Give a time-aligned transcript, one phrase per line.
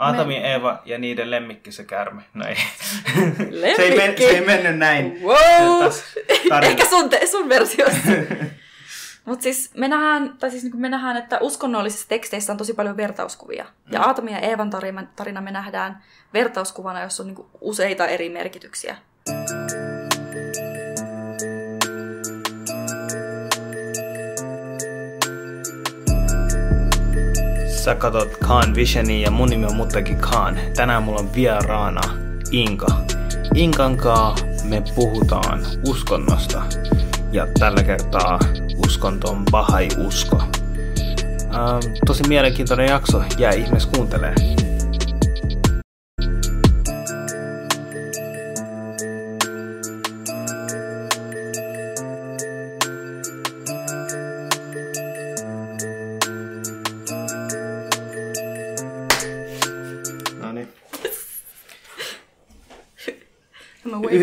[0.00, 0.52] Aatami, Me...
[0.52, 2.22] Eeva ja niiden lemmikki se kärme.
[2.34, 2.56] No ei.
[3.76, 5.20] se, ei men, se ei mennyt näin.
[5.22, 5.92] Wow.
[6.62, 8.10] Ehkä sun, te, sun versiossa.
[9.24, 12.96] Mutta siis me nähdään, tai siis niin me nähdään, että uskonnollisissa teksteissä on tosi paljon
[12.96, 13.64] vertauskuvia.
[13.64, 13.92] Mm.
[13.92, 16.02] Ja Aatami ja Eevan tarina, tarina me nähdään
[16.34, 18.96] vertauskuvana, jossa on niin useita eri merkityksiä.
[27.90, 30.58] Sä katot Khan Visionia ja mun nimi on Muttaki Khan.
[30.76, 32.00] Tänään mulla on vieraana
[32.50, 32.86] Inka.
[33.54, 36.62] Inkan kaa me puhutaan uskonnosta.
[37.32, 38.38] Ja tällä kertaa
[38.86, 40.42] uskonto on Bahai usko.
[41.42, 44.34] Ähm, tosi mielenkiintoinen jakso, jää ihmeessä kuuntelee.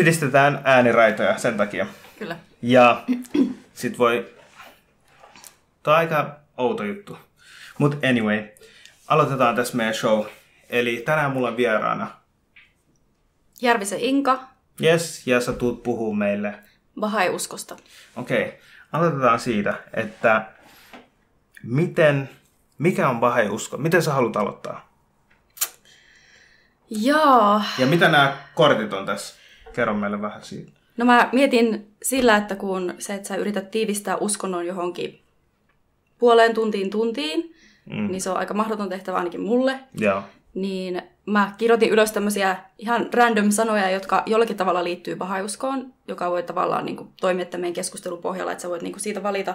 [0.08, 1.86] Yhdistetään ääniraitoja sen takia.
[2.18, 2.36] Kyllä.
[2.62, 3.04] Ja
[3.74, 4.34] sit voi...
[5.82, 7.18] Tämä on aika outo juttu.
[7.78, 8.48] Mutta anyway,
[9.08, 10.26] aloitetaan tässä meidän show.
[10.70, 12.10] Eli tänään mulla on vieraana...
[13.62, 14.48] Järvisen Inka.
[14.82, 16.54] Yes, ja sä tuut puhuu meille...
[17.00, 17.76] Bahai-uskosta.
[18.16, 18.58] Okei, okay.
[18.92, 20.52] aloitetaan siitä, että
[21.62, 22.30] miten,
[22.78, 23.76] mikä on Bahai-usko?
[23.76, 24.88] Miten sä haluat aloittaa?
[26.90, 27.62] Joo.
[27.78, 29.37] Ja mitä nämä kortit on tässä?
[29.78, 30.72] Kerro meille vähän siitä.
[30.96, 35.20] No mä mietin sillä, että kun se, että sä yrität tiivistää uskonnon johonkin
[36.18, 37.54] puoleen tuntiin tuntiin,
[37.90, 38.10] mm.
[38.10, 39.80] niin se on aika mahdoton tehtävä ainakin mulle.
[39.98, 40.22] Joo.
[40.54, 46.42] Niin mä kirjoitin ylös tämmöisiä ihan random sanoja, jotka jollakin tavalla liittyy pahauskoon, joka voi
[46.42, 49.54] tavallaan niin kuin, toimia tämän keskustelun pohjalla, että sä voit niin kuin, siitä valita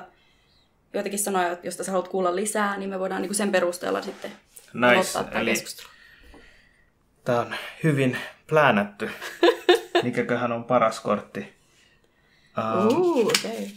[0.94, 4.32] joitakin sanoja, joista sä haluat kuulla lisää, niin me voidaan niin kuin, sen perusteella sitten
[4.74, 4.86] nice.
[4.88, 5.90] aloittaa tämä Eli keskustelu.
[7.24, 8.18] Tämä on hyvin
[8.54, 9.10] pläänätty.
[10.04, 11.54] Mikäköhän on paras kortti?
[12.90, 13.68] Uh, uh, okay.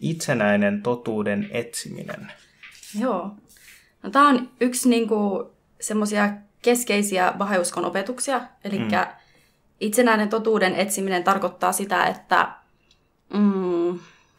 [0.00, 2.32] Itsenäinen totuuden etsiminen.
[3.00, 3.30] Joo.
[4.02, 6.30] No, tämä on yksi niinku, semmoisia
[6.62, 8.40] keskeisiä vaheuskon opetuksia.
[8.64, 8.88] Eli mm.
[9.80, 12.48] itsenäinen totuuden etsiminen tarkoittaa sitä, että
[13.34, 13.98] mm,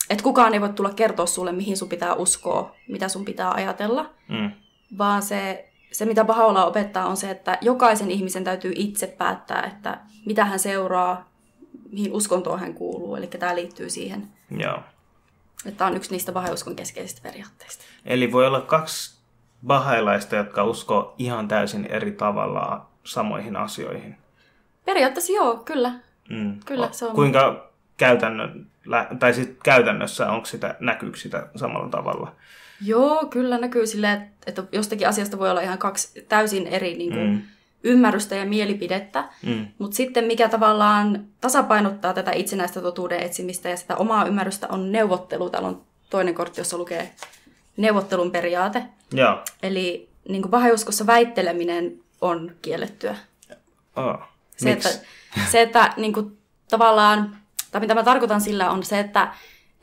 [0.09, 4.13] et kukaan ei voi tulla kertoa sulle, mihin sun pitää uskoa, mitä sun pitää ajatella.
[4.27, 4.51] Mm.
[4.97, 9.97] Vaan se se, mitä Bahá'u'lláh opettaa, on se, että jokaisen ihmisen täytyy itse päättää, että
[10.25, 11.29] mitä hän seuraa,
[11.91, 13.15] mihin uskontoon hän kuuluu.
[13.15, 14.27] Eli tämä liittyy siihen.
[14.57, 14.79] Joo.
[15.65, 17.83] Että on yksi niistä bahauskon keskeisistä periaatteista.
[18.05, 19.19] Eli voi olla kaksi
[19.67, 24.17] bahailaista, jotka uskoo ihan täysin eri tavalla samoihin asioihin.
[24.85, 25.91] Periaatteessa joo, kyllä.
[26.29, 26.59] Mm.
[26.65, 27.15] kyllä se on.
[27.15, 28.67] Kuinka käytännön,
[29.19, 32.35] tai siis käytännössä onko sitä, näkyykö sitä samalla tavalla?
[32.81, 37.29] Joo, kyllä näkyy silleen, että jostakin asiasta voi olla ihan kaksi täysin eri niin kuin,
[37.29, 37.41] mm.
[37.83, 39.29] ymmärrystä ja mielipidettä.
[39.45, 39.67] Mm.
[39.77, 45.49] Mutta sitten mikä tavallaan tasapainottaa tätä itsenäistä totuuden etsimistä ja sitä omaa ymmärrystä on neuvottelu.
[45.49, 47.11] Täällä on toinen kortti, jossa lukee
[47.77, 48.83] neuvottelun periaate.
[49.11, 49.39] Joo.
[49.63, 53.15] Eli niin kuin vaheuskossa väitteleminen on kiellettyä.
[53.95, 54.19] Oh.
[54.57, 54.89] Se, että,
[55.51, 56.37] se, että niin kuin,
[56.69, 57.37] tavallaan,
[57.71, 59.33] tai mitä mä tarkoitan sillä on se, että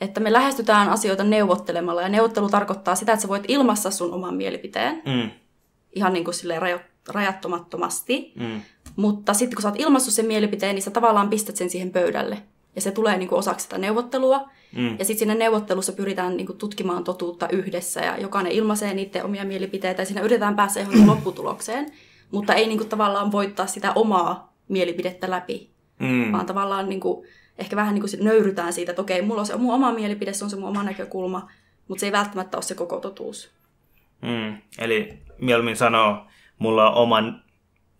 [0.03, 2.01] että me lähestytään asioita neuvottelemalla.
[2.01, 5.01] Ja neuvottelu tarkoittaa sitä, että sä voit ilmassa sun oman mielipiteen.
[5.05, 5.29] Mm.
[5.95, 8.33] Ihan niin kuin silleen rajo- rajattomattomasti.
[8.35, 8.61] Mm.
[8.95, 12.37] Mutta sitten kun sä oot ilmassut sen mielipiteen, niin sä tavallaan pistät sen siihen pöydälle.
[12.75, 14.49] Ja se tulee niin kuin osaksi sitä neuvottelua.
[14.75, 14.95] Mm.
[14.99, 18.01] Ja sitten siinä neuvottelussa pyritään niin kuin tutkimaan totuutta yhdessä.
[18.01, 20.01] Ja jokainen ilmaisee niiden omia mielipiteitä.
[20.01, 21.91] Ja siinä yritetään päästä johonkin lopputulokseen.
[22.31, 25.69] Mutta ei niin kuin tavallaan voittaa sitä omaa mielipidettä läpi.
[25.99, 26.31] Mm.
[26.31, 27.27] Vaan tavallaan niin kuin
[27.57, 30.43] ehkä vähän niin kuin nöyrytään siitä, että okei, mulla on se mun oma mielipide, se
[30.43, 31.49] on se mun oma näkökulma,
[31.87, 33.51] mutta se ei välttämättä ole se koko totuus.
[34.21, 36.25] Mm, eli mieluummin sanoo,
[36.59, 37.33] mulla on oma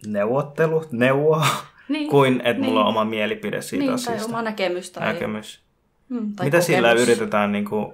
[0.07, 1.43] neuvottelu, neuvo,
[1.89, 2.65] niin, kuin että niin.
[2.65, 4.19] mulla on oma mielipide siitä niin, asiasta.
[4.19, 4.91] Tai oma näkemys.
[4.91, 5.13] Tai...
[5.13, 5.61] näkemys.
[6.09, 6.65] Mm, tai Mitä kokemus.
[6.65, 7.93] sillä yritetään niin kuin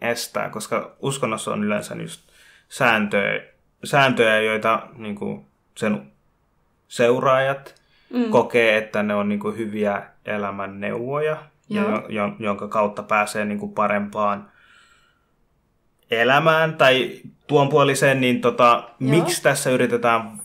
[0.00, 2.20] estää, koska uskonnossa on yleensä just
[2.68, 3.42] sääntöjä,
[3.84, 6.12] sääntöjä joita niin kuin sen
[6.88, 7.74] seuraajat
[8.10, 8.30] mm.
[8.30, 11.36] kokee, että ne on niin kuin hyviä elämän neuvoja,
[12.08, 14.50] ja, jonka kautta pääsee niin kuin parempaan
[16.10, 20.40] elämään tai tuon puoliseen, niin tota, miksi tässä yritetään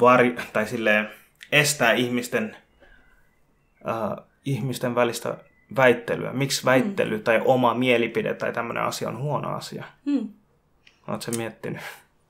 [0.00, 1.10] vari, tai silleen,
[1.52, 2.56] estää ihmisten,
[3.88, 5.36] äh, ihmisten välistä
[5.76, 6.32] väittelyä?
[6.32, 7.22] Miksi väittely mm.
[7.22, 9.84] tai oma mielipide tai tämmöinen asia on huono asia?
[10.04, 10.28] Mm.
[11.08, 11.80] Oletko miettinyt?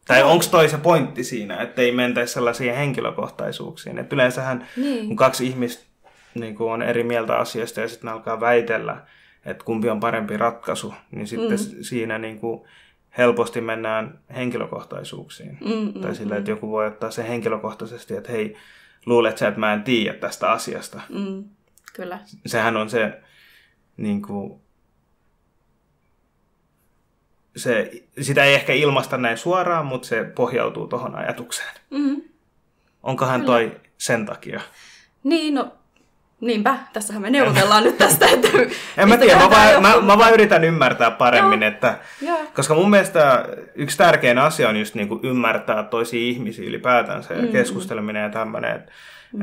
[0.06, 3.98] Tai onko toi se pointti siinä, että ei mentäisi sellaisiin henkilökohtaisuuksiin?
[3.98, 5.06] Et yleensähän niin.
[5.06, 5.84] kun kaksi ihmistä
[6.34, 9.06] niin on eri mieltä asiasta ja sitten ne alkaa väitellä,
[9.44, 11.82] että kumpi on parempi ratkaisu, niin sitten mm.
[11.82, 12.68] siinä niin kuin
[13.18, 15.58] helposti mennään henkilökohtaisuuksiin.
[15.60, 18.56] Mm, mm, tai sillä, että joku voi ottaa sen henkilökohtaisesti, että hei,
[19.06, 21.00] luulet sä, että mä en tiedä tästä asiasta.
[21.08, 21.44] Mm,
[21.92, 22.18] kyllä.
[22.46, 23.20] Sehän on se,
[23.96, 24.60] niin kuin,
[27.56, 27.90] se,
[28.20, 31.74] sitä ei ehkä ilmasta näin suoraan, mutta se pohjautuu tuohon ajatukseen.
[31.90, 32.22] Mm.
[33.02, 33.52] Onkohan Kyllä.
[33.52, 34.60] toi sen takia?
[35.24, 35.72] Niin, no
[36.40, 38.48] niinpä, tässähän me neuvotellaan nyt tästä, että
[38.96, 41.68] En mä tiedä, mä vaan, mä, mä vaan yritän ymmärtää paremmin, Joo.
[41.70, 42.38] että Joo.
[42.54, 43.44] koska mun mielestä
[43.74, 47.48] yksi tärkein asia on just niinku ymmärtää toisia ihmisiä ylipäätänsä ja Mm.
[47.48, 48.76] keskusteleminen ja tämmöinen.
[48.76, 48.82] Et,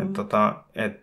[0.02, 1.02] et, tota, et,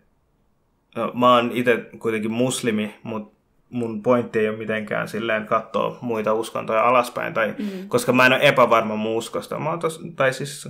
[0.95, 3.39] no, mä oon itse kuitenkin muslimi, mutta
[3.69, 7.65] mun pointti ei ole mitenkään silleen katsoa muita uskontoja alaspäin, tai, Mm.
[7.87, 9.59] koska mä en ole epävarma mun uskosta.
[9.59, 10.67] Mä oon tos, tai siis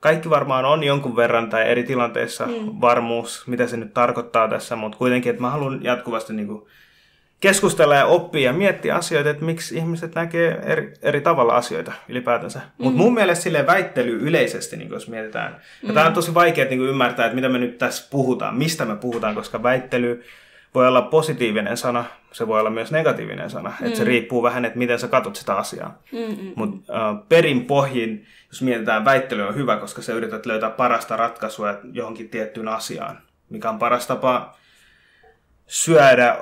[0.00, 2.52] kaikki varmaan on jonkun verran tai eri tilanteissa Mm.
[2.80, 6.68] varmuus, mitä se nyt tarkoittaa tässä, mutta kuitenkin, että mä haluan jatkuvasti niinku
[7.40, 12.58] keskustella ja oppia ja miettiä asioita, että miksi ihmiset näkee eri, eri tavalla asioita ylipäätänsä.
[12.58, 12.84] Mm.
[12.84, 16.80] Mutta mun mielestä sille väittely yleisesti, niin jos mietitään, ja tämä on tosi vaikea niin
[16.80, 20.24] ymmärtää, että mitä me nyt tässä puhutaan, mistä me puhutaan, koska väittely
[20.74, 23.86] voi olla positiivinen sana, se voi olla myös negatiivinen sana, mm.
[23.86, 25.98] että se riippuu vähän, että miten sä katsot sitä asiaa.
[26.12, 26.52] Mm-mm.
[26.56, 28.26] Mutta äh, perin pohjin,
[28.56, 33.18] jos mietitään, väittely on hyvä, koska sä yrität löytää parasta ratkaisua johonkin tiettyyn asiaan,
[33.50, 34.56] mikä on paras tapa
[35.66, 36.36] syödä,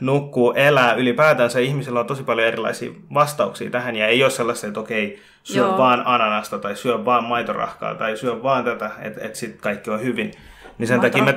[0.00, 0.94] nukkua, elää.
[0.94, 5.62] Ylipäätänsä ihmisillä on tosi paljon erilaisia vastauksia tähän, ja ei ole sellaista, että okei, syö
[5.62, 5.78] Joo.
[5.78, 10.02] vaan ananasta, tai syö vaan maitorahkaa, tai syö vaan tätä, että et sitten kaikki on
[10.02, 10.32] hyvin.
[10.78, 11.34] Niin sen takia, me,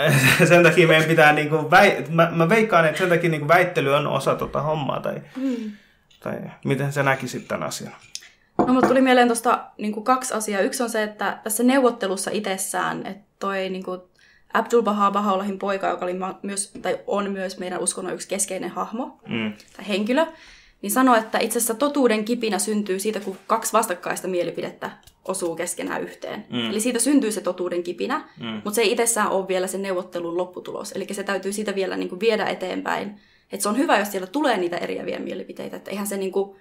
[0.48, 4.06] sen takia meidän pitää, niinku, väi, mä, mä veikkaan, että sen takia niinku väittely on
[4.06, 5.72] osa tota hommaa, tai, Mm.
[6.20, 6.34] tai
[6.64, 7.92] miten sä näkisit tämän asian?
[8.58, 10.60] No, mulle tuli mieleen tuosta niin kaksi asiaa.
[10.60, 14.00] Yksi on se, että tässä neuvottelussa itsessään, että toi niin kuin
[14.52, 19.20] Abdul Baha Baha'ullahin poika, joka oli myös, tai on myös meidän uskonnon yksi keskeinen hahmo
[19.28, 19.52] Mm.
[19.76, 20.26] tai henkilö,
[20.82, 24.90] niin sanoi, että itse asiassa totuuden kipinä syntyy siitä, kun kaksi vastakkaista mielipidettä
[25.24, 26.46] osuu keskenään yhteen.
[26.50, 26.70] Mm.
[26.70, 28.46] Eli siitä syntyy se totuuden kipinä, Mm.
[28.46, 30.92] mutta se ei itsessään ole vielä sen neuvottelun lopputulos.
[30.92, 33.20] Eli se täytyy siitä vielä niin kuin viedä eteenpäin.
[33.52, 35.76] Et se on hyvä, jos siellä tulee niitä eriäviä mielipiteitä.
[35.76, 36.56] Että eihän se niin kuin,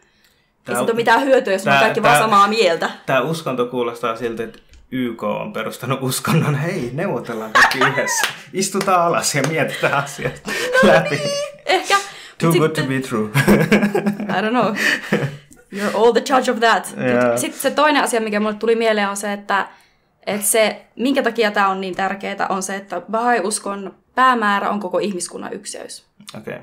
[0.72, 2.90] ei Tää- siitä ole mitään hyötyä, jos me tää- kaikki tää- vaan samaa mieltä.
[3.06, 4.60] Tämä uskonto kuulostaa siltä, että
[4.92, 6.56] YK on perustanut uskonnon.
[6.56, 8.28] Hei, neuvotellaan kaikki yhdessä.
[8.54, 10.42] Istutaan alas ja mietitään asiat
[10.84, 11.20] läpi.
[11.66, 11.96] Ehkä.
[12.38, 13.30] Too good to be true.
[14.30, 14.76] I don't know.
[15.76, 16.94] You're all the judge of that.
[16.98, 17.38] Joo.
[17.38, 19.68] Sitten se toinen asia, mikä mulle tuli mieleen, on se, että,
[20.28, 25.00] että se, minkä takia tämä on niin tärkeää, on se, että Bahai-uskon päämäärä on koko
[25.00, 26.06] ihmiskunnan ykseys.
[26.38, 26.58] Okei.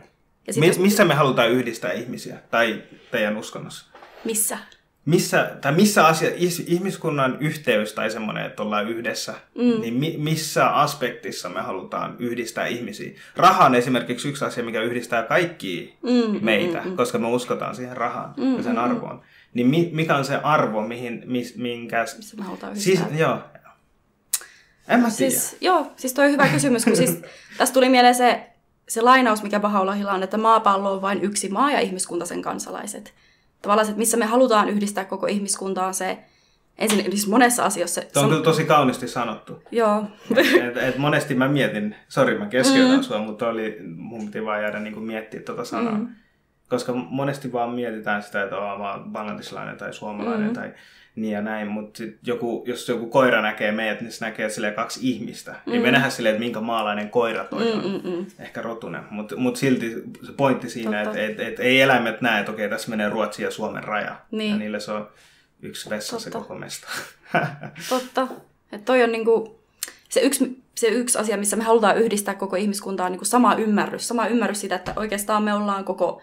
[0.47, 2.37] Ja sit Mi- missä me halutaan yhdistää ihmisiä?
[2.50, 3.87] Tai teidän uskonnossa?
[4.25, 4.59] Missä?
[5.05, 9.81] Missä, tai missä asia, is- ihmiskunnan yhteys tai semmoinen, että ollaan yhdessä, mm.
[9.81, 13.11] niin mi- missä aspektissa me halutaan yhdistää ihmisiä?
[13.37, 16.97] Raha on esimerkiksi yksi asia, mikä yhdistää kaikkia Mm, meitä, mm, mm.
[16.97, 19.23] koska me uskotaan siihen rahaan mm, ja sen arvoon.
[19.55, 22.05] Niin mi- mikä on se arvo, mihin, mis, minkä...
[22.17, 23.19] Missä me halutaan Siis, yhdistää?
[23.19, 23.38] joo.
[24.88, 25.31] En mä tiedä.
[25.31, 27.19] Siis, joo, siis toi on hyvä kysymys, kun siis
[27.59, 28.47] tästä tuli mieleen se,
[28.88, 33.15] se lainaus, mikä Bahaulahilla on, että maapallo on vain yksi maa ja ihmiskunta sen kansalaiset.
[33.64, 36.19] Tavallaan se, että missä me halutaan yhdistää koko ihmiskuntaa se,
[36.78, 38.00] ensin siis monessa asiassa.
[38.12, 39.62] Se on kyllä tosi kauniisti sanottu.
[39.70, 40.05] Joo,
[40.37, 43.02] et, et monesti mä mietin, sori mä keskeytän mm.
[43.02, 45.94] sua, mutta oli, mun piti vaan jäädä niin miettiä tuota sanaa.
[45.94, 46.08] Mm.
[46.69, 50.55] Koska monesti vaan mietitään sitä, että oon bangladesilainen tai suomalainen mm.
[50.55, 50.72] tai
[51.16, 54.75] niin ja näin, mutta sit joku, jos joku koira näkee meidät, niin se näkee silleen
[54.75, 55.54] kaksi ihmistä.
[55.66, 55.73] Mm.
[55.73, 57.85] Ei me nähdä silleen, että minkä maalainen koira toi on.
[57.85, 58.26] Mm-mm.
[58.38, 62.52] Ehkä rotunen, mutta mut silti se pointti siinä, että et, et, ei eläimet näe, että
[62.52, 64.16] okei, tässä menee Ruotsin ja Suomen raja.
[64.30, 64.50] Niin.
[64.50, 65.09] Ja niille se on
[65.62, 66.38] yksi vessa se Totta.
[66.38, 66.88] koko mesta.
[67.88, 68.28] totta.
[68.73, 69.61] Että toi on niinku,
[70.09, 74.09] se, yksi, se yksi asia, missä me halutaan yhdistää koko ihmiskuntaa, on niinku sama ymmärrys.
[74.09, 76.23] Sama ymmärrys siitä, että oikeastaan me ollaan koko,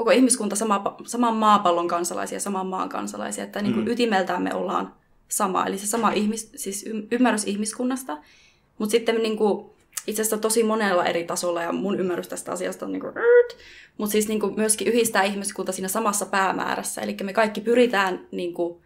[0.00, 3.44] koko ihmiskunta sama, saman maapallon kansalaisia, saman maan kansalaisia.
[3.44, 3.86] Että niinku mm.
[3.86, 4.94] ytimeltään me ollaan
[5.28, 5.66] sama.
[5.66, 8.18] Eli se sama ihmis, siis ymmärrys ihmiskunnasta.
[8.78, 9.74] Mutta sitten niinku,
[10.06, 13.08] itse asiassa tosi monella eri tasolla, ja mun ymmärrys tästä asiasta on niinku,
[13.98, 17.00] mutta siis niinku myöskin yhdistää ihmiskunta siinä samassa päämäärässä.
[17.00, 18.82] Eli me kaikki pyritään, niinku,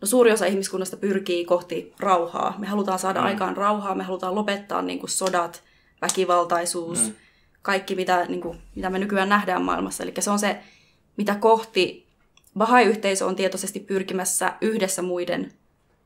[0.00, 2.54] no suuri osa ihmiskunnasta pyrkii kohti rauhaa.
[2.58, 3.26] Me halutaan saada mm.
[3.26, 5.62] aikaan rauhaa, me halutaan lopettaa niinku sodat,
[6.02, 7.14] väkivaltaisuus, mm.
[7.66, 10.02] Kaikki mitä, niinku, mitä me nykyään nähdään maailmassa.
[10.02, 10.58] Eli se on se,
[11.16, 12.06] mitä kohti
[12.58, 15.52] Bahai-yhteisö on tietoisesti pyrkimässä yhdessä muiden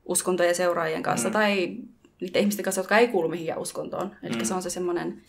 [0.05, 1.33] uskontojen seuraajien kanssa mm.
[1.33, 1.77] tai
[2.21, 4.17] niiden ihmisten kanssa, jotka ei kuulu mihinkään uskontoon.
[4.23, 4.45] Eli mm.
[4.45, 5.23] se on se semmoinen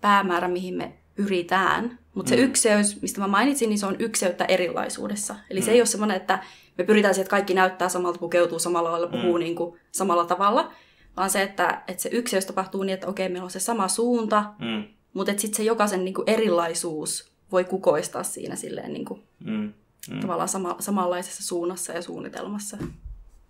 [0.00, 1.98] päämäärä, mihin me pyritään.
[2.14, 5.36] Mutta se ykseys, mistä mä mainitsin, niin se on ykseyttä erilaisuudessa.
[5.50, 5.64] Eli mm.
[5.64, 6.42] se ei ole semmoinen, että
[6.78, 9.38] me pyritään siihen, että kaikki näyttää samalta, pukeutuu samalla lailla, puhuu mm.
[9.38, 10.72] niin kuin samalla tavalla,
[11.16, 14.44] vaan se, että, että se ykseys tapahtuu niin, että okei, meillä on se sama suunta,
[14.58, 14.95] mm.
[15.16, 19.72] Mutta sitten se jokaisen niin kuin erilaisuus voi kukoistaa siinä silleen niin kuin Mm.
[20.10, 20.20] mm.
[20.20, 22.76] tavallaan sama, samanlaisessa suunnassa ja suunnitelmassa.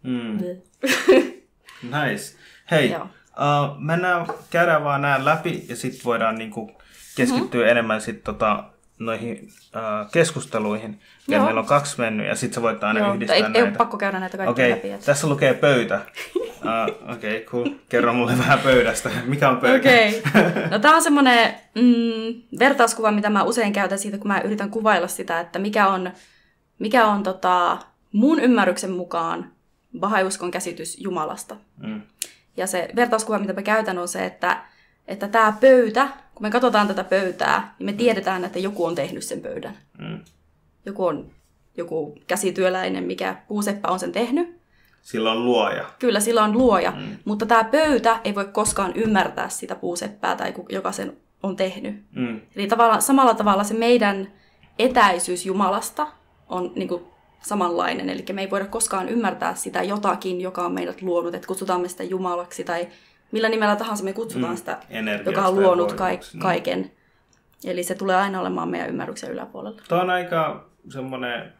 [0.02, 0.38] Mm.
[1.82, 2.36] nice.
[2.70, 6.70] Hei, uh, mennään, käydään vaan nämä läpi ja sitten voidaan niinku
[7.16, 7.70] keskittyä mm-hmm.
[7.70, 8.64] enemmän sit tota,
[8.98, 11.00] noihin uh, keskusteluihin.
[11.28, 13.58] Ja meillä on kaksi mennyt ja sitten sä voit aina Joo, yhdistää ei, näitä.
[13.58, 14.90] Ei ole pakko käydä näitä kaikkia okay, läpi.
[14.90, 15.06] Että...
[15.06, 16.00] tässä lukee pöytä.
[16.36, 16.42] Uh,
[17.14, 17.68] Okei, okay, cool.
[17.88, 19.10] Kerro mulle vähän pöydästä.
[19.24, 19.88] Mikä on pöytä?
[19.88, 20.22] Okei.
[20.28, 20.52] Okay.
[20.70, 25.08] No tää on semmoinen mm, vertauskuva, mitä mä usein käytän siitä, kun mä yritän kuvailla
[25.08, 26.12] sitä, että mikä on,
[26.78, 27.78] mikä on tota,
[28.12, 29.52] mun ymmärryksen mukaan
[29.98, 31.56] bahaiuskon käsitys Jumalasta.
[31.76, 32.02] Mm.
[32.56, 34.56] Ja se vertauskuva, mitä mä käytän, on se, että
[35.08, 37.98] että tämä pöytä, kun me katsotaan tätä pöytää, niin me mm.
[37.98, 39.76] tiedetään, että joku on tehnyt sen pöydän.
[39.98, 40.18] Mm.
[40.86, 41.30] Joku on
[41.76, 44.60] joku käsityöläinen, mikä puuseppä on sen tehnyt.
[45.02, 45.84] Sillä on luoja.
[45.98, 46.90] Kyllä, sillä on luoja.
[46.90, 47.16] Mm.
[47.24, 52.04] Mutta tämä pöytä ei voi koskaan ymmärtää sitä puuseppää tai joka sen on tehnyt.
[52.12, 52.40] Mm.
[52.56, 54.32] Eli tavalla, samalla tavalla se meidän
[54.78, 56.06] etäisyys Jumalasta
[56.48, 57.02] on niin kuin,
[57.42, 58.10] samanlainen.
[58.10, 61.88] Eli me ei voida koskaan ymmärtää sitä jotakin, joka on meidät luonut, että kutsutaan me
[61.88, 62.88] sitä Jumalaksi tai
[63.32, 64.56] millä nimellä tahansa me kutsutaan mm.
[64.56, 64.78] sitä,
[65.26, 66.90] joka on luonut kaik- kaiken.
[67.64, 69.82] Eli se tulee aina olemaan meidän ymmärryksen yläpuolella.
[69.88, 71.52] Tuo on aika semmoinen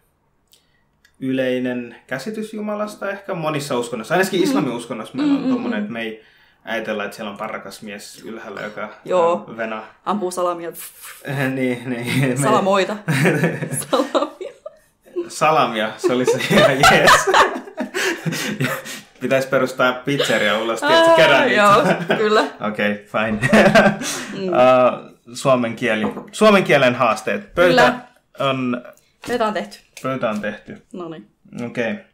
[1.21, 4.15] yleinen käsitys Jumalasta ehkä monissa uskonnoissa.
[4.15, 4.45] Ainakin mm.
[4.45, 6.25] islamin uskonnossa meillä on mm, tuommoinen, että me ei
[6.65, 9.55] ajatella, että siellä on parrakas mies ylhäällä, joka Joo.
[9.57, 9.83] vena.
[10.05, 10.73] ampuu salamia.
[11.55, 12.39] niin, niin.
[12.43, 12.97] Salamoita.
[13.91, 14.53] salamia.
[15.29, 17.11] Salamia, se oli se ihan jees.
[19.27, 21.85] Pitäisi perustaa pizzeria ulos, tiedätkö, kerran Joo,
[22.17, 22.41] kyllä.
[22.69, 23.49] Okei, okay, fine.
[24.33, 24.49] mm.
[24.49, 26.03] uh, suomen kieli.
[26.33, 27.55] Suomen kielen haasteet.
[27.55, 28.01] Pöytä kyllä.
[28.51, 28.83] on...
[29.27, 29.79] Pöytä on tehty.
[30.03, 30.87] Pöytä on tehty.
[30.93, 31.31] No niin.
[31.67, 31.93] Okei.
[31.93, 32.05] Okay.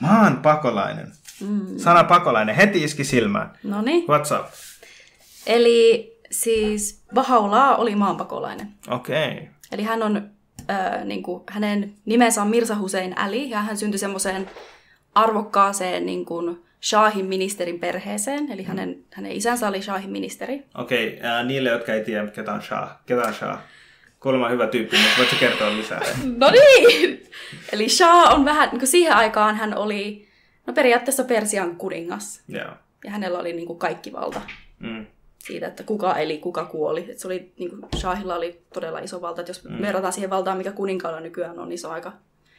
[0.00, 1.12] Maan pakolainen.
[1.40, 1.78] Mm.
[1.78, 3.52] Sana pakolainen heti iski silmään.
[3.62, 4.04] No niin.
[4.04, 4.46] What's up?
[5.46, 8.68] Eli siis Bahaulaa oli maanpakolainen.
[8.88, 9.32] Okei.
[9.32, 9.46] Okay.
[9.72, 10.30] Eli hän on,
[10.70, 14.50] äh, niin kuin, hänen nimensä on Mirza Hussein Ali ja hän syntyi semmoiseen
[15.14, 20.64] arvokkaaseen niin kuin Shahin ministerin perheeseen, eli hänen, hänen isänsä oli Shahin ministeri.
[20.74, 22.96] Okei, okay, äh, niille, jotka ei tiedä, ketä on Shah.
[23.06, 23.58] Ketä on Shah?
[24.20, 26.00] Kuulemma hyvä tyyppi, mutta voitko kertoa lisää?
[26.36, 27.22] no niin!
[27.72, 30.28] Eli Shah on vähän, niin kuin siihen aikaan hän oli
[30.66, 32.42] no periaatteessa Persian kuningas.
[32.54, 32.76] Yeah.
[33.04, 34.40] Ja hänellä oli niin kuin kaikki valta.
[34.78, 35.06] Mm.
[35.38, 37.10] Siitä, että kuka eli, kuka kuoli.
[37.10, 39.40] Et se oli, niin kuin Shahilla oli todella iso valta.
[39.40, 39.82] Et jos mm.
[39.82, 42.12] verrataan siihen valtaan, mikä kuninkaalla nykyään on, niin se on aika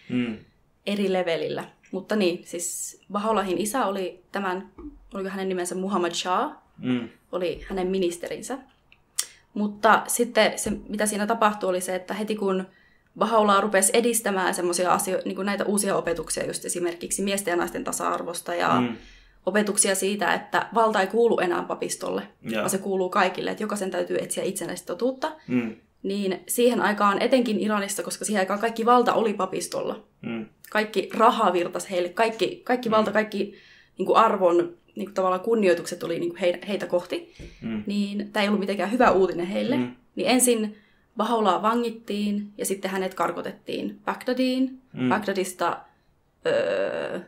[0.10, 0.38] mm.
[0.86, 1.64] Eri levelillä.
[1.92, 4.72] Mutta niin, siis Baholahin isä oli tämän,
[5.14, 7.10] oliko hänen nimensä Muhammad Shah, mm.
[7.32, 8.58] oli hänen ministerinsä.
[9.54, 12.66] Mutta sitten se, mitä siinä tapahtui, oli se, että heti kun
[13.18, 18.56] Bahaulaa rupesi edistämään semmoisia asioita, niin näitä uusia opetuksia, just esimerkiksi miesten ja naisten tasa-arvosta
[18.56, 18.96] ja mm.
[19.46, 22.60] opetuksia siitä, että valta ei kuulu enää papistolle, ja.
[22.60, 25.32] vaan se kuuluu kaikille, että jokaisen täytyy etsiä itsenäistä totuutta.
[25.48, 25.76] Mm.
[26.04, 30.04] Niin siihen aikaan, etenkin Iranissa, koska siihen aikaan kaikki valta oli papistolla.
[30.22, 30.46] Mm.
[30.74, 32.96] Kaikki raha virtasi heille, kaikki, kaikki mm.
[32.96, 33.54] valta, kaikki
[33.98, 34.58] niin kuin arvon
[34.96, 37.34] niin kuin tavallaan kunnioitukset tuli niin kuin heitä kohti.
[37.62, 37.84] Mm.
[37.88, 39.78] Niin tämä ei ollut mitenkään hyvä uutinen heille.
[39.78, 39.96] Mm.
[40.16, 40.78] Niin ensin
[41.18, 44.82] Bahaulaa vangittiin ja sitten hänet karkotettiin Bagdadiin.
[44.94, 45.10] Mm.
[45.10, 45.80] Bagdadista
[46.46, 47.20] öö,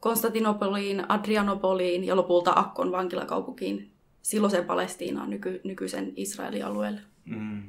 [0.00, 3.90] Konstantinopoliin, Adrianopoliin ja lopulta Akkon vankilakaupunkiin
[4.22, 7.00] silloiseen Palestiinaan, nyky, nykyisen Israelin alueelle.
[7.24, 7.62] Mm.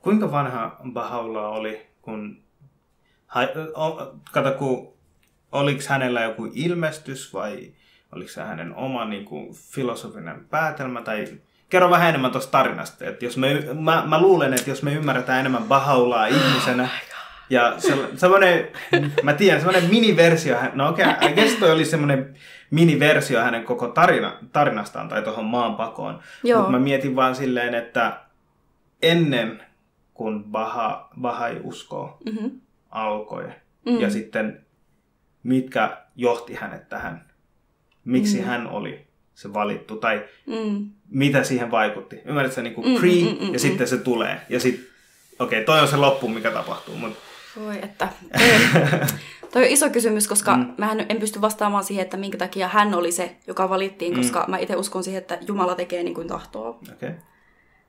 [0.00, 2.41] Kuinka vanha Bahaullah oli, kun...
[4.32, 4.92] Kato, kun
[5.52, 7.72] oliko hänellä joku ilmestys vai
[8.12, 11.24] oliko se hänen oma niin kuin, filosofinen päätelmä tai
[11.68, 13.04] kerro vähän enemmän tuosta tarinasta.
[13.04, 16.88] Että jos me, mä, mä luulen, että jos me ymmärretään enemmän Bahaulaa ihmisenä,
[17.50, 18.68] ja se, semmoinen,
[19.22, 22.36] mä tiedän, semmoinen miniversio, no okei, okay, I guess toi oli semmoinen
[22.70, 26.20] miniversio hänen koko tarina, tarinastaan tai tuohon maanpakoon.
[26.56, 28.20] Mutta mä mietin vaan silleen, että
[29.02, 29.62] ennen
[30.14, 32.50] kuin Baha, Bahai uskoo mm-hmm.
[32.92, 34.00] Alkoi, mm-hmm.
[34.00, 34.66] ja sitten
[35.42, 37.24] mitkä johti hänet tähän,
[38.04, 38.50] miksi mm-hmm.
[38.50, 40.90] hän oli se valittu, tai mm.
[41.08, 42.20] mitä siihen vaikutti.
[42.24, 44.40] Ymmärrätkö, niin kuin mm, pre, mm, mm, mm, ja sitten se tulee.
[44.48, 44.86] Ja sitten,
[45.38, 46.96] okei, okay, toi on se loppu, mikä tapahtuu.
[46.96, 47.18] Mutta...
[47.60, 48.08] Voi, että...
[48.38, 48.98] Toi,
[49.52, 50.74] toi on iso kysymys, koska mm.
[50.78, 54.18] mä en pysty vastaamaan siihen, että minkä takia hän oli se, joka valittiin, mm.
[54.18, 56.80] koska mä itse uskon siihen, että Jumala tekee niin kuin tahtoo.
[56.92, 57.12] Okay.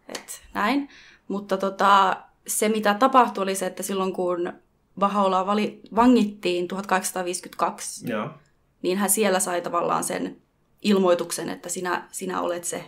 [0.10, 0.90] Et näin.
[1.28, 2.18] Mutta tota,
[2.48, 4.54] se, mitä tapahtui, oli se, että silloin kun
[5.00, 8.30] Bahaulaa vali- vangittiin 1852, Joo.
[8.82, 10.38] niin hän siellä sai tavallaan sen
[10.82, 12.86] ilmoituksen, että sinä, sinä olet se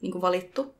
[0.00, 0.74] niin kuin valittu,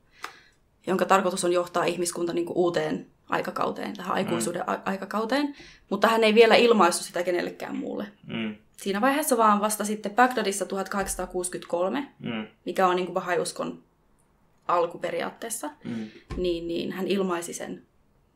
[0.87, 4.77] jonka tarkoitus on johtaa ihmiskunta niin kuin uuteen aikakauteen, tähän aikuisuuden mm.
[4.85, 5.57] aikakauteen,
[5.91, 8.07] mutta hän ei vielä ilmaistu sitä kenellekään muulle.
[8.27, 8.57] Mm.
[8.77, 12.47] Siinä vaiheessa vaan vasta sitten Bagdadissa 1863, mm.
[12.65, 13.83] mikä on niin kuin
[14.69, 16.09] alku periaatteessa, mm.
[16.37, 17.83] niin, niin hän ilmaisi sen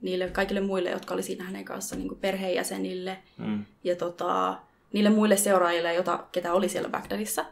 [0.02, 3.64] niille kaikille muille, jotka oli siinä hänen kanssa, niin perheenjäsenille Mm.
[3.84, 4.56] ja tota,
[4.92, 7.44] niille muille seuraajille, jota, ketä oli siellä Bagdadissa.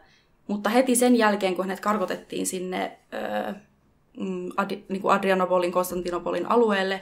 [0.47, 3.53] Mutta heti sen jälkeen, kun hänet karkotettiin sinne öö,
[4.89, 7.01] niin kuin Adrianopolin, Konstantinopolin alueelle,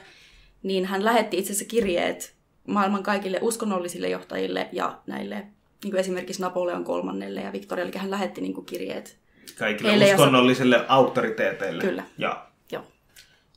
[0.63, 2.33] niin hän lähetti itse asiassa kirjeet
[2.67, 5.35] maailman kaikille uskonnollisille johtajille ja näille
[5.83, 9.17] niin kuin esimerkiksi Napoleon kolmannelle ja Victoria, eli hän lähetti niin kuin kirjeet.
[9.59, 11.81] Kaikille Heille ja uskonnollisille auktoriteeteille.
[11.83, 12.03] Kyllä.
[12.17, 12.48] Ja.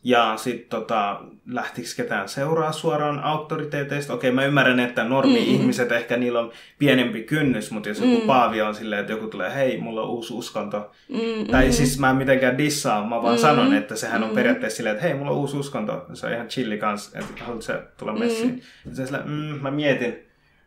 [0.05, 4.15] Ja sitten tota, lähtikö ketään seuraa suoraan auktoriteeteista?
[4.15, 8.75] Okei, mä ymmärrän, että normi-ihmiset ehkä niillä on pienempi kynnys, mutta jos joku paavi on
[8.75, 10.91] silleen, että joku tulee, hei, mulla on uusi uskonto.
[11.09, 14.97] Mm, Tai siis mä en mitenkään dissaa, mä vaan sanon, että sehän on periaatteessa silleen,
[14.97, 16.07] että hei, mulla on uusi uskonto.
[16.15, 18.63] Se on ihan chilli kans, että haluatko sä tulla messiin?
[18.87, 20.27] Ja se silleen, mm, mä mietin.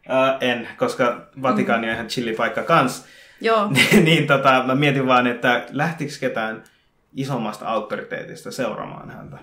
[0.09, 3.05] Uh, en, koska Vatikaani on ihan chilli paikka kans.
[3.41, 3.71] Joo,
[4.05, 6.63] niin tota, mä mietin vaan, että lähtikö ketään
[7.15, 9.37] isommasta auktoriteetista seuraamaan häntä.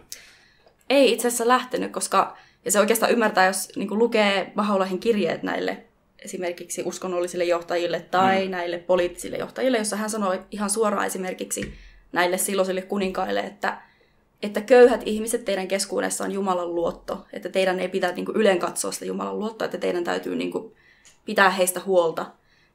[0.91, 5.43] ei itse asiassa lähtenyt, koska, ja se oikeastaan ymmärtää, jos niin kuin lukee Baholahin kirjeet
[5.43, 5.85] näille
[6.25, 8.51] esimerkiksi uskonnollisille johtajille tai mm.
[8.51, 11.75] näille poliittisille johtajille, jossa hän sanoi ihan suoraan esimerkiksi
[12.13, 13.83] näille silloisille kuninkaille, että,
[14.43, 18.59] että köyhät ihmiset teidän keskuudessa on Jumalan luotto, että teidän ei pitää niin kuin ylen
[18.59, 20.75] katsoa sitä Jumalan luottoa, että teidän täytyy niin kuin
[21.25, 22.27] pitää heistä huolta.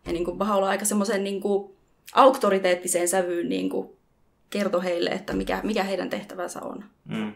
[0.05, 1.71] Ja niin kuin Bahá'u'lláh aika semmoisen niin kuin
[2.13, 3.96] auktoriteettiseen sävyyn niin kuin
[4.49, 6.83] kertoi heille, että mikä, mikä heidän tehtävänsä on.
[7.05, 7.33] Mm.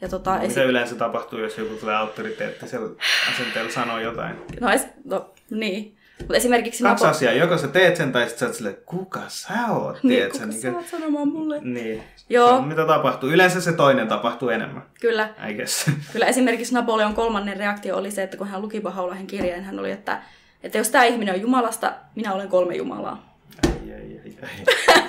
[0.00, 2.90] Ja tota, Mitä yleensä tapahtuu, jos joku tulee auktoriteettisella
[3.34, 4.36] asenteella sanoo jotain?
[4.60, 5.96] No, es, no niin.
[6.18, 7.32] Mutta esimerkiksi Kaksi Napo- asiaa.
[7.32, 10.02] Joko sä teet sen, tai sit sä oot silleen, kuka sä oot?
[10.02, 11.60] Niin, tiedät kuka sä, sä kuin- oot sanomaan mulle?
[11.60, 12.02] Niin.
[12.28, 12.50] Joo.
[12.50, 13.28] On, mitä tapahtuu.
[13.30, 15.28] Yleensä se toinen tapahtuu enemmän, Kyllä.
[15.50, 15.90] I guess.
[16.12, 19.90] Kyllä esimerkiksi Napoleon kolmannen reaktio oli se, että kun hän luki Baha'u'llahin kirjeen, hän oli,
[19.90, 20.22] että,
[20.62, 23.36] että jos tämä ihminen on Jumalasta, minä olen kolme Jumalaa.
[23.66, 25.04] ai, ai, ai, ai.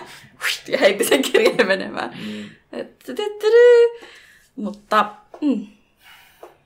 [0.67, 2.17] Ja heitti sen kirjeen menemään.
[2.25, 2.50] Mm.
[2.79, 3.06] Et.
[4.56, 5.67] Mutta mm,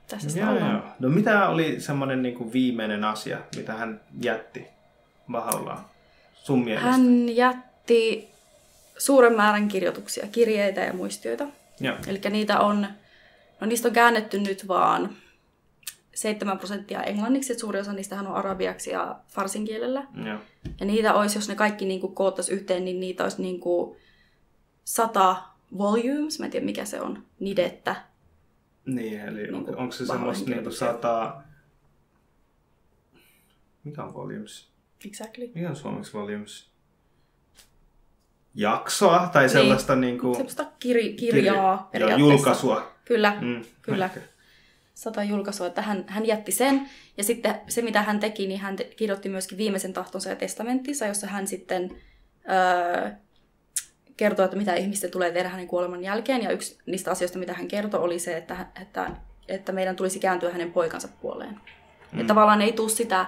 [0.08, 0.80] tässä Joo, joo.
[0.98, 4.66] No mitä oli semmoinen niin kuin viimeinen asia, mitä hän jätti
[5.32, 5.84] Bahaullaan
[6.34, 6.90] sun mielestä?
[6.90, 8.28] Hän jätti
[8.98, 11.46] suuren määrän kirjoituksia, kirjeitä ja muistioita.
[11.80, 11.96] Joo.
[12.06, 12.86] Eli niitä on,
[13.60, 15.16] no niistä on käännetty nyt vaan
[16.14, 20.06] 7 prosenttia englanniksi, että suuri osa niistä on arabiaksi ja farsin kielellä.
[20.24, 20.38] Joo.
[20.80, 23.96] Ja niitä olisi, jos ne kaikki niin kuin koottaisi yhteen, niin niitä olisi niin kuin
[24.84, 25.36] 100
[25.78, 27.96] volumes, mä en tiedä mikä se on, nidettä.
[28.86, 30.92] Niin, eli Niin kuin onko se semmoista niin kuin kirjoituksia.
[30.92, 31.42] sata...
[33.84, 34.68] Mikä on volumes?
[35.06, 35.50] Exactly.
[35.54, 36.70] Mikä on suomeksi volumes?
[38.54, 40.34] Jaksoa tai sellaista niin kuin...
[40.34, 42.32] Semmoista kir- kirjaa Joo, periaatteessa.
[42.32, 42.92] julkaisua.
[43.04, 44.04] Kyllä, Mm, kyllä.
[44.04, 44.20] ehkä.
[44.94, 46.88] Sata julkaisua, että hän, hän jätti sen.
[47.16, 51.06] Ja sitten se, mitä hän teki, niin hän te- kirjoitti myöskin viimeisen tahtonsa ja testamenttinsa,
[51.06, 51.90] jossa hän sitten
[52.50, 53.10] öö,
[54.16, 56.42] kertoo, että mitä ihmisten tulee tehdä hänen kuoleman jälkeen.
[56.42, 59.10] Ja yksi niistä asioista, mitä hän kertoi, oli se, että, että,
[59.48, 61.60] että meidän tulisi kääntyä hänen poikansa puoleen.
[62.12, 62.20] Mm.
[62.20, 63.26] Että tavallaan ei tule sitä,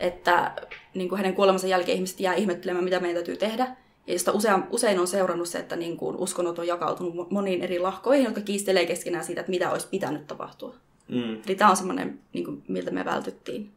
[0.00, 0.52] että
[0.94, 3.76] niin kuin hänen kuolemansa jälkeen ihmiset jää ihmettelemään, mitä meidän täytyy tehdä.
[4.06, 7.62] Ja josta usein, usein on seurannut se, että niin kuin uskonnot on jakautunut mo- moniin
[7.62, 10.74] eri lahkoihin, jotka kiistelee keskenään siitä, että mitä olisi pitänyt tapahtua.
[11.08, 11.34] Mm.
[11.46, 13.70] Eli tämä on semmoinen, niin kuin, miltä me vältyttiin.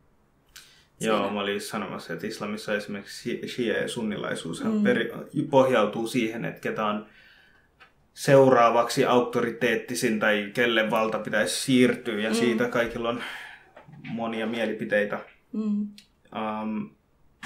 [0.99, 4.83] Joo, mä olin sanomassa, että islamissa esimerkiksi shia ja sunnilaisuus mm.
[4.83, 5.11] peri,
[5.49, 7.05] pohjautuu siihen, että ketä on
[8.13, 12.35] seuraavaksi auktoriteettisin tai kelle valta pitäisi siirtyä ja mm.
[12.35, 13.23] siitä kaikilla on
[14.09, 15.19] monia mielipiteitä.
[15.53, 15.87] Mm.
[16.61, 16.89] Um,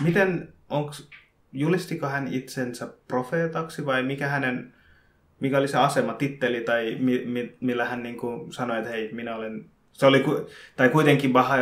[0.03, 1.09] miten, onks,
[1.53, 4.73] julistiko hän itsensä profeetaksi vai mikä hänen,
[5.39, 9.09] mikä oli se asema, titteli tai mi, mi, millä hän niin kuin sanoi, että hei,
[9.11, 10.23] minä olen, se oli,
[10.75, 11.55] tai kuitenkin Baha,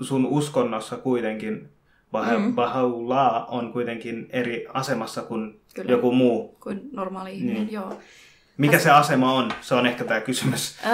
[0.00, 1.68] sun uskonnossa kuitenkin
[2.12, 2.54] Baha, mm.
[2.54, 5.90] Baha'u'llah on kuitenkin eri asemassa kuin Kyllä.
[5.90, 6.56] joku muu.
[6.60, 7.72] Kuin normaali ihminen, Niin.
[7.72, 7.98] joo.
[8.56, 9.52] Mikä se asema on?
[9.60, 10.78] Se on ehkä tämä kysymys.
[10.86, 10.92] Öö,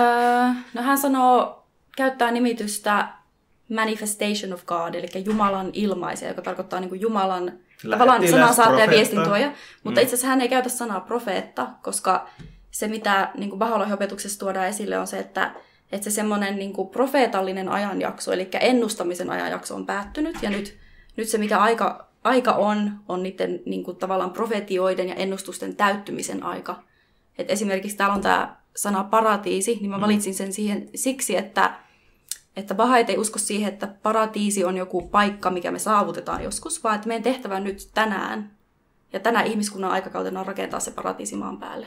[0.74, 3.08] no hän sanoo, käyttää nimitystä
[3.74, 7.52] manifestation of God, eli Jumalan ilmaisia, joka tarkoittaa niin kuin Jumalan
[7.90, 9.52] tavallaan sanansaattaja ja viestintuoja.
[9.84, 10.02] Mutta mm.
[10.02, 12.28] itse asiassa hän ei käytä sanaa profeetta, koska
[12.70, 13.62] se, mitä niin kuin
[13.92, 15.52] opetuksessa tuodaan esille, on se, että,
[15.92, 20.76] että se semmoinen niin kuin profeetallinen ajanjakso, eli ennustamisen ajanjakso on päättynyt, ja nyt,
[21.16, 26.42] nyt se, mikä aika, aika on, on niiden niin kuin, tavallaan profetioiden ja ennustusten täyttymisen
[26.42, 26.82] aika.
[27.38, 31.74] Et esimerkiksi täällä on tämä sana paratiisi, niin mä valitsin sen siihen siksi, että,
[32.56, 36.94] että Bahait ei usko siihen, että paratiisi on joku paikka, mikä me saavutetaan joskus, vaan
[36.94, 38.50] että meidän tehtävä nyt tänään
[39.12, 41.86] ja tänä ihmiskunnan aikakautena on rakentaa se paratiisi maan päälle.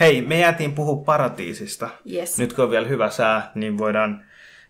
[0.00, 1.88] Hei, me jäätiin puhua paratiisista.
[2.12, 2.38] Yes.
[2.38, 4.24] Nyt kun on vielä hyvä sää, niin voidaan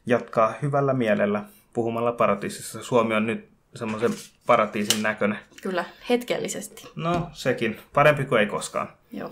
[0.06, 2.82] jatkaa hyvällä mielellä puhumalla paratiisista.
[2.82, 4.12] Suomi on nyt semmoisen
[4.46, 5.38] paratiisin näköinen.
[5.62, 6.88] Kyllä, hetkellisesti.
[6.96, 7.78] No, sekin.
[7.92, 8.88] Parempi kuin ei koskaan.
[9.12, 9.30] Joo.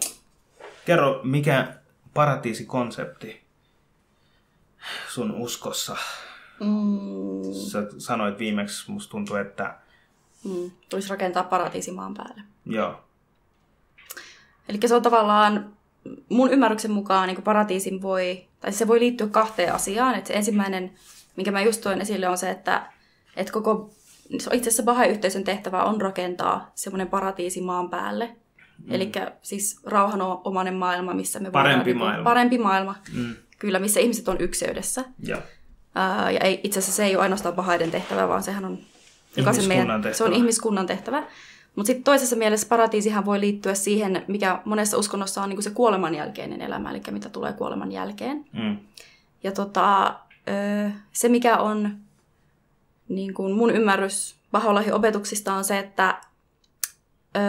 [0.85, 1.69] Kerro, mikä
[2.15, 3.48] paratiisikonsepti
[5.09, 5.97] sun uskossa?
[6.61, 9.75] Mm, Sä sanoit viimeksi, musta tuntuu, että
[10.45, 12.43] mm, tulisi rakentaa paratiisi maan päälle.
[12.67, 13.01] joo.
[14.69, 15.73] Eli se on tavallaan,
[16.29, 20.15] mun ymmärryksen mukaan niin paratiisin voi, tai se voi liittyä kahteen asiaan.
[20.15, 20.93] Että se ensimmäinen,
[21.37, 22.93] minkä mä just toin esille, on se, että,
[23.37, 23.91] että koko,
[24.31, 28.37] itse asiassa Baha'i-yhteisön tehtävä on rakentaa semmoinen paratiisi maan päälle.
[28.85, 28.95] Mm.
[28.95, 32.25] Eli siis rauhanomainen maailma, missä me Parempi voidaan, niin kuin- maailma.
[32.25, 33.35] Parempi maailma, Mm.
[33.59, 35.05] Kyllä, missä ihmiset on yhteydessä.
[35.23, 35.41] Joo.
[35.95, 38.79] Ää, ja ei, itse asiassa se ei ole ainoastaan pahaiden tehtävä, vaan sehän on
[39.37, 40.37] jokaisen meidän, Ihmiskunnan se on tehtävä.
[40.37, 41.23] ihmiskunnan tehtävä.
[41.77, 46.15] Mutta sitten toisessa mielessä paratiisihan voi liittyä siihen, mikä monessa uskonnossa on niinku se kuoleman
[46.15, 48.45] jälkeinen elämä, eli mitä tulee kuoleman jälkeen.
[48.53, 48.77] Mm.
[49.45, 50.15] Ja tota,
[51.13, 51.97] se, mikä on
[53.09, 56.21] niin kuin mun ymmärrys Baholahin opetuksista on se, että
[57.37, 57.41] ö,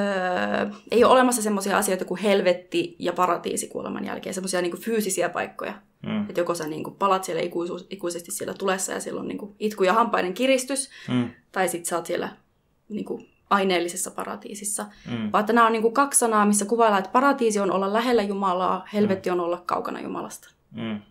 [0.92, 5.74] ei ole olemassa semmoisia asioita kuin helvetti ja paratiisi kuoleman jälkeen, semmoisia niin fyysisiä paikkoja.
[6.04, 6.22] Mm.
[6.22, 9.56] Että joko sä niin kuin palat siellä ikuisuus, ikuisesti siellä tulessa ja silloin niin kuin
[9.60, 11.30] itku ja hampaiden kiristys, Mm.
[11.52, 12.30] tai sitten sä oot siellä
[12.90, 14.86] niin kuin aineellisessa paratiisissa.
[15.12, 15.30] Mm.
[15.34, 18.22] Vaan että nämä on niin kuin kaksi sanaa, missä kuvaillaan, että paratiisi on olla lähellä
[18.22, 20.50] Jumalaa, helvetti on olla kaukana Jumalasta.
[20.72, 21.02] Mm.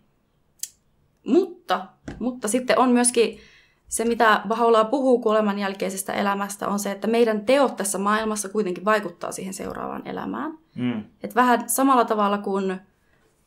[1.25, 1.85] Mutta,
[2.19, 3.39] mutta sitten on myöskin
[3.87, 8.85] se, mitä Bahá'u'lláh puhuu kuoleman jälkeisestä elämästä, on se, että meidän teot tässä maailmassa kuitenkin
[8.85, 10.57] vaikuttaa siihen seuraavaan elämään.
[10.75, 11.03] Mm.
[11.23, 12.79] Et vähän samalla tavalla kuin,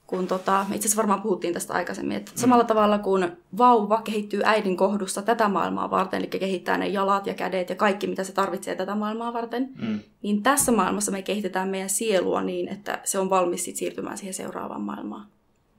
[0.06, 4.76] kuin tota, itse asiassa varmaan puhuttiin tästä aikaisemmin, että samalla tavalla kuin vauva kehittyy äidin
[4.76, 8.74] kohdussa tätä maailmaa varten, eli kehittää ne jalat ja kädet ja kaikki, mitä se tarvitsee
[8.74, 10.00] tätä maailmaa varten, Mm.
[10.22, 14.34] niin tässä maailmassa me kehitetään meidän sielua niin, että se on valmis sit siirtymään siihen
[14.34, 15.26] seuraavaan maailmaan.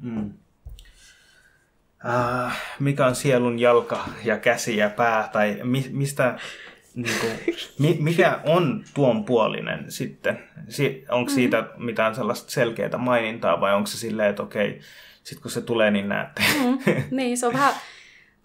[0.02, 0.32] Mm.
[2.06, 6.38] Äh, mikä on sielun jalka ja käsi ja pää, tai mi- mistä,
[6.96, 7.32] niin kuin,
[7.80, 10.40] mi- mikä on tuon puolinen sitten?
[10.70, 14.80] Si- onko siitä mitään sellaista selkeää mainintaa vai onko se silleen, että okei,
[15.24, 16.44] sitten kun se tulee, niin näette?
[16.64, 16.78] Mm,
[17.12, 17.74] niin, se on vähän,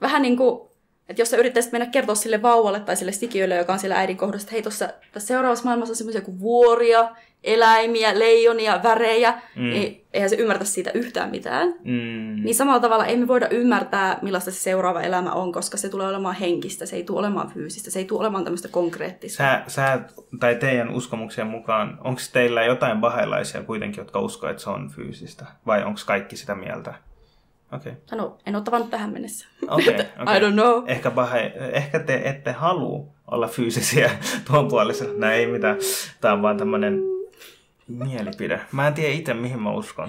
[0.01, 0.68] vähän niin kuin,
[1.09, 4.17] että jos sä yrittäisit mennä kertoa sille vauvalle tai sille sikiölle, joka on siellä äidin
[4.17, 7.09] kohdassa, että hei, tuossa tässä seuraavassa maailmassa on semmoisia kuin vuoria,
[7.45, 9.63] eläimiä, leijonia, värejä, Mm.
[9.71, 11.69] niin eihän se ymmärtä siitä yhtään mitään.
[11.69, 12.45] Mm.
[12.45, 16.09] Niin samalla tavalla ei me voida ymmärtää, millaista se seuraava elämä on, koska se tulee
[16.09, 19.37] olemaan henkistä, se ei tule olemaan fyysistä, se ei tule olemaan tämmöistä konkreettista.
[19.37, 20.01] Sä, sä,
[20.41, 25.47] tai teidän uskomuksien mukaan, onko teillä jotain bahailaisia kuitenkin, jotka uskoo, että se on fyysistä?
[25.67, 26.95] Vai onko kaikki sitä mieltä?
[27.73, 27.93] Okei.
[27.93, 28.19] Okay.
[28.19, 29.47] No, en ole tavannut tähän mennessä.
[29.69, 30.41] Okei, I okei.
[30.41, 30.85] don't know.
[30.87, 34.11] Ehkä, bahe, ehkä te ette halua olla fyysisiä
[34.47, 35.05] tuon puolessa.
[35.17, 35.77] No ei mitään.
[36.21, 37.01] Tämä on vaan tämmöinen
[37.89, 38.61] mielipide.
[38.73, 40.09] Mä en tiedä itse, mihin mä uskon.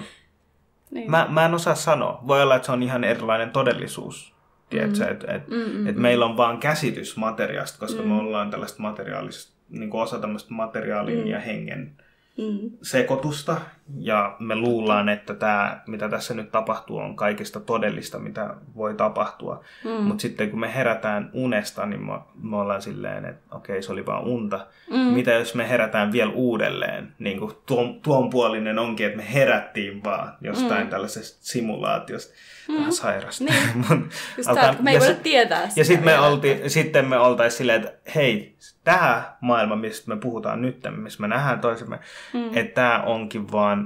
[0.90, 1.10] Niin.
[1.10, 2.20] Mä, mä en osaa sanoa.
[2.26, 4.34] Voi olla, että se on ihan erilainen todellisuus.
[4.70, 5.10] Tiedätkö, mm.
[5.12, 8.08] että et, Mm, mm, et meillä on vaan käsitys materiaasta, koska Mm.
[8.08, 11.26] me ollaan tällaista materiaalista, niin osa tämmöistä materiaalin Mm.
[11.26, 11.92] ja hengen
[12.38, 12.70] Mm.
[12.82, 13.60] sekoitusta.
[13.98, 19.64] Ja me luullaan, että tämä, mitä tässä nyt tapahtuu, on kaikista todellista, mitä voi tapahtua.
[19.84, 19.90] Mm.
[19.90, 24.06] Mutta sitten kun me herätään unesta, niin me, me ollaan silleen, että okei, se oli
[24.06, 24.66] vaan unta.
[24.90, 24.96] Mm.
[24.98, 27.12] Mitä jos me herätään vielä uudelleen?
[27.18, 30.90] Niin kuin tuon, tuon puolinen onkin, että me herättiin vaan jostain Mm.
[30.90, 32.34] tällaisesta simulaatiosta.
[32.78, 33.44] Vähän sairasta.
[33.44, 33.62] Niin.
[33.88, 33.98] Mut
[34.36, 36.60] Just alkaa- tää, että me ei ja voida sit- tietää sitä ja sitten me, olti,
[36.66, 41.60] sitten me oltaisiin silleen, että hei, tämä maailma, mistä me puhutaan nyt, missä me nähdään
[41.60, 41.98] toisemme,
[42.34, 42.40] Mm.
[42.40, 42.50] mm.
[42.54, 43.79] että tämä onkin vaan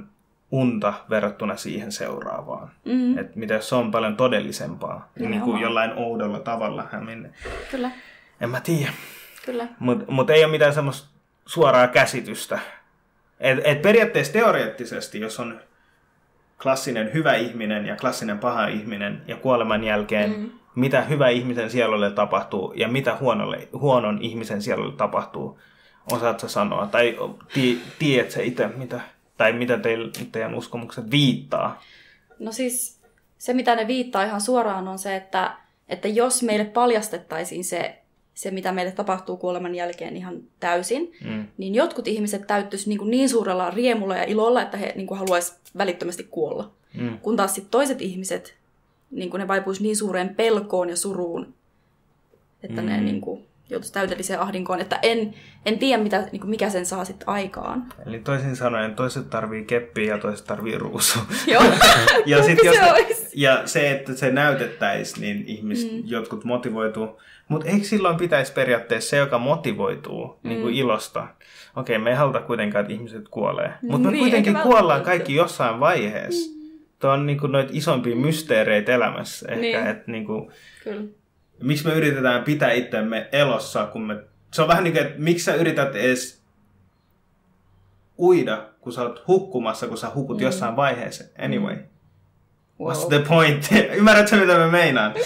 [0.54, 2.70] unta verrattuna siihen seuraavaan.
[2.84, 3.18] Mm.
[3.18, 5.62] Että mitä jos se on paljon todellisempaa, niin kuin Nimenomaan.
[5.62, 6.84] jollain oudolla tavalla.
[6.92, 7.32] Hämin.
[7.70, 7.90] Kyllä,
[8.40, 8.92] En mä tiedä.
[9.46, 9.66] kyllä.
[9.78, 11.08] Mutta mut ei ole mitään semmoista
[11.46, 12.58] suoraa käsitystä.
[13.40, 15.60] Et, et periaatteessa teoreettisesti, jos on
[16.62, 20.50] klassinen hyvä ihminen ja klassinen paha ihminen ja kuoleman jälkeen, Mm.
[20.74, 25.58] mitä hyvä ihmisen sielulle tapahtuu ja mitä huonolle, huonon ihmisen sielulle tapahtuu,
[26.12, 26.86] osaatko sanoa?
[26.86, 27.18] Tai
[27.54, 29.00] ti, tiedätkö itse, mitä,
[29.36, 31.82] tai mitä teil, teidän uskomukset viittaa?
[32.38, 33.00] No siis
[33.38, 35.56] se, mitä ne viittaa ihan suoraan, on se, että,
[35.88, 37.98] että jos meille paljastettaisiin se,
[38.34, 41.46] se, mitä meille tapahtuu kuoleman jälkeen ihan täysin, Mm.
[41.58, 46.24] niin jotkut ihmiset täyttyisi niin, niin suurella riemulla ja ilolla, että he niin haluaisivat välittömästi
[46.30, 46.70] kuolla.
[46.94, 47.18] Mm.
[47.18, 48.54] Kun taas sit toiset ihmiset,
[49.10, 51.54] niin ne vaipuisi niin suureen pelkoon ja suruun,
[52.62, 52.86] että mm.
[52.86, 53.20] ne niin
[53.70, 54.80] joutuisi täydelliseen ahdinkoon.
[54.80, 55.34] Että en,
[55.66, 57.86] en tiedä, mitä, niin mikä sen saa sitten aikaan.
[58.06, 61.18] Eli toisin sanoen, toiset tarvii keppiä ja toiset tarvii ruusu.
[61.52, 61.62] Joo,
[62.26, 63.30] ja, sit, jos se olisi?
[63.34, 66.02] ja se, että se näytettäisiin, niin ihmiset, mm.
[66.04, 67.20] jotkut motivoituu.
[67.48, 70.48] Mutta eikö silloin pitäisi periaatteessa se, joka motivoituu mm.
[70.48, 71.26] niin kuin ilosta?
[71.76, 73.72] Okei, me ei haluta kuitenkaan, että ihmiset kuolee.
[73.82, 76.50] Mutta me Niin, kuitenkin kuollaan kaikki jossain vaiheessa.
[76.50, 76.64] Mm.
[76.98, 79.60] Tuo on niin kuin noita isompia mysteereitä elämässä ehkä.
[79.60, 79.86] Niin.
[79.86, 80.50] Että niin kuin,
[80.84, 81.04] kyllä.
[81.62, 84.16] Miksi me yritetään pitää itsemme elossa, kun me...
[84.52, 86.42] Se on vähän niin kuin, että miksi sä yrität edes
[88.18, 90.42] uida, kun sä oot hukkumassa, kun sä hukut mm.
[90.42, 91.24] jossain vaiheessa.
[91.38, 91.76] Anyway.
[92.80, 92.92] Wow.
[92.92, 93.68] What's the point?
[93.98, 95.10] Ymmärrätkö mitä mä meinaan?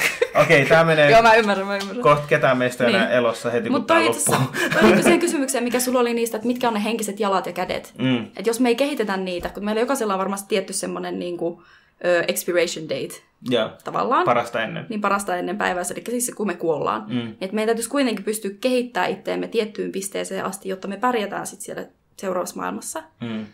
[0.43, 1.11] Okei, okay, tää menee...
[1.11, 2.03] Joo, mä ymmärrän, mä ymmärrän.
[2.03, 3.17] Kohta ketään meistä ei enää Niin.
[3.17, 4.61] elossa heti, kun Mutta tää toi itse loppuu.
[4.73, 7.53] toi liittyy siihen kysymykseen, mikä sulla oli niistä, että mitkä on ne henkiset jalat ja
[7.53, 7.95] kädet.
[7.99, 8.27] Mm.
[8.37, 11.63] Et jos me ei kehitetä niitä, kun meillä jokaisella on varmasti tietty semmoinen niin kuin,
[12.05, 14.25] ö, expiration date Joo, tavallaan.
[14.25, 14.87] parasta ennen.
[14.89, 17.05] niin parasta ennen päivää, eli siis se, kun me kuollaan.
[17.09, 17.35] Mm.
[17.41, 21.85] Et meidän täytyisi kuitenkin pystyä kehittämään itteemme tiettyyn pisteeseen asti, jotta me pärjätään sitten siellä
[22.17, 23.03] seuraavassa maailmassa.
[23.21, 23.47] Mm.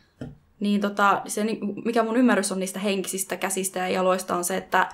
[0.60, 1.44] Niin tota, se,
[1.84, 4.88] mikä mun ymmärrys on niistä henkisistä käsistä ja jaloista on se, että,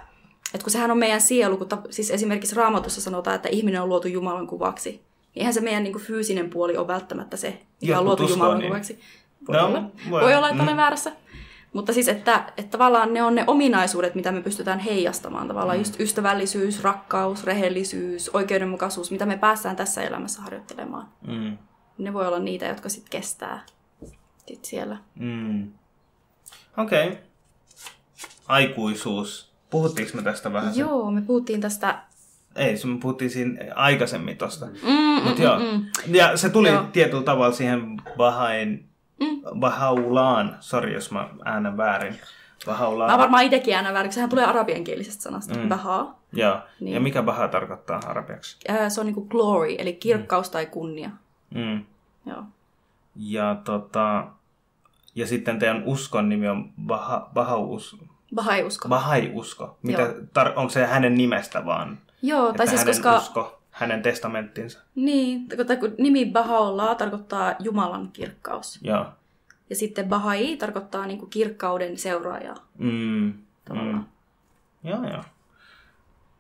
[0.54, 3.88] että kun sehän on meidän sielu, kun ta, siis esimerkiksi Raamatussa sanotaan, että ihminen on
[3.88, 5.02] luotu Jumalan kuvaksi, niin
[5.36, 8.68] eihän se meidän niin kuin, fyysinen puoli ole välttämättä se, mikä on luotu Jumalan niin.
[8.70, 9.00] kuvaksi.
[9.48, 9.82] Voi, No, olla.
[10.10, 10.68] voi- Voi olla, että mm.
[10.68, 11.12] olen väärässä.
[11.72, 15.48] Mutta siis, että, että tavallaan ne on ne ominaisuudet, mitä me pystytään heijastamaan.
[15.48, 15.80] Tavallaan Mm.
[15.80, 21.08] just ystävällisyys, rakkaus, rehellisyys, oikeudenmukaisuus, mitä me päästään tässä elämässä harjoittelemaan.
[21.26, 21.58] Mm.
[21.98, 23.62] Ne voi olla niitä, jotka sitten kestää
[24.46, 24.96] sit siellä.
[25.14, 25.72] Mm.
[26.76, 27.08] Okei.
[27.08, 27.18] Okay.
[28.48, 29.50] Aikuisuus.
[29.70, 30.76] Puhuttiinko me tästä vähän?
[30.76, 32.02] Joo, me puhuttiin tästä...
[32.56, 34.66] Ei, se me puhuttiin siinä aikaisemmin tosta.
[34.66, 35.58] Mm, Mut mm, joo.
[35.58, 35.64] mm,
[36.06, 36.14] mm.
[36.14, 36.82] Ja se tuli Joo.
[36.92, 38.89] tietyllä tavalla siihen Bahain,
[39.20, 39.60] mm.
[39.60, 42.20] Bahaulaan, sori jos mä äänän väärin.
[42.66, 43.10] Bahaulaan.
[43.10, 45.68] Mä varmaan itsekin äänän väärin, sehän tulee arabiankielisestä sanasta, mm.
[45.68, 46.14] baha.
[46.32, 46.58] Joo.
[46.80, 46.94] Niin.
[46.94, 48.56] Ja mikä Baha tarkoittaa arabiaksi?
[48.68, 51.10] Ää, Se on niinku glory, eli kirkkaus tai kunnia.
[51.54, 51.84] Mm.
[52.26, 52.42] Joo.
[53.16, 54.26] Ja tota...
[55.14, 57.96] Ja sitten teidän uskon nimi on Baha, Bahaus,
[58.34, 58.88] Bahai-usko.
[58.88, 59.78] Bahai-usko.
[59.82, 61.98] Mitä, tar, onko se hänen nimestä vaan?
[62.22, 63.16] Joo, tai siis koska...
[63.16, 64.80] usko, hänen testamenttinsa.
[64.94, 68.78] Niin, tai kun nimi Baha'u'llah tarkoittaa Jumalan kirkkaus.
[68.82, 69.06] Joo.
[69.70, 72.56] Ja sitten Bahai tarkoittaa niinku kirkkauden seuraajaa.
[72.78, 73.32] Mm.
[73.64, 74.06] Tavallaan.
[74.82, 74.90] Mm.
[74.90, 75.22] Joo, joo.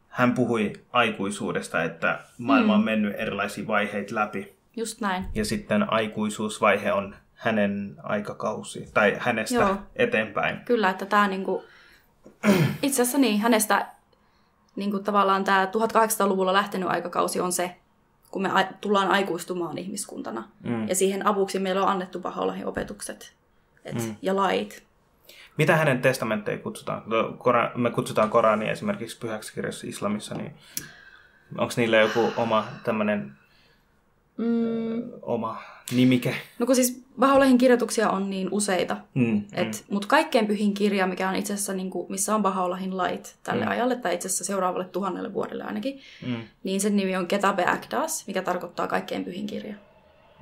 [0.08, 2.78] Hän puhui aikuisuudesta, että maailma Mm.
[2.78, 4.54] on mennyt erilaisia vaiheita läpi.
[4.76, 5.24] Just näin.
[5.34, 9.76] Ja sitten aikuisuusvaihe on hänen aikakausi, tai hänestä Joo.
[9.96, 10.60] eteenpäin.
[10.64, 11.64] Kyllä, että tämä niinku...
[12.82, 13.86] Itse asiassa niin, hänestä
[14.76, 17.76] niinku tavallaan tämä 1800-luvulla lähtenyt aikakausi on se,
[18.30, 20.48] kun me tullaan aikuistumaan ihmiskuntana.
[20.62, 20.88] Mm.
[20.88, 23.34] Ja siihen avuksi meillä on annettu Baha'u'llahin opetukset
[23.84, 24.16] et, Mm.
[24.22, 24.82] ja lait.
[25.56, 27.02] Mitä hänen testamentteja kutsutaan?
[27.06, 30.54] No, Kora- me kutsutaan Korania esimerkiksi pyhäksi kirjassa islamissa, niin
[31.58, 33.32] onko niillä joku oma tämmöinen
[34.40, 35.62] Mm, oma
[35.96, 36.34] nimike?
[36.58, 39.42] no kun siis Baha'u'llahin kirjoituksia on niin useita, Mm.
[39.54, 43.36] Et, Mutta kaikkein pyhin kirja, mikä on itse asiassa, niin kuin, missä on Baha'u'llahin lait
[43.42, 43.70] tälle Mm.
[43.70, 46.36] ajalle, tai itse asiassa seuraavalle tuhannelle vuodelle ainakin, Mm.
[46.64, 49.74] niin sen nimi on Ketabe Akdas, mikä tarkoittaa kaikkein pyhin kirja.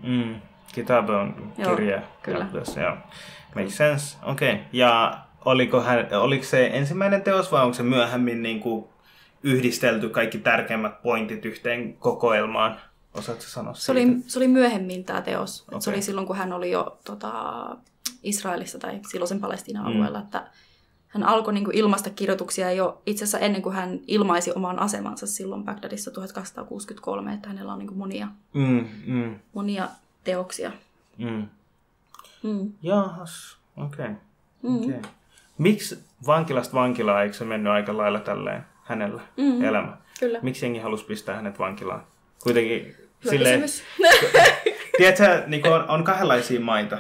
[0.03, 0.35] Mm.
[0.73, 2.03] Kitabe on Joo, kirja.
[2.23, 2.47] kyllä.
[2.53, 2.97] Tässä, joo.
[3.55, 4.17] Make sense.
[4.23, 4.53] Okei.
[4.53, 4.65] Okay.
[4.73, 8.85] Ja oliko, hän, oliko se ensimmäinen teos vai onko se myöhemmin niin kuin
[9.43, 12.77] yhdistelty kaikki tärkeimmät pointit yhteen kokoelmaan?
[13.15, 15.65] Osaatko sanoa Se oli, se oli myöhemmin tämä teos.
[15.69, 15.81] Okay.
[15.81, 17.33] Se oli silloin, kun hän oli jo tota,
[18.23, 20.47] Israelissa tai silloisen Palestiinan alueella, että
[21.09, 25.27] hän alkoi niin kuin, ilmaista kirjoituksia jo itse asiassa ennen kuin hän ilmaisi oman asemansa
[25.27, 29.89] silloin Bagdadissa 1263, että hänellä on niin kuin, monia, Mm, mm, monia
[30.25, 30.73] teoksia.
[31.19, 31.49] mm.
[32.43, 32.73] Mm.
[32.83, 34.07] Jahas, okei.
[34.07, 34.17] Okay.
[34.63, 34.77] Mm.
[34.77, 35.11] Okay.
[35.59, 39.65] Miksi vankilasta vankilaan, eikö se mennyt aika lailla tälleen hänellä Mm.
[39.65, 39.97] elämä?
[40.21, 40.39] Kyllä.
[40.43, 42.03] Miksi jengi halusi pistää hänet vankilaan?
[42.53, 43.65] Kuitenkin Hyvä silleen,
[44.99, 46.99] tiedätkö, niin on, on kahdenlaisia maita.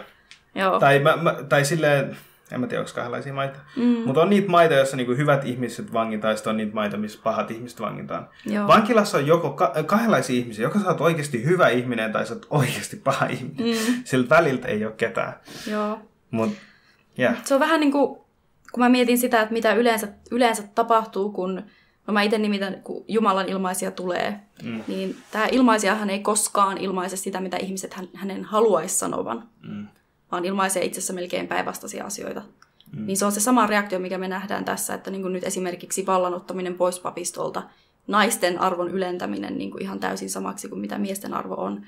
[0.54, 0.80] Joo.
[0.80, 2.16] Tai, mä, mä, tai silleen,
[2.52, 3.58] en mä tiedä, onko kahdenlaisia maita.
[3.76, 3.82] Mm.
[3.82, 7.18] Mutta on niitä maita, joissa niinku hyvät ihmiset vangitaan, ja sitten on niitä maita, missä
[7.22, 8.28] pahat ihmiset vangitaan.
[8.46, 8.68] Joo.
[8.68, 12.46] Vankilassa on joko ka- kahdenlaisia ihmisiä, joko sä oot oikeasti hyvä ihminen tai sä oot
[12.50, 13.66] oikeasti paha ihminen.
[13.66, 14.02] Mm.
[14.04, 15.32] Siltä väliltä ei ole ketään.
[15.70, 15.98] Joo.
[16.30, 16.50] Mut,
[17.18, 17.36] yeah.
[17.44, 18.18] Se on vähän niin kuin,
[18.72, 21.62] kun mä mietin sitä, että mitä yleensä, yleensä tapahtuu, kun
[22.08, 24.80] no mä itse nimitän, kun Jumalan ilmaisia tulee, Mm.
[24.88, 29.86] niin tämä ilmaisijahan ei koskaan ilmaise sitä, mitä ihmiset hän, hänen haluaisi sanovan, Mm.
[30.32, 32.42] vaan ilmaisee itse asiassa melkein päinvastaisia asioita.
[32.96, 33.06] Mm.
[33.06, 36.06] Niin se on se sama reaktio, mikä me nähdään tässä, että niin kuin nyt esimerkiksi
[36.06, 37.62] vallanottaminen pois papistolta,
[38.06, 41.86] naisten arvon ylentäminen niin kuin ihan täysin samaksi kuin mitä miesten arvo on,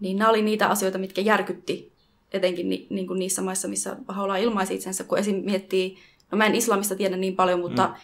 [0.00, 1.92] niin nämä oli niitä asioita, mitkä järkytti
[2.32, 5.44] etenkin ni, niin kuin niissä maissa, missä Baha'u'llah ilmaisi itsensä, kun esim.
[5.44, 5.96] miettii,
[6.30, 7.94] no mä en islamista tiedä niin paljon, mutta mm.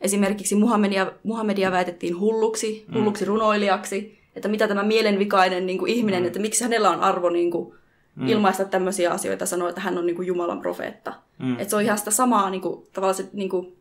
[0.00, 3.28] Esimerkiksi Muhammedia, Muhammedia väitettiin hulluksi, hulluksi mm.
[3.28, 6.26] runoilijaksi, että mitä tämä mielenvikainen niin kuin ihminen, mm.
[6.26, 7.74] että miksi hänellä on arvo niin kuin,
[8.16, 8.28] mm.
[8.28, 11.12] ilmaista tämmöisiä asioita, sanoa, että hän on niin kuin Jumalan profeetta.
[11.38, 11.52] Mm.
[11.52, 13.76] Että se on ihan sitä samaa, niin kuin, tavallaan se, niin kuin,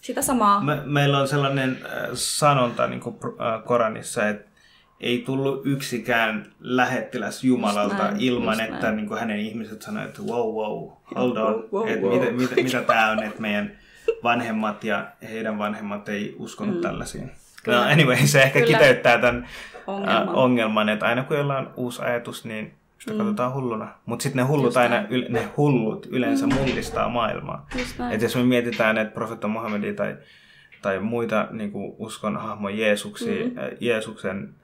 [0.00, 0.60] sitä samaa.
[0.60, 4.52] Me, meillä on sellainen äh, sanonta niin kuin, äh, Koranissa, että
[5.00, 8.96] ei tullut yksikään lähettiläs Jumalalta Just näin, ilman, että näin.
[8.96, 12.18] niin kuin hänen ihmiset sanoivat, että wow, wow, hold on, Wow, wow, että wow.
[12.18, 13.78] mitä, mitä, mitä tämä on, että meidän
[14.22, 16.80] vanhemmat ja heidän vanhemmat ei uskonut mm.
[16.80, 17.30] tällaisiin.
[17.62, 17.78] Kyllä.
[17.78, 18.78] No anyway, se ehkä Kyllä.
[18.78, 19.48] kiteyttää tämän
[19.86, 20.28] Ongelman.
[20.28, 23.18] Äh, ongelman, että aina kun jollain on uusi ajatus, niin sitä mm.
[23.18, 23.88] katsotaan hulluna.
[24.06, 26.54] Mutta sitten ne hullut Just aina, yle, ne hullut yleensä mm.
[26.54, 27.66] mullistaa maailmaa.
[27.78, 28.12] Just näin.
[28.12, 30.16] Et jos me mietitään, että profetta Muhammedi tai,
[30.82, 33.58] tai muita niin uskon hahmoja Jeesuksi, mm.
[33.58, 34.54] äh, Jeesuksen,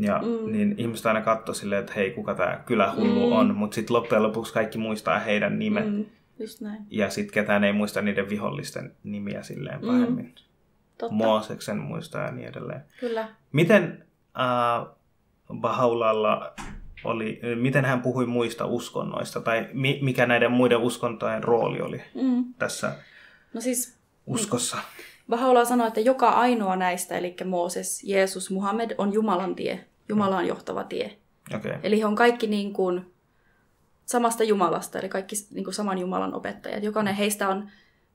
[0.00, 0.52] ja, mm.
[0.52, 3.32] niin ihmiset aina katsoo silleen, että hei, kuka tämä kylähullu mm.
[3.32, 6.04] on, mutta sitten loppujen lopuksi kaikki muistaa heidän nimet, Mm,
[6.38, 6.82] just näin.
[6.90, 10.24] ja sitten ketään ei muista niiden vihollisten nimiä silleen pahemmin.
[10.24, 10.32] Mm.
[10.98, 12.80] Totta, Mooseksen muistaa ja niin edelleen.
[13.00, 13.28] kyllä.
[13.52, 14.04] Miten
[14.40, 14.86] äh,
[15.60, 16.54] Bahaulalla
[17.04, 22.44] oli, miten hän puhui muista uskonnoista, tai mi, mikä näiden muiden uskontojen rooli oli Mm.
[22.58, 22.92] tässä
[23.54, 24.76] No siis uskossa?
[25.32, 30.84] Bahá'u'lláh sanoi, että joka ainoa näistä, eli Mooses, Jeesus, Muhammed, on Jumalan tie, Jumalaan johtava
[30.84, 31.06] tie.
[31.54, 31.70] Okei.
[31.70, 31.80] Okay.
[31.82, 33.12] Eli he on kaikki niin kuin
[34.06, 36.82] samasta Jumalasta, eli kaikki niin kuin saman Jumalan opettajat.
[36.82, 37.68] Jokainen heistä on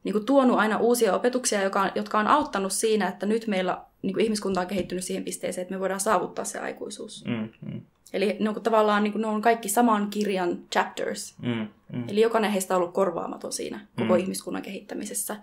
[0.03, 4.13] niin kuin tuonut aina uusia opetuksia, joka, jotka on auttanut siinä, että nyt meillä niin
[4.13, 7.25] kuin ihmiskunta on kehittynyt siihen pisteeseen, että me voidaan saavuttaa se aikuisuus.
[7.27, 7.81] Mm, mm,
[8.13, 11.35] Eli ne on tavallaan niin kuin, ne on kaikki saman kirjan chapters.
[11.41, 12.03] mm, mm.
[12.09, 14.19] Eli jokainen heistä on ollut korvaamaton siinä koko Mm.
[14.19, 15.35] ihmiskunnan kehittämisessä.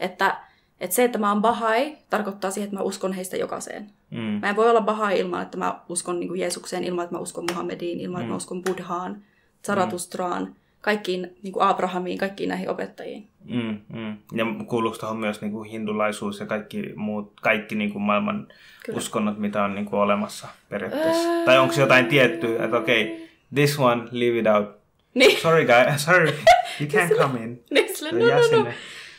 [0.00, 0.36] Että,
[0.80, 3.90] että se, että mä oon Bahai, tarkoittaa siihen, että mä uskon heistä jokaiseen.
[4.10, 7.16] Mm, Mä en voi olla Bahai ilman, että mä uskon niin kuin Jeesukseen, ilman, että
[7.16, 9.22] mä uskon Muhammediin, ilman, että mä uskon Buddhaan,
[9.66, 13.28] Zaratustraan, kaikkiin niin kuin Abrahamiin, kaikkiin näihin opettajiin.
[13.44, 14.16] mm, mm.
[14.32, 18.48] Ja kuuluuko tuohon myös niin kuin hindulaisuus ja kaikki muut, kaikki niin kuin maailman
[18.86, 18.96] Kyllä.
[18.98, 21.28] uskonnot, mitä on niin kuin olemassa periaatteessa?
[21.44, 24.76] Tai onko jotain tiettyä, että okei, okay, this one, leave it out.
[25.14, 26.26] Niin, Sorry guy, sorry,
[26.80, 27.64] you can't come in.
[27.70, 28.70] niin sille, no, no, no.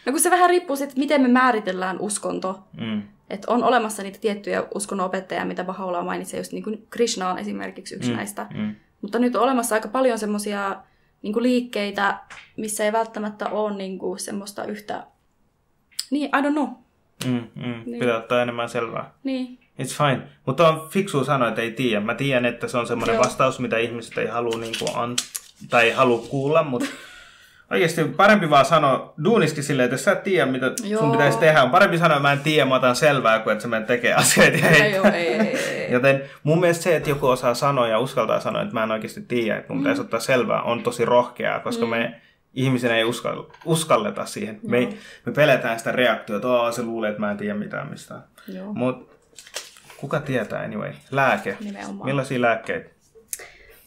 [0.06, 2.60] no kun se vähän riippuu siitä, miten me määritellään uskonto.
[2.82, 7.40] Mm, Että on olemassa niitä tiettyjä uskonnonopettajia, mitä Bahá'u'lláh mainitsee, just niin kuin Krishna on
[7.40, 8.16] esimerkiksi yksi mm.
[8.16, 8.48] näistä.
[8.54, 10.76] mm, Mutta nyt on olemassa aika paljon semmoisia
[11.22, 12.20] niin liikkeitä,
[12.58, 15.04] missä ei välttämättä ole niin kuin semmoista yhtä...
[16.12, 16.68] Niin, I don't know.
[17.26, 18.00] mm, mm.
[18.00, 19.14] Pitää ottaa enemmän selvää.
[19.24, 20.22] Niin, It's fine.
[20.46, 22.02] Mutta on fiksu sanoa, että ei tiedä.
[22.02, 23.24] Mä tiedän, että se on semmoinen Joo.
[23.24, 25.16] vastaus, mitä ihmiset ei halua, niin kuin an...
[25.70, 26.88] tai ei halua kuulla, mutta
[27.72, 31.02] oikeasti parempi vaan sanoa duuniskin silleen, että jos sä et tiedä, mitä Joo.
[31.02, 33.62] sun pitäisi tehdä, on parempi sanoa, että mä en tiedä, mä otan selvää, kuin että
[33.62, 35.12] sä menet tekee asioita ja ei, heittää.
[35.12, 35.92] ei, ei, ei.
[35.92, 39.22] Joten mun mielestä se, että joku osaa sanoa ja uskaltaa sanoa, että mä en oikeasti
[39.22, 42.22] tiedä, että mun pitäisi ottaa selvää, on tosi rohkeaa, koska me
[42.54, 44.60] ihmisenä ei uskall, uskalleta siihen.
[44.68, 48.24] Me, ei, me peletään sitä reaktiota, että se luulee, että mä en tiedä mitään mistään.
[48.48, 48.74] Joo.
[48.74, 49.16] Mutta
[49.98, 50.94] kuka tietää anyway?
[51.12, 51.58] Lääke.
[51.60, 52.06] Nimenomaan.
[52.06, 52.90] Millaisia lääkkeitä?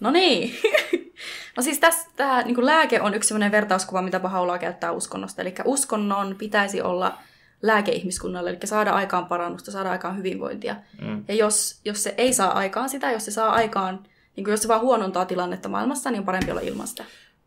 [0.01, 0.55] No niin.
[1.57, 5.43] no siis tässä tämä niin lääke on yksi sellainen vertauskuva, mitä Bahá'u'lláh käyttää uskonnosta.
[5.43, 7.19] Eli uskonnon pitäisi olla
[7.63, 10.77] lääke ihmiskunnalle, eli saada aikaan parannusta, saada aikaan hyvinvointia.
[11.01, 11.25] Mm.
[11.29, 14.03] Ja jos, jos se ei saa aikaan sitä, jos se saa aikaan,
[14.37, 17.05] niin kuin jos se vaan huonontaa tilannetta maailmassa, niin on parempi olla ilman sitä.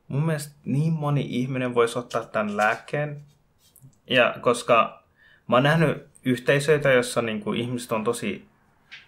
[0.07, 3.21] Mun mielestä niin moni ihminen voisi ottaa tämän lääkkeen.
[4.09, 5.03] Ja koska
[5.47, 8.45] mä oon nähnyt yhteisöitä, joissa niinku ihmiset on tosi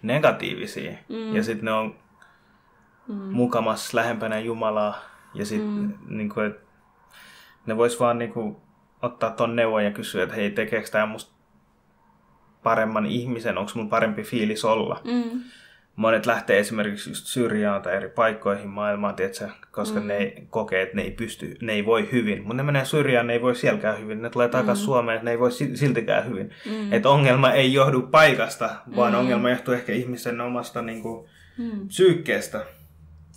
[0.02, 0.92] negatiivisia.
[1.08, 1.36] Mm.
[1.36, 1.94] Ja sitten ne on
[3.08, 3.14] mm.
[3.14, 5.00] mukamas lähempänä Jumalaa.
[5.34, 5.92] Ja sitten mm.
[6.08, 6.60] niinku, et
[7.66, 8.62] ne vois vaan niinku
[9.02, 11.34] ottaa ton neuvon ja kysyä, että hei, tekeekö tämä musta
[12.62, 15.00] paremman ihmisen, onko mun parempi fiilis olla.
[15.04, 15.40] Mm.
[15.96, 20.06] Monet lähtee esimerkiksi just syrjään tai eri paikkoihin maailmaan, tiedätkö, koska mm.
[20.06, 22.38] ne ei kokee, että ne ei pysty, ne ei voi hyvin.
[22.38, 24.22] Mutta ne menee syrjään, ne ei voi sielläkään hyvin.
[24.22, 24.86] Ne tulee takaisin mm.
[24.86, 26.50] Suomeen, että ne ei voi si- siltikään hyvin.
[26.70, 26.92] Mm.
[26.92, 29.18] Että ongelma ei johdu paikasta, vaan mm.
[29.18, 31.88] ongelma johtuu ehkä ihmisen omasta niin kuin, Mm.
[31.88, 32.64] psyykkeestä.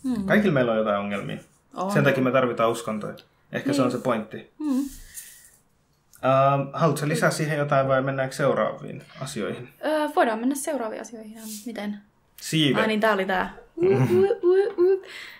[0.04, 0.26] Mm.
[0.26, 1.38] Kaikilla meillä on jotain ongelmia.
[1.74, 1.92] On.
[1.92, 3.16] Sen takia me tarvitaan uskontoja.
[3.52, 4.52] Ehkä se on se pointti.
[4.60, 4.80] Mm.
[4.80, 9.70] Uh, haluatko lisää siihen jotain vai mennäänkö seuraaviin asioihin?
[9.86, 11.38] Öö, voidaan mennä seuraaviin asioihin.
[11.66, 11.98] Miten?
[12.42, 12.82] Siivet.
[12.82, 13.54] Ai niin, tää oli tää.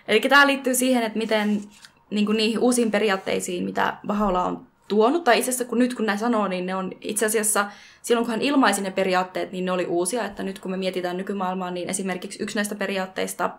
[0.08, 1.62] Eli tää liittyy siihen, että miten
[2.10, 6.06] niin kuin niihin uusiin periaatteisiin, mitä Bahá'u'lláh on tuonut, tai itse asiassa kun nyt kun
[6.06, 7.66] näin sanoo, niin ne on itse asiassa,
[8.02, 11.16] silloin kun hän ilmaisi ne periaatteet, niin ne oli uusia, että nyt kun me mietitään
[11.16, 13.50] nykymaailmaa, niin esimerkiksi yksi näistä periaatteista,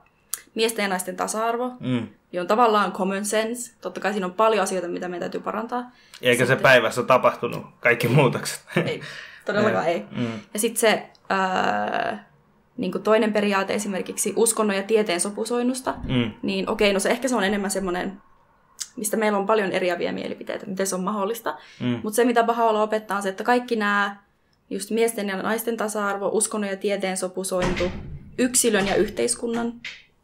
[0.55, 2.07] miesten ja naisten tasa-arvo, Mm.
[2.31, 3.73] niin on tavallaan common sense.
[3.81, 5.91] Totta kai siinä on paljon asioita, mitä meidän täytyy parantaa.
[6.21, 8.61] Eikä se päivässä tapahtunut kaikki muutokset.
[8.85, 9.01] Ei,
[9.45, 10.05] todellakaan ei.
[10.17, 10.39] Mm.
[10.53, 12.31] Ja sitten se ää,
[12.77, 16.31] niin kuin toinen periaate esimerkiksi uskonnon ja tieteen sopusoinnusta, Mm.
[16.41, 18.21] niin okei, no se ehkä se on enemmän semmoinen,
[18.95, 21.57] mistä meillä on paljon eriäviä mielipiteitä, miten se on mahdollista.
[21.79, 21.99] Mm.
[22.03, 24.15] Mutta se, mitä Bahá'u'lláh opettaa, on se, että kaikki nämä,
[24.69, 27.91] just miesten ja naisten tasa-arvo, uskonnon ja tieteen sopusointu,
[28.37, 29.73] yksilön ja yhteiskunnan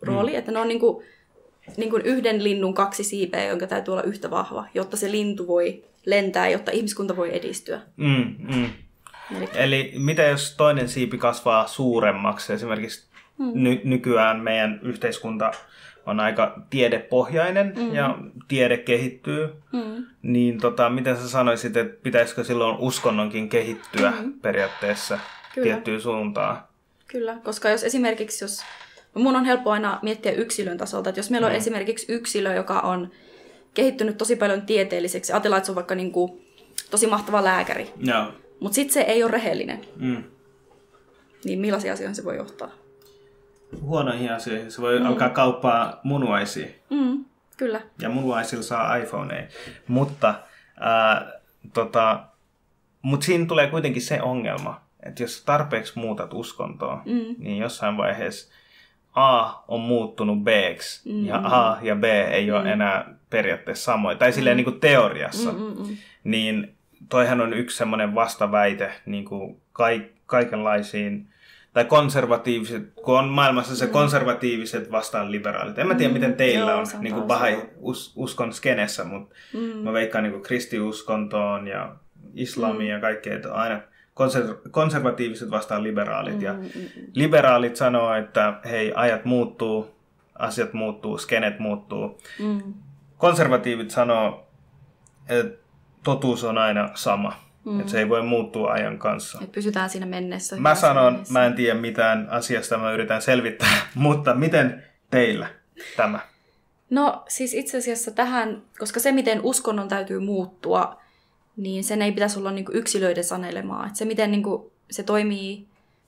[0.01, 1.05] rooli, että ne on niin kuin,
[1.77, 5.83] niin kuin yhden linnun kaksi siipeä, jonka täytyy olla yhtä vahva, jotta se lintu voi
[6.05, 7.79] lentää, jotta ihmiskunta voi edistyä.
[7.97, 8.69] Mm, mm.
[9.37, 12.53] Eli Eli mitä jos toinen siipi kasvaa suuremmaksi?
[12.53, 13.51] Esimerkiksi Hmm.
[13.53, 15.51] ny- nykyään meidän yhteiskunta
[16.05, 17.95] on aika tiedepohjainen Hmm.
[17.95, 18.17] ja
[18.47, 19.49] tiede kehittyy.
[19.73, 20.05] Mm.
[20.21, 25.23] Niin tota, miten sä sanoisit, että pitäisikö silloin uskonnonkin kehittyä periaatteessa Hmm.
[25.53, 25.65] Kyllä.
[25.65, 26.57] tiettyyn suuntaan?
[27.07, 28.61] Kyllä, koska jos esimerkiksi, jos
[29.17, 31.57] mun on helppo aina miettiä yksilön tasolta, että jos meillä on Mm.
[31.57, 33.11] esimerkiksi yksilö, joka on
[33.73, 36.47] kehittynyt tosi paljon tieteelliseksi, ajatellaan, että se on vaikka niin kuin
[36.91, 38.33] tosi mahtava lääkäri, Joo.
[38.59, 40.23] mutta sitten se ei ole rehellinen, Mm.
[41.45, 42.69] niin millaisia asioihin se voi johtaa?
[43.81, 44.71] Huonoihin asioihin.
[44.71, 45.05] Se voi mm.
[45.05, 46.67] alkaa kauppaa munuaisia.
[46.89, 47.25] Mm,
[47.57, 47.81] kyllä.
[48.01, 49.47] Ja munuaisilla saa iPhoneja.
[49.87, 50.35] Mutta,
[50.79, 51.31] ää,
[51.73, 52.23] tota,
[53.01, 57.35] mut siinä tulee kuitenkin se ongelma, että jos tarpeeksi muutat uskontoa, Mm.
[57.37, 58.53] niin jossain vaiheessa
[59.19, 60.47] A on muuttunut b
[61.05, 61.25] mm.
[61.25, 64.17] ja A ja B ei ole enää periaatteessa samoja.
[64.17, 65.51] Tai silleen niin kuin teoriassa.
[65.51, 65.97] Mm-mm.
[66.23, 66.75] Niin
[67.09, 71.27] toihan on yksi semmoinen vastaväite niin kuin kaik- kaikenlaisiin,
[71.73, 75.79] tai konservatiiviset, kun on maailmassa se konservatiiviset vastaan liberaalit.
[75.79, 79.59] En mä tiedä, miten teillä Joo, on niin kuin bahai us, uskon skenessä, mutta Mm.
[79.59, 81.95] mä veikkaan niin kuin kristiuskontoon ja
[82.33, 83.79] islamiin ja kaikkea, että aina
[84.17, 86.41] konser- konservatiiviset vastaan liberaalit.
[86.41, 86.55] Ja
[87.13, 89.95] liberaalit sanoo, että hei, ajat muuttuu,
[90.39, 92.21] asiat muuttuu, skenet muuttuu.
[92.39, 92.73] Mm.
[93.17, 94.47] Konservatiivit sanoo,
[95.29, 95.57] että
[96.03, 97.47] totuus on aina sama.
[97.65, 97.79] Mm.
[97.79, 99.39] Että se ei voi muuttua ajan kanssa.
[99.43, 100.55] Et pysytään siinä mennessä.
[100.55, 101.33] Mä sanon, mennessä.
[101.33, 105.47] mä en tiedä mitään asiasta, mä yritän selvittää, mutta miten teillä
[105.97, 106.19] tämä?
[106.89, 111.01] No siis itse asiassa tähän, koska se miten uskonnon täytyy muuttua,
[111.57, 113.87] niin sen ei pitäisi olla niinku yksilöiden sanelemaa.
[113.87, 115.67] Et se miten niinku se toimii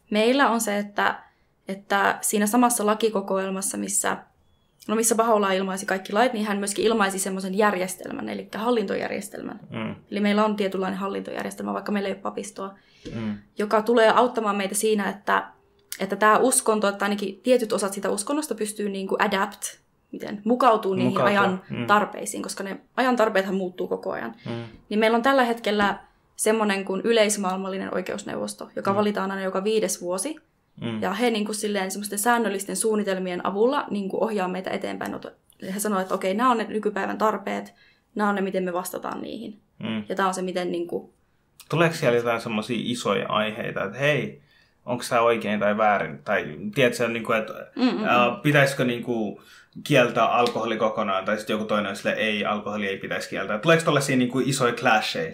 [0.10, 1.20] meillä on se, että,
[1.68, 4.18] että siinä samassa lakikokoelmassa, missä,
[4.88, 9.60] no missä Bahá'u'lláh ilmaisi kaikki lait, niin hän myöskin ilmaisi semmoisen järjestelmän, eli hallintojärjestelmän.
[9.70, 12.76] Mm, Eli meillä on tietynlainen hallintojärjestelmä, vaikka meillä ei ole papistoa,
[13.16, 15.47] mm, joka tulee auttamaan meitä siinä, että,
[16.00, 19.62] että tämä uskonto, että ainakin tietyt osat sitä uskonnosta pystyy niin kuin adapt,
[20.12, 21.88] miten mukautuu niihin Mukautua, ajan mm.
[21.88, 24.36] tarpeisiin, koska ne ajan tarpeethan muuttuu koko ajan.
[24.45, 25.99] mm, Niin meillä on tällä hetkellä
[26.36, 30.36] semmoinen kuin yleismaailmallinen oikeusneuvosto, joka valitaan aina joka viides vuosi.
[30.82, 35.16] mm, Ja he niin kuin silleen semmoisten säännöllisten suunnitelmien avulla niin kuin ohjaa meitä eteenpäin.
[35.74, 37.74] He sanoo, että okei, nämä on ne nykypäivän tarpeet,
[38.16, 39.60] nämä on ne, miten me vastataan niihin.
[39.80, 40.03] mm.
[40.10, 41.10] Ja tämä on se, miten niin kuin,
[41.70, 44.41] Tuleeko siellä jotain semmoisia isoja aiheita, että hei,
[44.86, 46.20] onko tämä oikein tai väärin?
[46.24, 49.38] Tai tiedätkö, niin kuin, että Mm, ää, pitäisikö niin kuin,
[49.84, 53.58] kieltää alkoholi kokonaan, tai sitten joku toinen sille, ei, alkoholi ei pitäisi kieltää.
[53.58, 55.32] Tuleeko tällaisia niin kuin, isoja clasheja?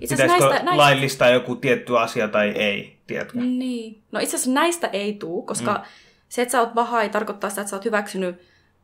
[0.00, 3.38] itse Pitäisikö näistä, näistä, laillistaa joku tietty asia tai ei, tiedätkö?
[3.38, 4.02] Niin.
[4.12, 5.80] No itse asiassa näistä ei tuu, koska mm.
[6.28, 8.36] se, että sä oot bahai, tarkoittaa sitä, että sä oot hyväksynyt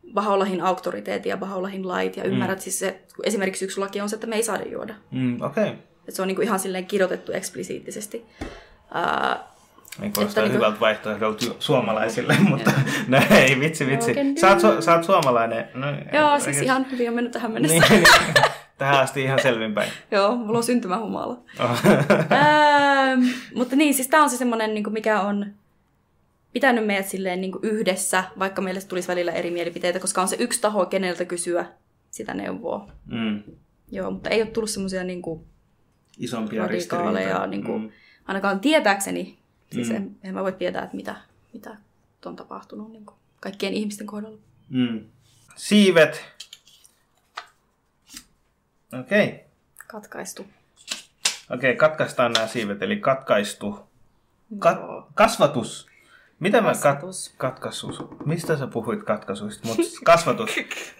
[0.06, 4.26] Bahá'u'llahin auktoriteetin ja Bahá'u'llahin lait ja ymmärrät siis se, esimerkiksi yksi laki on se, että
[4.26, 4.94] me ei saada juoda.
[5.10, 5.64] Mm, Okei.
[5.64, 5.76] Okay.
[6.08, 8.24] Et se on niinku ihan silleen kirjoitettu eksplisiittisesti.
[8.40, 9.55] Uh,
[10.02, 12.72] Ei kuulostaa niinku- hyvältä vaihtoehdolta ju- suomalaisille, mutta
[13.08, 14.10] no ei, vitsi, vitsi.
[14.10, 15.68] Oikein Sä oot, su- sä oot suomalainen.
[15.74, 17.78] No, joo, ei- siis ihan hyvin on mennyt tähän mennessä.
[17.78, 18.04] Niin, niin.
[18.78, 19.90] Tähän asti ihan selvinpäin.
[20.10, 21.38] joo, mulla on syntymähumala.
[21.60, 21.70] Oh.
[22.32, 23.24] ähm,
[23.54, 25.46] mutta niin, siis tämä on se semmoinen, niin mikä on
[26.52, 30.60] pitänyt meidät silleen niin yhdessä, vaikka meille tulisi välillä eri mielipiteitä, koska on se yksi
[30.60, 31.66] taho, keneltä kysyä
[32.10, 32.88] sitä neuvoa.
[33.06, 33.42] mm.
[33.90, 35.22] Joo, mutta ei ole tullut semmoisia niin
[36.18, 37.90] Isompia radikaaleja, niin kuin, Mm.
[38.26, 39.38] ainakaan tietääkseni.
[39.72, 39.96] Siis Mm.
[39.96, 41.16] en, en mä voi tietää, että mitä,
[41.52, 41.76] mitä
[42.24, 44.38] on tapahtunut niin kuin, kaikkien ihmisten kohdalla.
[44.68, 45.04] Mm.
[45.56, 46.24] Siivet.
[49.00, 49.26] Okei.
[49.28, 49.38] Okay.
[49.86, 50.42] Katkaistu.
[51.50, 53.78] Okei, okay, katkaistaan nämä siivet, eli katkaistu.
[54.58, 55.86] Kat- kasvatus.
[56.40, 57.30] Mitä mä Kasvatus.
[57.34, 58.02] kat- katkaisuus?
[58.24, 59.68] Mistä sä puhuit katkaisuista?
[59.68, 60.50] Mut kasvatus.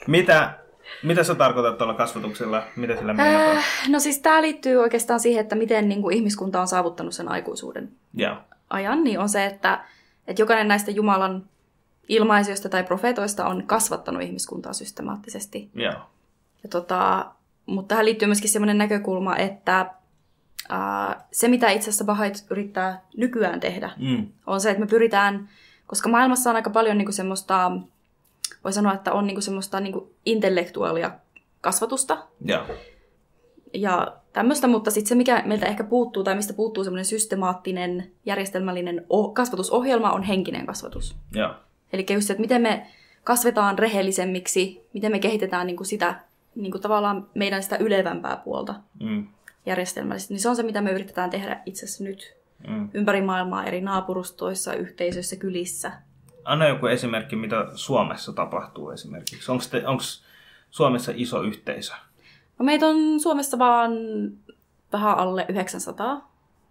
[0.07, 0.59] Mitä,
[1.03, 2.63] mitä sä tarkoitat tuolla kasvatuksella?
[2.77, 3.15] Mitä sillä?
[3.19, 7.29] Äh, no siis tämä liittyy oikeastaan siihen, että miten niin kuin, ihmiskunta on saavuttanut sen
[7.29, 8.37] aikuisuuden Joo.
[8.71, 9.85] Ajan, niin on se, että,
[10.27, 11.45] että jokainen näistä Jumalan
[12.09, 15.71] ilmaisijoista tai profeetoista on kasvattanut ihmiskuntaa systemaattisesti.
[15.75, 15.93] Joo.
[16.63, 17.27] Ja tota,
[17.67, 19.91] mutta tähän liittyy myöskin sellainen näkökulma, että
[20.69, 24.27] ää, se, mitä itse asiassa Bahait yrittää nykyään tehdä, Mm.
[24.47, 25.49] on se, että me pyritään,
[25.87, 27.73] koska maailmassa on aika paljon niin kuin semmoista,
[28.65, 31.11] voi sanoa, että on niin kuin semmoista niin kuin intellektuaalia
[31.61, 32.65] kasvatusta Joo.
[33.75, 39.07] ja tämmöistä, mutta sitten se, mikä meiltä ehkä puuttuu tai mistä puuttuu semmoinen systemaattinen, järjestelmällinen
[39.09, 41.17] o- kasvatusohjelma, on henkinen kasvatus.
[41.35, 41.55] Joo.
[41.93, 42.87] Eli just se, että miten me
[43.25, 46.21] kasvetaan rehellisemmiksi, miten me kehitetään niin kuin sitä
[46.55, 49.27] niin kuin tavallaan meidän sitä ylevämpää puolta Mm.
[49.67, 52.37] järjestelmällisesti, niin se on se, mitä me yritetään tehdä itse asiassa nyt
[52.69, 52.89] Mm.
[52.95, 55.93] ympäri maailmaa eri naapurustoissa, yhteisöissä, kylissä.
[56.45, 59.51] Anna joku esimerkki, mitä Suomessa tapahtuu esimerkiksi.
[59.87, 60.03] Onko
[60.71, 61.93] Suomessa iso yhteisö?
[62.59, 63.93] No meitä on Suomessa vaan
[64.93, 66.31] vähän alle 900.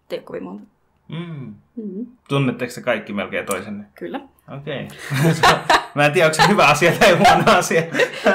[0.10, 0.64] Ei ole kovin monta.
[1.08, 1.56] Mm.
[1.76, 3.86] Mm, Tunnetteko te kaikki melkein toisenne?
[3.96, 4.20] kyllä.
[4.58, 4.88] Okei.
[4.88, 5.34] Okay.
[5.96, 7.82] Mä en tiedä, onko se hyvä asia tai huono asia.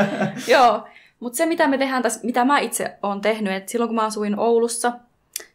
[0.53, 0.89] Joo,
[1.21, 4.05] mutta se mitä me tehdään tässä, mitä mä itse olen tehnyt, että silloin kun mä
[4.05, 4.93] asuin Oulussa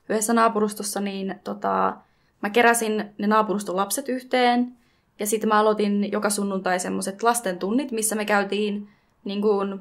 [0.09, 1.97] yhdessä naapurustossa, niin tota,
[2.41, 4.71] mä keräsin ne naapuruston lapset yhteen
[5.19, 8.89] Ja sitten mä aloitin joka sunnuntai semmoiset lasten tunnit, missä me käytiin
[9.23, 9.79] niin kuin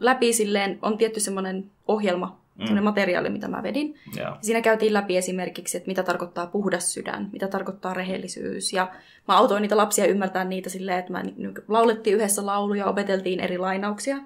[0.00, 2.60] läpi silleen, on tietty semmoinen ohjelma, mm.
[2.60, 3.94] semmoinen materiaali, mitä mä vedin.
[4.16, 4.36] Joo.
[4.40, 8.72] Siinä käytiin läpi esimerkiksi, että mitä tarkoittaa puhdas sydän, mitä tarkoittaa rehellisyys.
[8.72, 8.90] Ja
[9.28, 11.22] mä autoin niitä lapsia ymmärtää niitä silleen, että mä
[11.68, 14.16] laulettiin yhdessä lauluja, opeteltiin eri lainauksia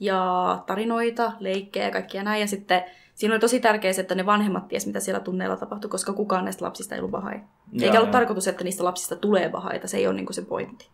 [0.00, 2.40] ja tarinoita, leikkejä ja kaikkia näin.
[2.40, 2.82] Ja sitten
[3.14, 6.64] siinä oli tosi tärkeää, että ne vanhemmat ties, mitä siellä tunneilla tapahtui, koska kukaan näistä
[6.64, 7.40] lapsista ei ollut bahai.
[7.82, 9.88] Eikä ollut tarkoitus, että niistä lapsista tulee bahaita.
[9.88, 10.88] Se ei ole niin se pointti.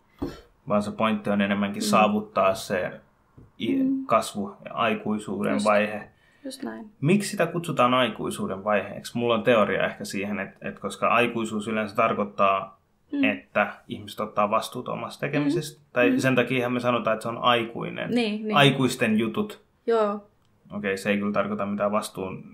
[0.68, 1.86] Vaan se pointti on enemmänkin mm.
[1.86, 2.92] saavuttaa se
[3.59, 4.07] mm.
[4.07, 5.64] kasvu- ja aikuisuuden Just.
[5.64, 6.09] vaihe.
[6.44, 6.90] Just näin.
[7.00, 9.18] Miksi sitä kutsutaan aikuisuuden vaiheeksi?
[9.18, 12.80] Mulla on teoria ehkä siihen, että, että koska aikuisuus yleensä tarkoittaa,
[13.12, 13.24] mm.
[13.24, 15.80] että ihmiset ottaa vastuuta omasta tekemisestä.
[15.80, 15.86] Mm.
[15.92, 16.18] Tai mm.
[16.18, 18.11] sen takia me sanotaan, että se on aikuinen.
[18.11, 18.57] Niin, niin.
[18.57, 19.62] Aikuisten jutut.
[19.86, 20.14] Joo.
[20.14, 22.44] Okei, okay, se ei kyllä tarkoita mitään vastuun,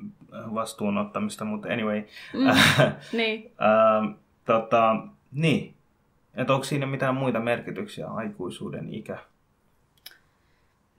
[0.55, 2.03] vastuun ottamista, mutta anyway.
[2.35, 2.47] Mm.
[3.19, 3.45] niin.
[3.45, 4.97] uh, tota,
[5.33, 5.75] niin.
[6.35, 9.19] Että onko siinä mitään muita merkityksiä, aikuisuuden ikä?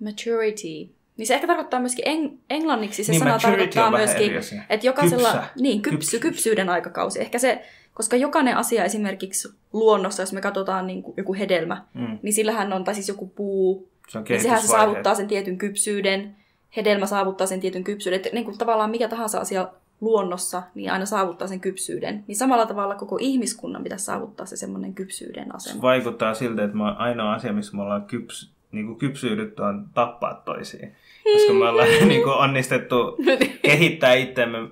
[0.01, 0.93] Maturity.
[1.17, 4.31] Niin se ehkä tarkoittaa myöskin eng- englanniksi, se niin, sana tarkoittaa myöskin,
[4.69, 5.47] että jokaisella, Kypsä.
[5.59, 6.19] niin, kypsy, Kypsy.
[6.19, 7.21] kypsyyden aikakausi.
[7.21, 7.61] Ehkä se,
[7.93, 12.19] koska jokainen asia esimerkiksi luonnossa, jos me katsotaan niin kuin joku hedelmä, mm.
[12.21, 15.57] niin sillähän on, tai siis joku puu, se on niin sehän se saavuttaa sen tietyn
[15.57, 16.35] kypsyyden,
[16.75, 18.17] hedelmä saavuttaa sen tietyn kypsyyden.
[18.17, 19.67] Että niin kuin tavallaan mikä tahansa asia
[20.01, 22.23] luonnossa, niin aina saavuttaa sen kypsyyden.
[22.27, 25.75] Niin samalla tavalla koko ihmiskunnan pitäisi saavuttaa se semmoinen kypsyyden asema.
[25.75, 30.33] Se vaikuttaa siltä, että ainoa asia, missä me ollaan kyps, niin kuin kypsyydytty, on tappaa
[30.33, 30.95] toisiin.
[31.33, 33.17] Koska me ollaan niin kuin onnistettu
[33.61, 34.69] kehittää itsemme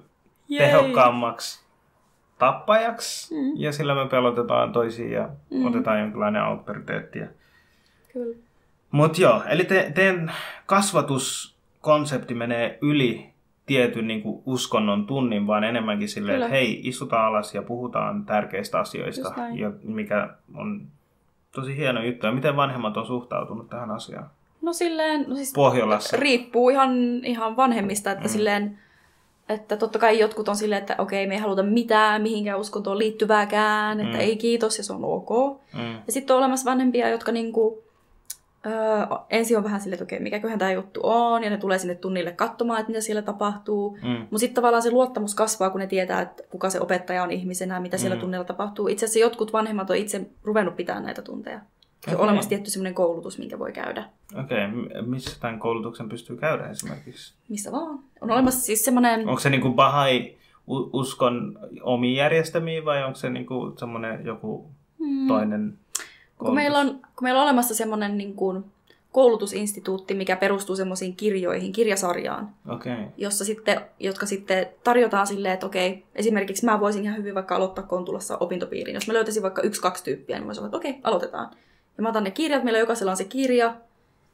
[0.58, 1.70] tehokkaammaksi
[2.40, 3.52] tappajaksi, mm.
[3.56, 5.66] ja sillä me pelotetaan toisiin ja mm.
[5.66, 7.20] otetaan jonkinlainen auktoriteetti.
[8.14, 8.36] Kyllä.
[8.92, 10.32] Mutta joo, eli te, teidän
[10.66, 13.30] kasvatuskonsepti menee yli
[13.66, 18.80] tietyn niin kuin uskonnon tunnin, vaan enemmänkin silleen, että hei, istutaan alas ja puhutaan tärkeistä
[18.80, 20.82] asioista, ja mikä on
[21.56, 22.26] tosi hieno juttu.
[22.26, 24.30] Ja miten vanhemmat on suhtautunut tähän asiaan?
[24.62, 26.18] No silleen, no siis Pohjolassa.
[26.18, 26.92] riippuu ihan,
[27.26, 28.30] ihan vanhemmista, että mm.
[28.30, 28.80] silleen,
[29.50, 34.00] että totta kai jotkut on silleen, että okei, me ei haluta mitään mihinkään uskontoon liittyvääkään,
[34.00, 34.22] että mm.
[34.22, 35.30] ei kiitos ja se on ok.
[35.74, 35.94] Mm.
[36.08, 37.84] Ja sitten on olemassa vanhempia, jotka niinku,
[38.66, 38.74] öö,
[39.30, 42.32] ensin on vähän silleen, että okei, mikäköhän tämä juttu on, ja ne tulee sinne tunnille
[42.32, 43.98] katsomaan, että mitä siellä tapahtuu.
[44.04, 44.10] Mm.
[44.10, 47.80] Mutta sitten tavallaan se luottamus kasvaa, kun ne tietää, että kuka se opettaja on ihmisenä,
[47.80, 48.22] mitä siellä mm.
[48.22, 48.88] tunnilla tapahtuu.
[48.88, 51.60] Itse asiassa jotkut vanhemmat on itse ruvennut pitämään näitä tunteja.
[52.08, 52.16] Okay.
[52.16, 54.06] On olemassa tietty sellainen koulutus, minkä voi käydä.
[54.44, 55.02] Okei, okay.
[55.02, 57.34] missä tämän koulutuksen pystyy käydä esimerkiksi?
[57.50, 58.00] Missä vaan.
[58.22, 59.20] On olemassa siis semmoinen...
[59.28, 60.36] Onko se niin kuin Bahai
[60.94, 65.28] uskon omiin järjestämiin vai onko se niin kuin semmoinen joku hmm.
[65.28, 65.78] toinen
[66.40, 68.64] kun meillä, on, kun meillä on olemassa semmoinen niin kuin
[69.12, 72.98] koulutusinstituutti, mikä perustuu semmoisiin kirjoihin, kirjasarjaan, okay.
[73.18, 77.84] jossa sitten, jotka sitten tarjotaan silleen, että okei, esimerkiksi mä voisin ihan hyvin vaikka aloittaa
[77.84, 78.94] Kontulassa opintopiiriin.
[78.94, 81.50] Jos mä löytäisin vaikka yksi, kaksi tyyppiä, niin mä sanoin, että okei, aloitetaan.
[81.98, 83.76] Ja mä otan ne kirjat, meillä jokaisella on se kirja,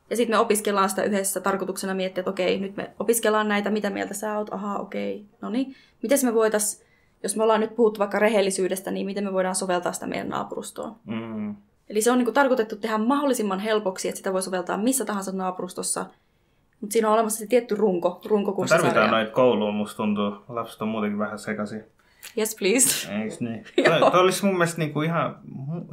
[0.10, 3.90] ja sitten me opiskellaan sitä yhdessä tarkoituksena miettiä, että okei, nyt me opiskellaan näitä, mitä
[3.90, 5.76] mieltä sä oot, ahaa, okei, no niin.
[6.04, 6.88] Miten me voitaisiin,
[7.24, 10.96] jos me ollaan nyt puhuttu vaikka rehellisyydestä, niin miten me voidaan soveltaa sitä meidän naapurustoon?
[11.06, 11.56] Mm.
[11.90, 15.32] Eli se on niin kuin tarkoitettu tehdä mahdollisimman helpoksi, että sitä voi soveltaa missä tahansa
[15.32, 16.06] naapurustossa.
[16.82, 20.36] Mutta siinä on olemassa se tietty runko, runko Tarvitaan noita kouluun, musta tuntuu.
[20.50, 21.84] Lapset on muutenkin vähän sekaisin.
[22.38, 23.14] Yes, please.
[23.22, 23.64] Eiks niin?
[24.12, 25.40] Tuo olisi mun mielestä niinku ihan...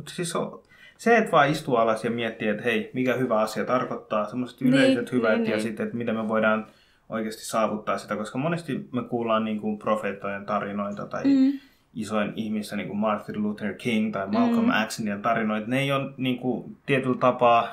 [0.09, 0.63] Siis on,
[0.99, 4.75] se, että vaan istuu alas ja miettii, että hei, mikä hyvä asia tarkoittaa, semmoiset niin,
[4.75, 5.63] yleiset hyvät niin, ja niin.
[5.63, 6.67] sitten, että miten me voidaan
[7.09, 11.59] oikeasti saavuttaa sitä, koska monesti me kuullaan niin kuin profeettojen tarinoita tai mm
[11.95, 14.73] isoin ihmisissä, niin kuin Martin Luther King tai Malcolm mm.
[14.89, 17.69] Xin tarinoita, ne ei ole niin kuin, tietyllä tapaa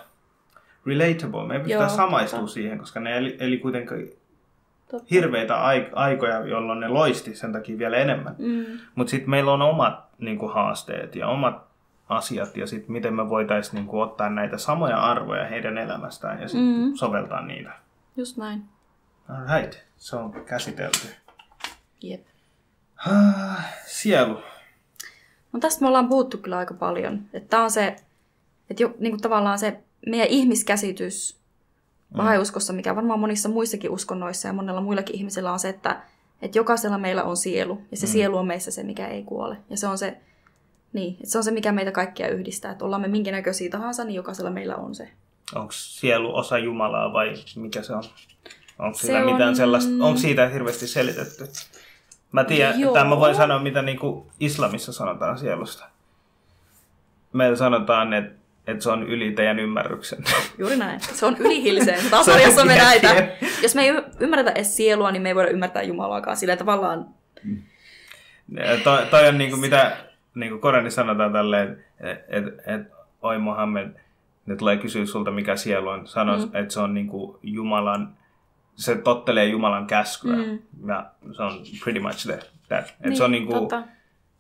[0.86, 1.48] relatable.
[1.48, 4.14] Me ei pystytä samaistumaan siihen, koska ne eli, eli kuitenkin
[4.92, 5.08] Totta.
[5.12, 5.64] hirveitä
[5.94, 8.36] aikoja, jolloin ne loisti sen takia vielä enemmän.
[8.38, 8.66] Mm.
[8.96, 11.70] Mutta sitten meillä on omat niin kuin, haasteet ja omat
[12.10, 16.48] asiat ja sitten miten me voitaisiin niin kuin, ottaa näitä samoja arvoja heidän elämästään ja
[16.48, 16.94] sitten mm.
[16.96, 17.72] soveltaa niitä.
[18.18, 18.64] Just näin.
[19.30, 21.08] Alright, se on käsitelty.
[22.02, 22.22] Jep.
[23.86, 24.42] Sielu.
[25.54, 27.22] No tästä me ollaan puhuttu kyllä aika paljon.
[27.34, 27.96] Että on se,
[28.70, 31.40] että jo, niin kuin tavallaan se meidän ihmiskäsitys
[32.18, 36.02] vaheuskossa, mikä varmaan monissa muissakin uskonnoissa ja monella muillakin ihmisillä on se, että,
[36.42, 37.82] että jokaisella meillä on sielu.
[37.92, 38.12] Ja se mm.
[38.12, 39.58] sielu on meissä se, mikä ei kuole.
[39.70, 40.18] Ja se on se,
[40.94, 42.72] niin, että se on se, mikä meitä kaikkia yhdistää.
[42.72, 45.10] Että ollaan me minkä näköisiä tahansa, niin jokaisella meillä on se.
[45.56, 48.04] Onko sielu osa Jumalaa vai mikä se on?
[48.80, 49.32] Onko, se on...
[49.32, 51.44] mitään sellaista, onko siitä hirveästi selitetty?
[52.32, 53.06] Mä tiedän, Joo.
[53.06, 55.86] mä voin sanoa, mitä niin kuin islamissa sanotaan sielusta.
[57.34, 60.24] Meillä sanotaan, että että se on yli teidän ymmärryksen.
[60.58, 61.00] Juuri näin.
[61.00, 62.00] Se on ylihilseen.
[62.12, 63.28] Taas jossa me näitä.
[63.64, 66.38] Jos me ei ymmärretä edes sielua, niin me ei voida ymmärtää Jumalaakaan.
[66.38, 67.06] Sillä tavallaan...
[68.84, 69.98] Toi, toi on niinku mitä
[70.36, 72.88] niin kuin Koranissa sanotaan tälleen, että et, et,
[73.22, 73.90] oi Mohammed,
[74.46, 76.08] ne tulee kysyä sulta, mikä sielu on.
[76.08, 76.44] Sano, mm.
[76.44, 78.18] että se on niin kuin Jumalan,
[78.80, 80.36] se tottelee Jumalan käskyä.
[80.36, 80.60] Mm.
[80.88, 81.52] Ja se on
[81.84, 82.90] pretty much the, that.
[82.90, 83.84] Et niin, se on niin kuin, totta.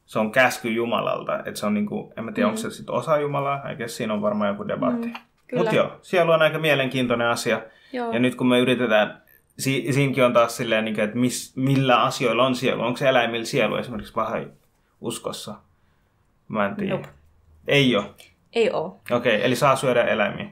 [0.05, 1.39] se on käsky Jumalalta.
[1.39, 2.49] Että se on niin kuin, en mä tiedä, mm.
[2.49, 3.69] onko se sitten osa Jumalaa.
[3.69, 5.07] Eikä siinä on varmaan joku debatti.
[5.07, 5.57] Mm.
[5.57, 7.61] Mutta joo, sielu on aika mielenkiintoinen asia.
[7.93, 8.13] Joo.
[8.13, 9.21] Ja nyt kun me yritetään,
[9.59, 12.81] si- siinäkin on taas silleen, niin että mis, millä asioilla on sielu.
[12.81, 14.37] Onko se eläimillä sielu esimerkiksi paha
[15.01, 15.55] uskossa?
[16.47, 16.93] Mä en tiedä.
[16.93, 17.07] Nope.
[17.67, 18.05] Ei ole.
[18.53, 18.85] Ei ole.
[18.87, 20.49] Okei, okay, eli saa syödä eläimiä.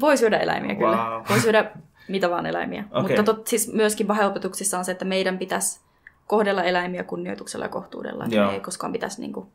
[0.00, 0.96] Voi syödä eläimiä kyllä.
[0.96, 1.22] Wow.
[1.28, 1.70] Voi syödä
[2.08, 2.84] mitä vaan eläimiä.
[2.90, 3.02] Okay.
[3.02, 5.80] Mutta tot, siis myöskin paheopetuksissa on se, että meidän pitäisi
[6.26, 8.24] kohdella eläimiä kunnioituksella ja kohtuudella.
[8.24, 9.48] Että me ei koskaan pitäisi niinku,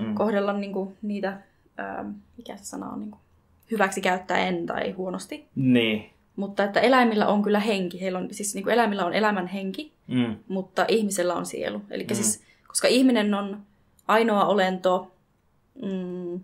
[0.00, 0.14] mm.
[0.14, 1.40] kohdella niinku, niitä,
[1.76, 2.04] ää,
[2.36, 3.18] mikä se sana on, niinku,
[3.70, 5.48] hyväksi käyttäen tai huonosti.
[5.54, 6.10] Niin.
[6.36, 8.00] Mutta että eläimillä on kyllä henki.
[8.00, 10.36] Heillä on, siis niinku eläimillä on elämän henki, mm.
[10.48, 11.82] mutta ihmisellä on sielu.
[11.90, 12.14] Eli mm.
[12.14, 13.58] siis, koska ihminen on
[14.08, 15.12] ainoa olento,
[15.82, 16.40] mm,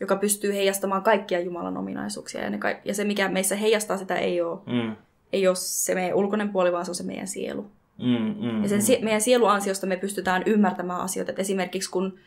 [0.00, 2.44] joka pystyy heijastamaan kaikkia Jumalan ominaisuuksia.
[2.44, 4.96] Ja, ne ka- ja se, mikä meissä heijastaa sitä, ei ole, mm.
[5.32, 7.70] ei ole se meidän ulkoinen puoli, vaan se on se meidän sielu.
[7.98, 9.04] Mm, mm, ja sen mm.
[9.04, 11.32] meidän sieluansiosta me pystytään ymmärtämään asioita.
[11.32, 12.18] Et esimerkiksi kun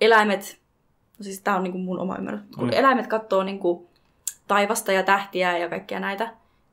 [0.00, 0.58] eläimet,
[1.18, 2.72] no siis tämä on niin kuin mun oma ymmärrys, kun mm.
[2.72, 3.86] eläimet katsoo niin kuin
[4.48, 6.24] taivasta ja tähtiä ja kaikkia näitä,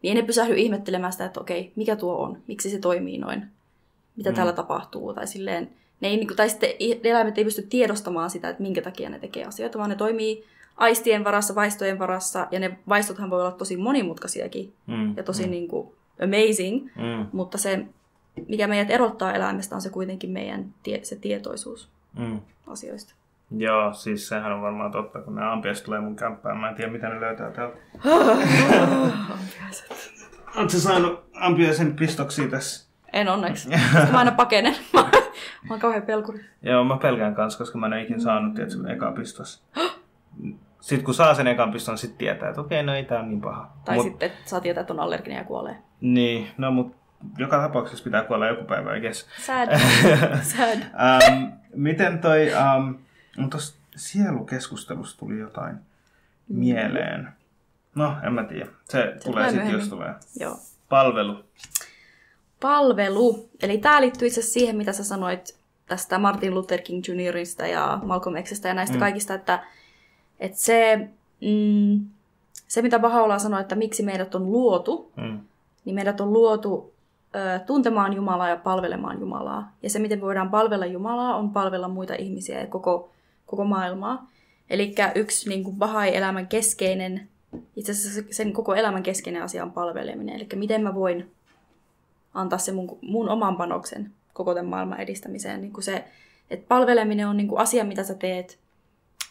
[0.02, 3.46] niin ei ne pysähdy ihmettelemään sitä, että okei, mikä tuo on, miksi se toimii noin,
[4.16, 4.36] mitä mm.
[4.36, 5.70] täällä tapahtuu, tai silleen,
[6.02, 6.70] ne ei, niin tai sitten
[7.04, 10.46] eläimet ei pysty tiedostamaan sitä, että minkä takia ne tekee asioita, vaan ne toimii
[10.78, 15.52] aistien varassa, vaistojen varassa, ja ne vaistothan voi olla tosi monimutkaisiakin mm, ja tosi mm.
[15.52, 15.90] niin kuin
[16.24, 17.28] amazing, mm.
[17.32, 17.86] mutta se,
[18.48, 21.90] mikä meidät erottaa eläimestä, on se kuitenkin meidän tie, se tietoisuus
[22.20, 22.40] mm.
[22.68, 23.14] asioista.
[23.58, 26.58] Joo, siis sehän on varmaan totta, kun ne ampiaiset tulee mun kämppään.
[26.58, 27.78] Mä en tiedä, mitä ne löytää täältä.
[30.56, 32.90] Oletko saanut ampiaisen pistoksia tässä?
[33.14, 33.70] En onneksi.
[34.12, 34.76] mä aina pakenen.
[34.94, 35.09] Mä
[35.70, 36.46] oon kauhean pelkuri.
[36.62, 39.64] Joo, mä pelkään kanssa, koska mä en ole ikinä saanut tietysti eka pistos.
[40.80, 43.42] Sitten kun saa sen ekan piston, sit tietää, että okei, no ei tää on niin
[43.42, 43.72] paha.
[43.86, 44.06] Tai mut...
[44.06, 45.76] sitten saa tietää, että on allerginen ja kuolee.
[46.02, 46.96] Niin, no mut
[47.38, 49.28] joka tapauksessa pitää kuolla joku päivä, I guess.
[49.46, 49.80] Sad.
[50.58, 50.78] Sad.
[50.78, 52.98] um, miten toi, um,
[53.38, 56.60] no tossa sielukeskustelussa tuli jotain mm.
[56.60, 57.30] mieleen.
[57.96, 58.66] No, en mä tiedä.
[58.66, 60.14] Se, se tulee sitten, jos tulee.
[60.40, 60.58] Joo.
[60.90, 61.44] Palvelu
[62.60, 63.50] palvelu.
[63.62, 65.59] Eli tämä liittyy itse siihen, mitä sä sanoit
[65.90, 69.00] tästä Martin Luther King Jr.ista ja Malcolm Xistä ja näistä mm.
[69.00, 69.64] kaikista, että,
[70.40, 71.10] että se,
[71.42, 72.06] mm,
[72.68, 75.40] se, mitä Bahaula sanoi, että miksi meidät on luotu, mm.
[75.86, 76.94] niin meidät on luotu
[77.36, 79.72] ö, tuntemaan Jumalaa ja palvelemaan Jumalaa.
[79.84, 83.12] Ja se, miten voidaan palvella Jumalaa, on palvella muita ihmisiä ja koko,
[83.46, 84.30] koko maailmaa.
[84.70, 87.30] Eli yksi niin kuin Bahai-elämän keskeinen,
[87.76, 90.36] itse asiassa sen koko elämän keskeinen asia on palveleminen.
[90.36, 91.32] Eli miten mä voin
[92.34, 95.62] antaa se mun, mun oman panoksen koko tämän maailman edistämiseen.
[95.62, 96.06] Niin kuin se,
[96.50, 98.60] että palveleminen on niin kuin asia, mitä sä teet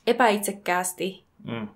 [0.06, 1.68] epäitsekkäästi mm.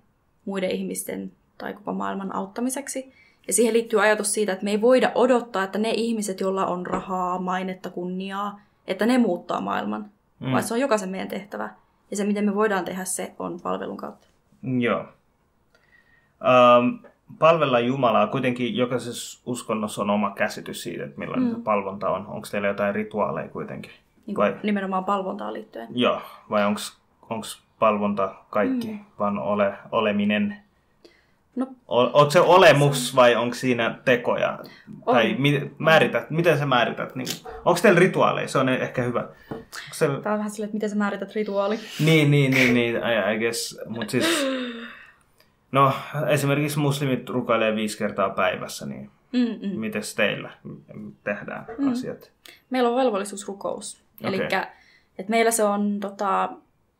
[0.45, 3.13] muiden ihmisten tai koko maailman auttamiseksi.
[3.47, 6.85] Ja siihen liittyy ajatus siitä, että me ei voida odottaa, että ne ihmiset, joilla on
[6.85, 10.11] rahaa, mainetta, kunniaa, että ne muuttaa maailman.
[10.39, 10.51] Mm.
[10.51, 11.69] Vaan se on jokaisen meidän tehtävä.
[12.11, 14.27] Ja se, miten me voidaan tehdä se, on palvelun kautta.
[14.79, 14.99] Joo.
[14.99, 16.99] Um,
[17.39, 21.55] palvella Jumalaa, kuitenkin jokaisessa uskonnossa on oma käsitys siitä, että millainen mm.
[21.55, 22.27] se palvonta on.
[22.27, 23.91] Onko teillä jotain rituaaleja kuitenkin?
[24.27, 24.55] Niin vai?
[24.63, 25.87] Nimenomaan palvontaan liittyen.
[25.91, 26.79] Joo, vai onko
[27.79, 28.99] palvonta kaikki, mm.
[29.19, 30.57] vaan ole, oleminen?
[31.55, 34.59] No, onko se olemus vai onko siinä tekoja?
[35.05, 35.15] On.
[35.15, 37.15] Tai mi, määrität, miten sä määrität?
[37.15, 37.27] Niin,
[37.65, 38.47] onko teillä rituaaleja?
[38.47, 39.27] Se on ehkä hyvä.
[39.91, 40.07] Se...
[40.07, 41.79] Tämä on vähän silleen, että miten sä määrität rituaali.
[42.05, 43.79] Niin, niin, niin, niin I, I guess.
[43.87, 44.45] Mutta siis
[45.73, 45.93] No,
[46.29, 49.79] esimerkiksi muslimit rukailee viisi kertaa päivässä, niin Mm-mm.
[49.79, 50.51] miten teillä
[51.23, 51.91] tehdään mm.
[51.91, 52.31] asiat?
[52.69, 54.03] Meillä on velvollisuusrukous.
[54.19, 54.33] Okay.
[54.33, 54.43] Eli
[55.17, 56.49] että meillä se on, tota,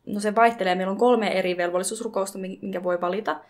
[0.06, 3.40] no se vaihtelee, meillä on kolme eri velvollisuusrukousta, minkä voi valita.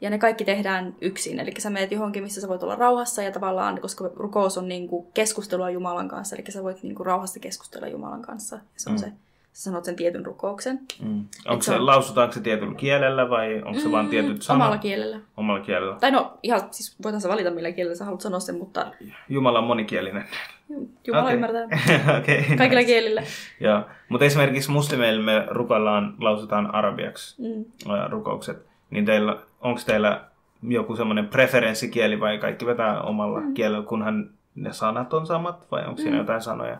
[0.00, 1.40] Ja ne kaikki tehdään yksin.
[1.40, 4.88] Eli sä menet johonkin, missä sä voit olla rauhassa ja tavallaan, koska rukous on niin
[4.88, 8.56] kuin keskustelua Jumalan kanssa, eli sä voit niin kuin rauhassa keskustella Jumalan kanssa.
[8.56, 9.00] Ja se on mm.
[9.00, 9.12] se
[9.56, 10.80] sanot sen tietyn rukouksen.
[11.02, 11.24] Mm.
[11.48, 11.86] Onko se, on...
[11.86, 14.62] lausutaanko se tietyllä kielellä vai onko se mm, vain tietyt sanat?
[14.62, 15.20] Omalla kielellä.
[15.36, 15.96] Omalla kielellä.
[16.00, 18.92] Tai no, ihan, siis voitaisiin valita millä kielellä sä haluat sanoa sen, mutta...
[19.28, 20.24] Jumala on monikielinen.
[21.06, 21.34] Jumala okay.
[21.34, 21.64] ymmärtää.
[22.18, 22.56] okay.
[22.56, 23.22] Kaikilla kielillä.
[23.60, 27.64] Joo, mutta esimerkiksi muslimeilla me rukoillaan, lausutaan arabiaksi mm.
[28.10, 28.66] rukoukset.
[28.90, 30.24] Niin teillä, onko teillä
[30.62, 33.54] joku semmoinen preferenssikieli vai kaikki vetää omalla mm.
[33.54, 36.18] kielellä, kunhan ne sanat on samat vai onko siinä mm.
[36.18, 36.78] jotain sanoja?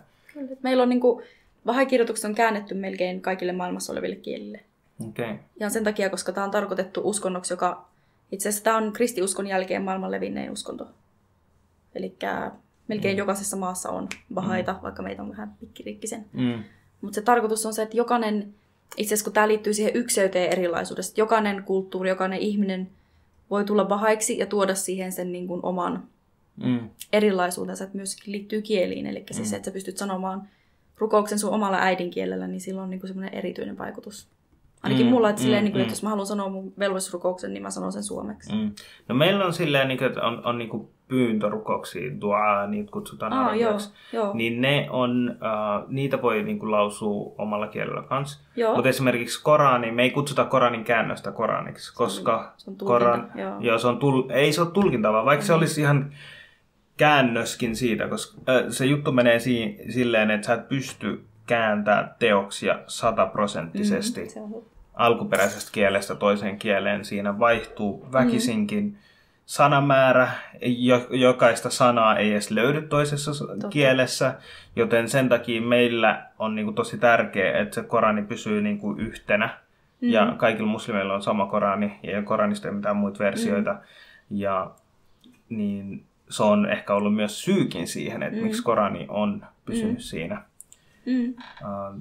[0.63, 1.23] Meillä on niinku
[1.67, 4.61] Vahakirjoitukset on käännetty melkein kaikille maailmassa oleville kielille.
[5.09, 5.37] Okay.
[5.61, 7.89] Ja sen takia, koska tämä on tarkoitettu uskonnoksi, joka
[8.33, 10.89] itse asiassa tämä on kristiuskon jälkeen maailman levinnein uskonto.
[11.95, 12.17] Eli
[12.89, 13.19] melkein mm.
[13.19, 14.79] jokaisessa maassa on bahaita, mm.
[14.83, 16.25] vaikka meitä on vähän pikkirikkisen.
[16.33, 16.63] Mm.
[17.01, 18.55] Mutta se tarkoitus on se, että jokainen
[18.97, 22.89] itse asiassa kun tämä liittyy siihen ykseyteen erilaisuudesta, jokainen kulttuuri, jokainen ihminen
[23.51, 26.09] voi tulla bahaiksi ja tuoda siihen sen niin kuin oman
[26.57, 26.91] mm.
[27.13, 29.07] erilaisuutensa, että myöskin liittyy kieliin.
[29.07, 29.51] Eli siis mm.
[29.51, 30.49] se, että sä pystyt sanomaan
[30.99, 34.29] rukouksen sun omalla äidinkielellä, niin sillä on niin kuin semmoinen erityinen vaikutus.
[34.83, 35.83] Ainakin mm, mulla, että, mm, silleen, niin kuin, mm.
[35.83, 38.53] että jos mä haluan sanoa mun velvollisuusrukouksen, niin mä sanon sen suomeksi.
[38.53, 38.73] Mm.
[39.09, 43.33] No meillä on silleen, niin kuin, että on, on niin kuin pyyntörukouksia, dua, niitä kutsutaan
[43.33, 43.93] Aa, arabiaksi.
[44.13, 44.35] Joo, joo.
[44.35, 48.41] Niin ne on, uh, niitä voi niin kuin, lausua omalla kielellä kanssa.
[48.75, 53.55] Mutta esimerkiksi Korani, me ei kutsuta Koranin käännöstä Koraniksi, koska se on, tulkinta, Koran, joo.
[53.61, 55.47] Joo, se on tul, ei se ole tulkintavaa, vaikka mm.
[55.47, 56.13] se olisi ihan
[56.97, 58.41] käännöskin siitä, koska
[58.71, 64.55] se juttu menee si- silleen, että sä et pysty kääntämään teoksia sataprosenttisesti mm,
[64.95, 67.05] alkuperäisestä kielestä toiseen kieleen.
[67.05, 68.95] Siinä vaihtuu väkisinkin mm.
[69.47, 70.29] sanamäärä,
[70.63, 73.69] jo- jokaista sanaa ei edes löydy toisessa Totta.
[73.69, 74.35] kielessä,
[74.77, 79.47] joten sen takia meillä on niinku tosi tärkeää, että se Korani pysyy niinku yhtenä.
[80.01, 80.09] Mm.
[80.09, 83.73] Ja kaikilla muslimeilla on sama Korani, ja Koranista ei mitään muita versioita.
[83.73, 83.79] Mm.
[84.31, 84.71] Ja
[85.49, 88.43] niin se on ehkä ollut myös syykin siihen, että mm.
[88.43, 90.01] miksi Korani on pysynyt mm.
[90.01, 90.43] siinä.
[91.07, 91.35] Mm.
[91.63, 92.01] Uh,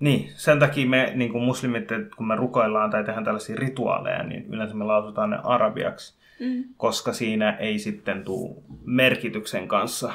[0.00, 4.22] niin, sen takia me niin kuin muslimit, että kun me rukoillaan tai tehdään tällaisia rituaaleja,
[4.22, 6.64] niin yleensä me lausutaan ne arabiaksi, mm.
[6.76, 10.12] koska siinä ei sitten tule merkityksen kanssa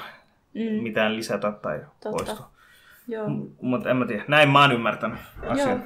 [0.54, 0.84] mm.
[0.84, 2.10] mitään lisätä tai Totta.
[2.10, 2.50] poistua.
[3.28, 5.70] M- mutta en mä tiedä, näin mä oon ymmärtänyt asian.
[5.70, 5.80] Joo.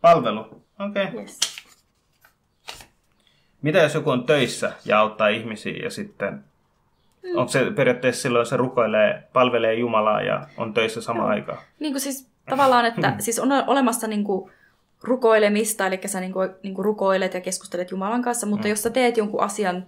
[0.00, 0.40] Palvelu,
[0.78, 1.04] okei.
[1.04, 1.20] Okay.
[1.20, 1.56] Yes.
[3.62, 6.44] Mitä jos joku on töissä ja auttaa ihmisiä ja sitten
[7.26, 7.38] Mm.
[7.38, 11.58] Onko se periaatteessa silloin se rukoilee, palvelee Jumalaa ja on töissä samaan aikaan?
[11.80, 14.50] Niin kuin siis tavallaan, että siis on olemassa niin kuin
[15.02, 18.70] rukoilemista, eli sä niin kuin, niin kuin rukoilet ja keskustelet Jumalan kanssa, mutta mm.
[18.70, 19.86] jos sä teet jonkun asian,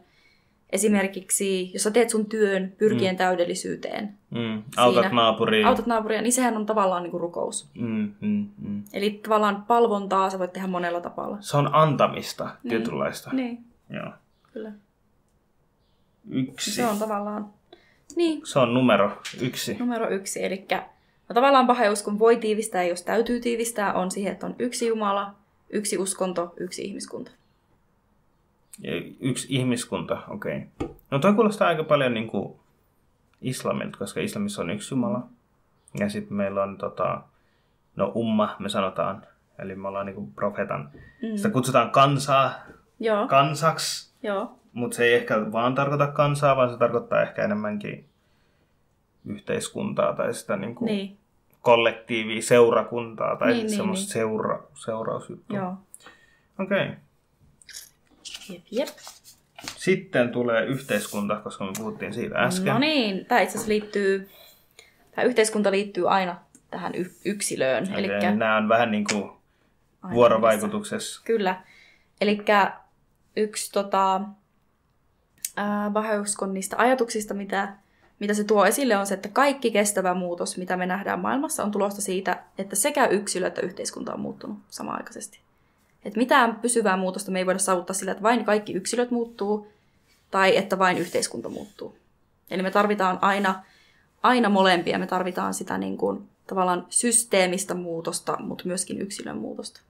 [0.70, 3.18] esimerkiksi jos sä teet sun työn pyrkien mm.
[3.18, 4.14] täydellisyyteen.
[4.30, 4.62] Mm.
[4.76, 5.68] Autat siinä, naapuria.
[5.68, 7.70] Autat naapuria, niin sehän on tavallaan niin kuin rukous.
[7.74, 8.82] Mm, mm, mm.
[8.92, 11.36] Eli tavallaan palvontaa sä voit tehdä monella tavalla.
[11.40, 12.70] Se on antamista niin.
[12.70, 13.30] tietynlaista.
[13.32, 13.64] Niin.
[13.90, 14.12] Joo.
[14.52, 14.72] Kyllä.
[16.30, 16.70] Yksi.
[16.70, 17.50] Se on tavallaan...
[18.16, 18.46] Niin.
[18.46, 19.76] Se on numero yksi.
[19.78, 20.66] Numero yksi, eli
[21.28, 25.34] no tavallaan paheuskon voi tiivistää, jos täytyy tiivistää, on siihen, että on yksi Jumala,
[25.70, 27.30] yksi uskonto, yksi ihmiskunta.
[28.82, 30.62] Ja yksi ihmiskunta, okei.
[30.80, 30.96] Okay.
[31.10, 32.58] No toi kuulostaa aika paljon niin kuin
[33.42, 35.26] islamilta, koska islamissa on yksi Jumala.
[35.98, 37.22] Ja sitten meillä on tota,
[37.96, 39.26] no umma, me sanotaan,
[39.58, 40.90] eli me ollaan niin kuin profeetan.
[41.22, 41.36] Mm.
[41.36, 42.54] Sitä kutsutaan kansaa
[43.00, 43.28] Joo.
[43.28, 44.12] kansaksi.
[44.22, 44.57] Joo.
[44.72, 48.08] Mutta se ei ehkä vaan tarkoita kansaa, vaan se tarkoittaa ehkä enemmänkin
[49.26, 51.18] yhteiskuntaa tai sitä niin kuin niin.
[51.62, 55.56] kollektiivia, seurakuntaa tai niin, semmoista niin, seura, seurausjuttua.
[55.56, 55.74] Joo.
[56.58, 56.86] Okei.
[56.86, 56.96] Okay.
[58.48, 58.88] Jep, jep.
[59.76, 62.72] Sitten tulee yhteiskunta, koska me puhuttiin siitä äsken.
[62.72, 64.28] No niin, tämä itse asiassa liittyy,
[65.14, 66.36] tämä yhteiskunta liittyy aina
[66.70, 67.84] tähän y- yksilöön.
[67.84, 68.34] Okay, Elikkä...
[68.34, 69.30] Nämä on vähän niin kuin
[70.10, 71.22] vuorovaikutuksessa.
[71.24, 71.62] Kyllä.
[72.20, 72.44] Eli
[73.36, 74.20] yksi tota,
[76.52, 77.72] niistä ajatuksista, mitä,
[78.20, 81.70] mitä se tuo esille, on se, että kaikki kestävä muutos, mitä me nähdään maailmassa, on
[81.70, 85.40] tulosta siitä, että sekä yksilö että yhteiskunta on muuttunut samaaikaisesti.
[86.04, 89.68] Et mitään pysyvää muutosta me ei voida saavuttaa sillä, että vain kaikki yksilöt muuttuu
[90.30, 91.98] tai että vain yhteiskunta muuttuu.
[92.50, 93.62] Eli me tarvitaan aina,
[94.22, 94.98] aina molempia.
[94.98, 99.80] Me tarvitaan sitä niin kuin, tavallaan systeemistä muutosta, mutta myöskin yksilön muutosta.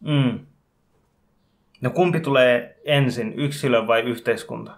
[0.00, 0.46] Mm.
[1.82, 4.72] No kumpi tulee ensin, yksilö vai yhteiskunta?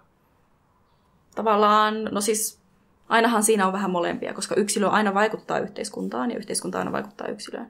[1.35, 2.61] Tavallaan, no siis
[3.09, 7.67] ainahan siinä on vähän molempia, koska yksilö aina vaikuttaa yhteiskuntaan ja yhteiskunta aina vaikuttaa yksilöön.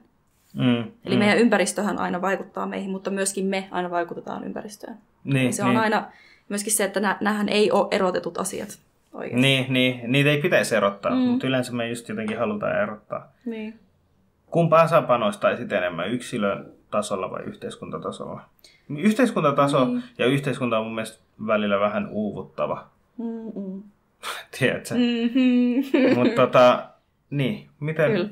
[0.53, 1.19] Mm, Eli mm.
[1.19, 4.97] meidän ympäristöhän aina vaikuttaa meihin, mutta myöskin me aina vaikutetaan ympäristöön.
[5.23, 5.79] Niin, ja se on niin.
[5.79, 6.11] aina
[6.49, 8.79] myöskin se, että näähän ei ole erotetut asiat
[9.13, 9.41] oikeasti.
[9.41, 11.17] Niin, niin, niitä ei pitäisi erottaa, mm.
[11.17, 13.31] mutta yleensä me just jotenkin halutaan erottaa.
[13.45, 13.79] Niin.
[14.45, 18.41] Kumpaan sä panostaisit enemmän, yksilön tasolla vai yhteiskuntatasolla?
[18.97, 20.03] Yhteiskuntataso niin.
[20.17, 22.87] ja yhteiskunta on mun mielestä välillä vähän uuvuttava.
[23.17, 23.83] Mm-mm.
[24.59, 24.95] Tiedätkö?
[24.95, 26.15] Mm-hmm.
[26.15, 26.89] Mutta tota,
[27.29, 28.11] niin, miten...
[28.11, 28.29] Kyllä.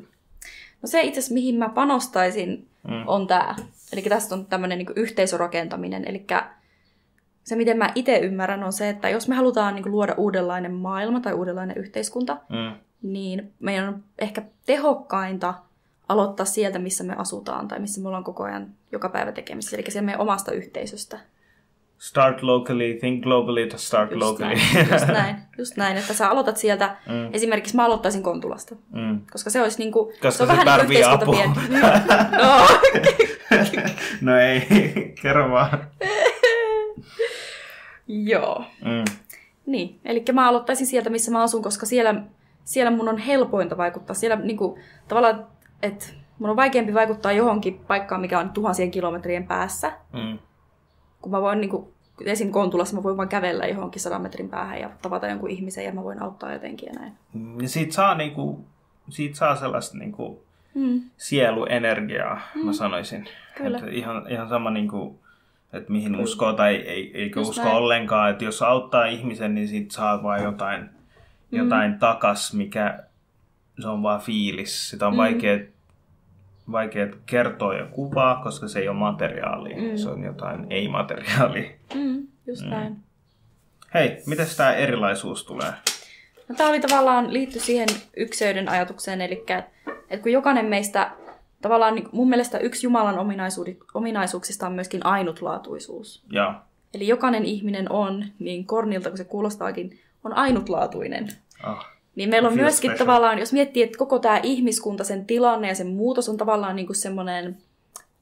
[0.81, 3.03] No se itse asiassa, mihin mä panostaisin, mm.
[3.07, 3.55] on tämä.
[3.93, 6.05] Eli tästä on tämmöinen niin yhteisörakentaminen.
[6.07, 6.25] Eli
[7.43, 11.19] se, miten mä itse ymmärrän, on se, että jos me halutaan niin luoda uudenlainen maailma
[11.19, 12.75] tai uudenlainen yhteiskunta, mm.
[13.01, 15.53] niin meidän on ehkä tehokkainta
[16.09, 19.91] aloittaa sieltä, missä me asutaan tai missä me ollaan koko ajan joka päivä tekemisissä, eli
[19.91, 21.19] sieltä meidän omasta yhteisöstä.
[21.97, 24.55] Start locally, think globally to start just locally.
[24.55, 27.33] Näin, just näin, just näin, että sä aloitat sieltä, mm.
[27.33, 29.19] esimerkiksi mä aloittaisin Kontulasta, mm.
[29.31, 31.45] koska se olisi niinku, koska se on se vähän niin apua.
[32.41, 32.67] no.
[34.21, 34.61] no ei,
[35.21, 35.87] kerro vaan.
[38.07, 38.65] Joo.
[38.85, 39.03] Mm.
[39.65, 42.15] Niin, eli mä aloittaisin sieltä, missä mä asun, koska siellä,
[42.63, 44.13] siellä mun on helpointa vaikuttaa.
[44.13, 45.47] Siellä niinku, tavallaan
[45.83, 46.05] että
[46.39, 49.91] mun on vaikeampi vaikuttaa johonkin paikkaan, mikä on tuhansien kilometrien päässä.
[50.13, 50.39] Mm.
[51.21, 51.87] Kun mä voin niin kuin,
[52.25, 52.51] esim.
[52.51, 56.03] Kontulassa mä voin vaan kävellä johonkin sadan metrin päähän ja tavata jonkun ihmisen ja mä
[56.03, 57.13] voin auttaa jotenkin ja näin.
[57.61, 58.65] Ja siitä saa, niinku,
[59.09, 60.43] siitä saa sellaista niinku,
[60.75, 61.01] Mm.
[61.17, 62.65] sieluenergiaa, mm.
[62.65, 63.25] mä sanoisin.
[63.57, 63.77] Kyllä.
[63.77, 65.19] Että ihan, ihan sama, niinku,
[65.73, 67.75] että mihin uskoo tai ei, eikö Just usko näin.
[67.77, 68.29] ollenkaan.
[68.31, 71.57] Että jos auttaa ihmisen, niin siitä saa vaan jotain, Mm.
[71.57, 73.03] jotain takas, mikä
[73.81, 74.89] se on vaan fiilis.
[74.89, 75.17] Sitä on Mm.
[75.17, 75.59] vaikea,
[76.71, 79.77] vaikea kertoa ja kuvaa, koska se ei ole materiaalia.
[79.77, 79.97] Mm.
[79.97, 81.69] Se on jotain ei-materiaalia.
[81.93, 82.97] Mm, just näin.
[83.93, 85.73] Hei, miten tämä erilaisuus tulee?
[86.49, 89.45] No, tämä oli tavallaan liitty siihen ykseyden ajatukseen, eli
[90.09, 91.11] että kun jokainen meistä,
[91.61, 93.37] tavallaan niin mun mielestä yksi Jumalan
[93.93, 96.23] ominaisuuksista on myöskin ainutlaatuisuus.
[96.31, 96.61] Ja,
[96.93, 101.27] Eli jokainen ihminen on, niin kornilta kuin se kuulostaakin, on ainutlaatuinen.
[101.63, 103.07] ah, Niin meillä on myöskin special.
[103.07, 106.85] tavallaan, jos miettii, että koko tämä ihmiskunta, sen tilanne ja sen muutos on tavallaan niin
[106.85, 107.57] kuin semmoinen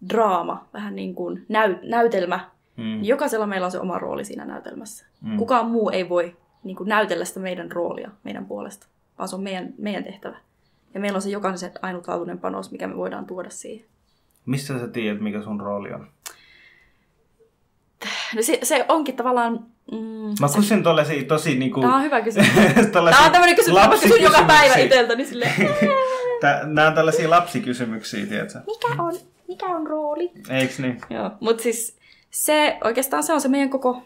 [0.10, 2.50] draama, vähän niin kuin näy, näytelmä.
[2.78, 5.06] mm, jokaisella meillä on se oma rooli siinä näytelmässä.
[5.22, 5.38] Mm.
[5.38, 8.88] Kukaan muu ei voi niin kuin näytellä sitä meidän roolia meidän puolesta,
[9.18, 10.38] vaan se on meidän, meidän tehtävä.
[10.94, 13.86] Ja meillä on se jokaisen ainutlaatuinen panos, mikä me voidaan tuoda siihen.
[14.46, 16.08] Mistä sä tiedät, mikä sun rooli on?
[18.36, 19.66] No se, se onkin tavallaan...
[19.92, 20.48] Mm, Mä
[20.84, 21.82] tollasia tosi niinku...
[21.82, 22.50] Tämä on hyvä kysymys.
[22.92, 24.86] tällaisia Tämä on tämmöinen kysymys, mä kysyn joka päivä lapsikysymyksiä.
[24.86, 25.54] itseltäni silleen,
[26.42, 28.60] Tää, nää on tällaisia lapsikysymyksiä, tiedätkö?
[28.68, 29.14] mikä on,
[29.48, 30.32] mikä on rooli?
[30.50, 31.02] Eiks niin?
[31.10, 31.98] Joo, mutta siis
[32.32, 34.02] se, oikeastaan se on se meidän koko,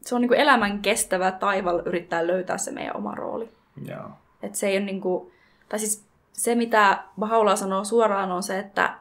[0.00, 3.48] se on niinku elämän kestävä taival yrittää löytää se meidän oma rooli.
[3.88, 4.10] Joo.
[4.42, 5.32] Et se ei ole niinku,
[5.68, 8.94] tai siis se mitä Bahaula sanoo suoraan on se, että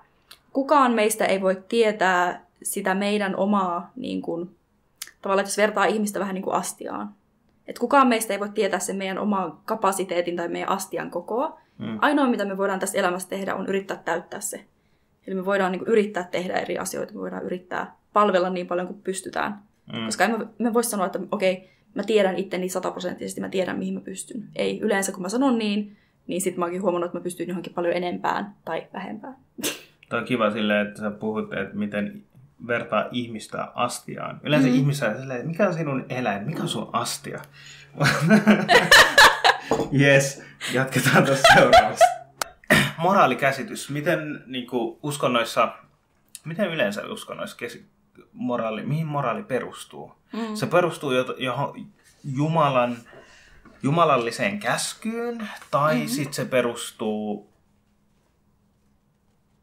[0.54, 4.57] kukaan meistä ei voi tietää sitä meidän omaa, niin kuin,
[5.28, 7.10] tavallaan että jos vertaa ihmistä vähän niin kuin astiaan.
[7.68, 11.60] Et kukaan meistä ei voi tietää sen meidän oman kapasiteetin tai meidän astian kokoa.
[11.78, 11.98] Mm.
[12.02, 14.66] Ainoa, mitä me voidaan tässä elämässä tehdä, on yrittää täyttää se.
[15.28, 18.88] Eli me voidaan niin kuin, yrittää tehdä eri asioita, me voidaan yrittää palvella niin paljon
[18.88, 19.60] kuin pystytään.
[19.94, 20.06] Mm.
[20.06, 23.94] Koska en mä, mä voi sanoa, että okei, mä tiedän itteni sataprosenttisesti, mä tiedän mihin
[23.94, 24.44] mä pystyn.
[24.56, 25.98] Ei, yleensä kun mä sanon niin,
[26.28, 29.36] niin sit mä oonkin huomannut, että mä pystyn johonkin paljon enempään tai vähempään.
[30.10, 32.24] Toi on kiva silleen, että sä puhut, että miten
[32.68, 34.40] vertaa ihmistä astiaan.
[34.44, 34.76] Yleensä Mm.
[34.76, 37.42] ihmisiä silleen, mikä on sinun eläin, mikä on sun astia?
[40.02, 40.42] yes,
[40.74, 42.06] jatketaan tuossa seuraavassa.
[42.98, 43.90] Moraalikäsitys.
[43.90, 45.74] Miten niin kuin, uskonnoissa,
[46.46, 47.86] miten yleensä uskonnoissa kesi,
[48.34, 50.12] moraali, mihin moraali perustuu?
[50.34, 50.56] Mm.
[50.56, 51.86] Se perustuu jo, johon
[52.36, 52.98] Jumalan,
[53.84, 56.02] jumalalliseen käskyyn, tai Mhm.
[56.04, 56.16] mm-hmm.
[56.16, 57.50] sitten se perustuu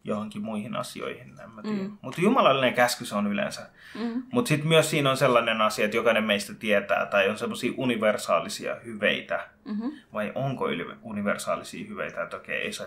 [0.04, 1.82] johonkin muihin asioihin, en mä tiedä.
[1.82, 1.98] Mm.
[2.02, 3.68] Mutta jumalallinen käsky se on yleensä.
[3.94, 4.22] Mm.
[4.32, 8.74] Mutta sitten myös siinä on sellainen asia, että jokainen meistä tietää, tai on semmoisia universaalisia
[8.84, 9.90] hyveitä, Mm-hmm.
[10.12, 12.86] vai onko yli- universaalisia hyveitä, että okei, ei, saa,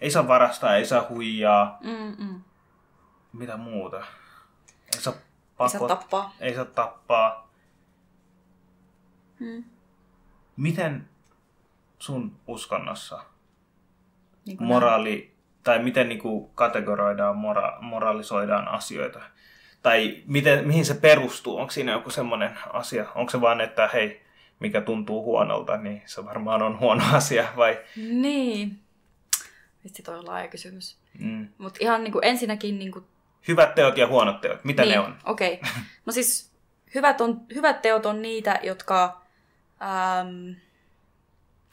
[0.00, 2.40] ei saa varastaa, ei saa huijaa, Mm-mm.
[3.32, 3.96] mitä muuta.
[4.94, 5.14] Ei saa,
[5.60, 6.34] Ei saa pakot- tappaa.
[6.40, 7.50] ei saa tappaa.
[9.38, 9.64] Mm.
[10.56, 11.08] Miten
[11.98, 13.24] sun uskonnossa
[14.46, 15.29] Niin moraali,
[15.64, 19.20] tai miten niinku kategoroidaan, mora, moralisoidaan asioita?
[19.82, 21.56] Tai miten, mihin se perustuu?
[21.56, 23.06] Onko siinä joku semmoinen asia?
[23.14, 24.22] Onko se vaan, että hei,
[24.60, 27.78] mikä tuntuu huonolta, niin se varmaan on huono asia, vai?
[27.96, 28.78] Niin.
[29.84, 30.96] Vitsi, toi on laaja kysymys.
[31.18, 31.48] Mm.
[31.58, 32.78] Mutta ihan niin kuin ensinnäkin...
[32.78, 33.04] Niin kuin,
[33.48, 35.16] Hyvät teot ja huonot teot, mitä niin, ne on?
[35.24, 35.52] Okei.
[35.52, 35.82] Okay.
[36.06, 36.52] No siis
[36.94, 39.20] hyvät, on, hyvät teot on niitä, jotka...
[39.82, 40.52] Ähm,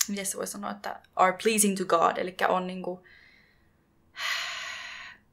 [0.07, 2.99] miten se voi sanoa, että are pleasing to God, eli on niin kuin,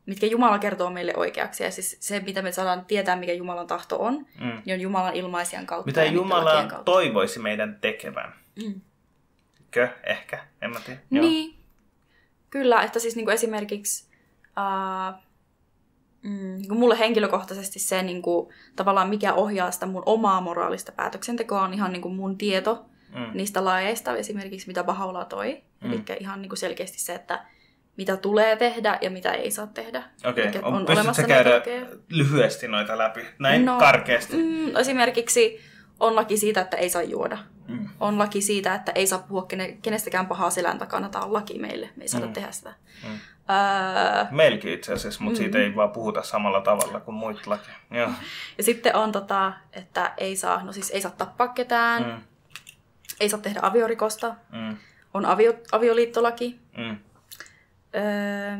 [0.06, 1.64] mitkä Jumala kertoo meille oikeaksi.
[1.64, 4.62] Ja siis se, mitä me saadaan tietää, mikä Jumalan tahto on, Mm.
[4.64, 5.86] niin on Jumalan ilmaisijan kautta.
[5.86, 6.82] Mitä Jumala kautta.
[6.84, 8.34] toivoisi meidän tekevän?
[8.64, 8.80] Mm.
[9.70, 9.88] Kö?
[10.04, 10.44] Ehkä?
[10.62, 11.00] En mä tiedä.
[11.10, 11.58] Niin.
[12.50, 14.08] Kyllä, että siis niinku esimerkiksi
[14.48, 15.20] uh,
[16.22, 21.74] mm, niinku mulle henkilökohtaisesti se niinku, tavallaan mikä ohjaa sitä mun omaa moraalista päätöksentekoa on
[21.74, 23.30] ihan niinku mun tieto Mm.
[23.34, 25.62] niistä laeista, esimerkiksi mitä Bahaula toi.
[25.80, 25.92] Mm.
[25.92, 27.44] Eli ihan niinku selkeästi se, että
[27.96, 30.02] mitä tulee tehdä ja mitä ei saa tehdä.
[30.24, 30.84] Okei, okay.
[30.86, 31.86] pystytkö näitä käydä lakeja.
[32.08, 33.20] lyhyesti noita läpi?
[33.38, 34.36] Näin No, karkeasti.
[34.36, 35.60] Mm, esimerkiksi
[36.00, 37.38] on laki siitä, että ei saa juoda.
[37.68, 37.88] Mm.
[38.00, 41.08] On laki siitä, että ei saa puhua kene- kenestäkään pahaa selän takana.
[41.08, 41.90] Tämä on laki meille.
[41.96, 42.32] Me ei saada Mm.
[42.32, 42.74] tehdä sitä.
[43.04, 43.10] Mm.
[43.50, 45.42] Öö, Meilläkin itse asiassa, mutta Mm.
[45.42, 47.76] siitä ei vaan puhuta samalla tavalla kuin muita lakeja.
[47.90, 48.10] Joo.
[48.58, 52.08] Ja sitten on, tota, että ei saa, no siis ei saa tappaa ketään, mm.
[52.10, 52.20] Mm.
[53.20, 54.76] ei saa tehdä aviorikosta, Mm.
[55.14, 56.96] on avio, avioliittolaki, Mm.
[57.94, 58.56] Öö,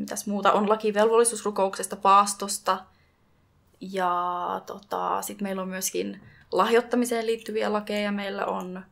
[0.00, 2.78] mitäs muuta, on laki velvollisuusrukouksesta, paastosta,
[3.80, 6.20] ja tota, sitten meillä on myöskin
[6.52, 8.84] lahjoittamiseen liittyviä lakeja, meillä on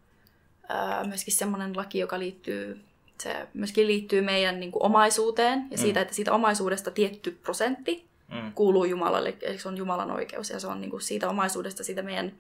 [0.71, 2.81] öö, myöskin semmoinen laki, joka liittyy
[3.21, 5.81] se myöskin liittyy meidän niin kuin, omaisuuteen ja Mm.
[5.81, 8.53] siitä, että siitä omaisuudesta tietty prosentti Mm.
[8.55, 12.03] kuuluu Jumalalle, eli se on Jumalan oikeus ja se on niin kuin, siitä omaisuudesta, siitä
[12.03, 12.33] meidän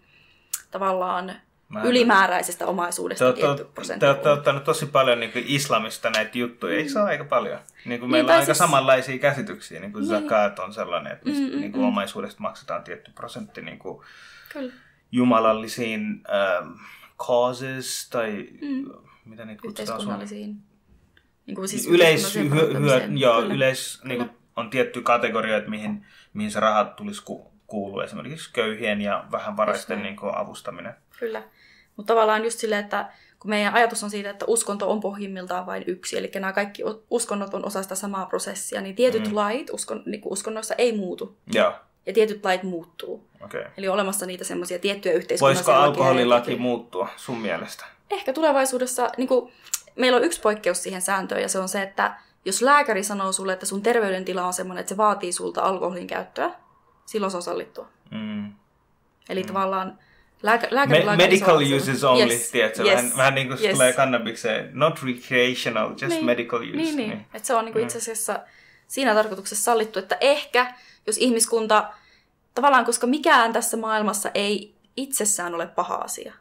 [0.70, 1.34] tavallaan
[1.68, 4.00] Mä- ylimääräisestä omaisuudesta Te, tietty prosentti.
[4.00, 7.58] te olette ottanut tosi paljon niin kuin islamista näitä juttuja, eikö se ole aika paljon?
[7.84, 10.08] Niin kuin meillä tai on aika siis- samanlaisia käsityksiä, niin kuin Niin.
[10.22, 11.88] zakat on sellainen, että mistä, Mm, mm, niin kuin mm.
[11.88, 14.04] omaisuudesta maksetaan tietty prosentti niin kuin
[14.52, 14.72] Kyllä.
[15.12, 16.72] jumalallisiin ähm,
[17.18, 18.92] causes, tai Mm.
[19.24, 20.56] mitä niitä kutsutaan Yhteiskunnallisiin.
[21.46, 23.54] Niin kuin siis yleis, yhteiskunnalliseen hyö, hyö, joo, Kyllä.
[23.54, 28.04] yleis, niin kuin, on tietty kategoria, että mihin, mihin se rahat tulisi ku, kuulua.
[28.04, 30.94] Esimerkiksi köyhien ja vähän varaisten niin kuin, avustaminen.
[31.18, 31.42] Kyllä.
[31.96, 35.84] Mutta tavallaan just silleen, että kun meidän ajatus on siitä, että uskonto on pohjimmiltaan vain
[35.86, 39.34] yksi, eli nämä kaikki uskonnot on osa sitä samaa prosessia, niin tietyt Mm.
[39.36, 41.36] lait uskon, niin uskonnoissa ei muutu.
[41.52, 41.72] Joo,
[42.06, 43.26] Ja tietyt lait muuttuu.
[43.44, 43.64] Okay.
[43.76, 47.84] Eli on olemassa niitä semmoisia tiettyjä Voisiko yhteiskunnallisia ja alkoholilaki muuttua sun mielestä?
[48.10, 49.52] Ehkä tulevaisuudessa, niin kuin,
[49.96, 53.52] meillä on yksi poikkeus siihen sääntöön, ja se on se, että jos lääkäri sanoo sulle,
[53.52, 56.50] että sun terveydentila on semmoinen, että se vaatii sulta alkoholin käyttöä,
[57.06, 57.88] silloin se on sallittua.
[58.10, 58.52] Mm.
[59.28, 59.46] Eli mm.
[59.46, 59.98] tavallaan
[60.44, 62.82] lääkä, Me- medical sanoo- uses only, Yes, tiedätkö?
[62.82, 63.72] yes, Vähän, vähän niin kuin yes.
[63.72, 64.70] tulee kannabikseen.
[64.72, 66.76] Not recreational, just Niin, medical use.
[66.76, 67.12] Niin, niin.
[67.34, 68.40] Että se on niinku itse asiassa
[68.88, 70.74] siinä tarkoituksessa sallittu, että ehkä
[71.06, 71.90] jos ihmiskunta,
[72.54, 76.32] tavallaan koska mikään tässä maailmassa ei itsessään ole paha asia.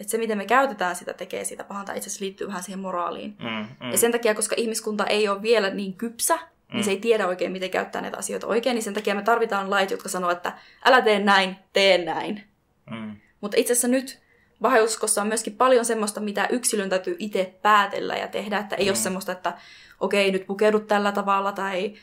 [0.00, 2.78] Että se, miten me käytetään sitä, tekee sitä pahaa, tai itse asiassa liittyy vähän siihen
[2.80, 3.36] moraaliin.
[3.40, 3.90] Mm, mm.
[3.92, 6.38] Ja sen takia, koska ihmiskunta ei ole vielä niin kypsä,
[6.72, 9.70] niin se ei tiedä oikein, miten käyttää näitä asioita oikein, niin sen takia me tarvitaan
[9.70, 10.52] lait, jotka sanoo, että
[10.84, 12.42] älä tee näin, tee näin.
[12.90, 13.16] Mm.
[13.40, 14.20] Mutta itse asiassa nyt
[14.62, 18.88] vaheuskossa on myöskin paljon semmoista, mitä yksilön täytyy itse päätellä ja tehdä, että ei mm.
[18.88, 19.52] ole semmoista, että
[20.00, 21.94] okei, nyt pukeudut tällä tavalla tai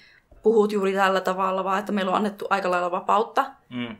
[0.44, 3.96] puhut juuri tällä tavalla, vaan että meillä on annettu aika lailla vapautta, Mm.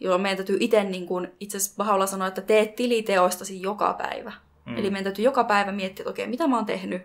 [0.00, 4.32] jolloin meidän täytyy itse, niin kuin, itse asiassa Baha'u'llah sanoi, että tee tiliteoistasi joka päivä.
[4.64, 4.76] Mm.
[4.76, 7.02] Eli meidän täytyy joka päivä miettiä, että okei, mitä mä oon tehnyt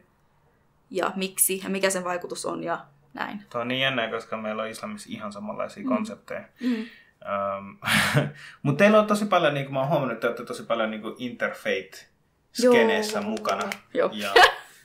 [0.90, 3.44] ja miksi ja mikä sen vaikutus on ja näin.
[3.50, 5.90] Tuo on niin jännää, koska meillä on islamissa ihan samanlaisia mm.
[5.90, 6.44] konsepteja.
[6.62, 6.86] Mm.
[8.64, 10.92] Mutta teillä on tosi paljon, niin kuin mä oon huomannut, että te olette tosi paljon
[10.92, 13.30] niin interfaith-skeneessä Joo.
[13.30, 13.70] mukana.
[13.94, 14.10] Joo.
[14.14, 14.34] Ja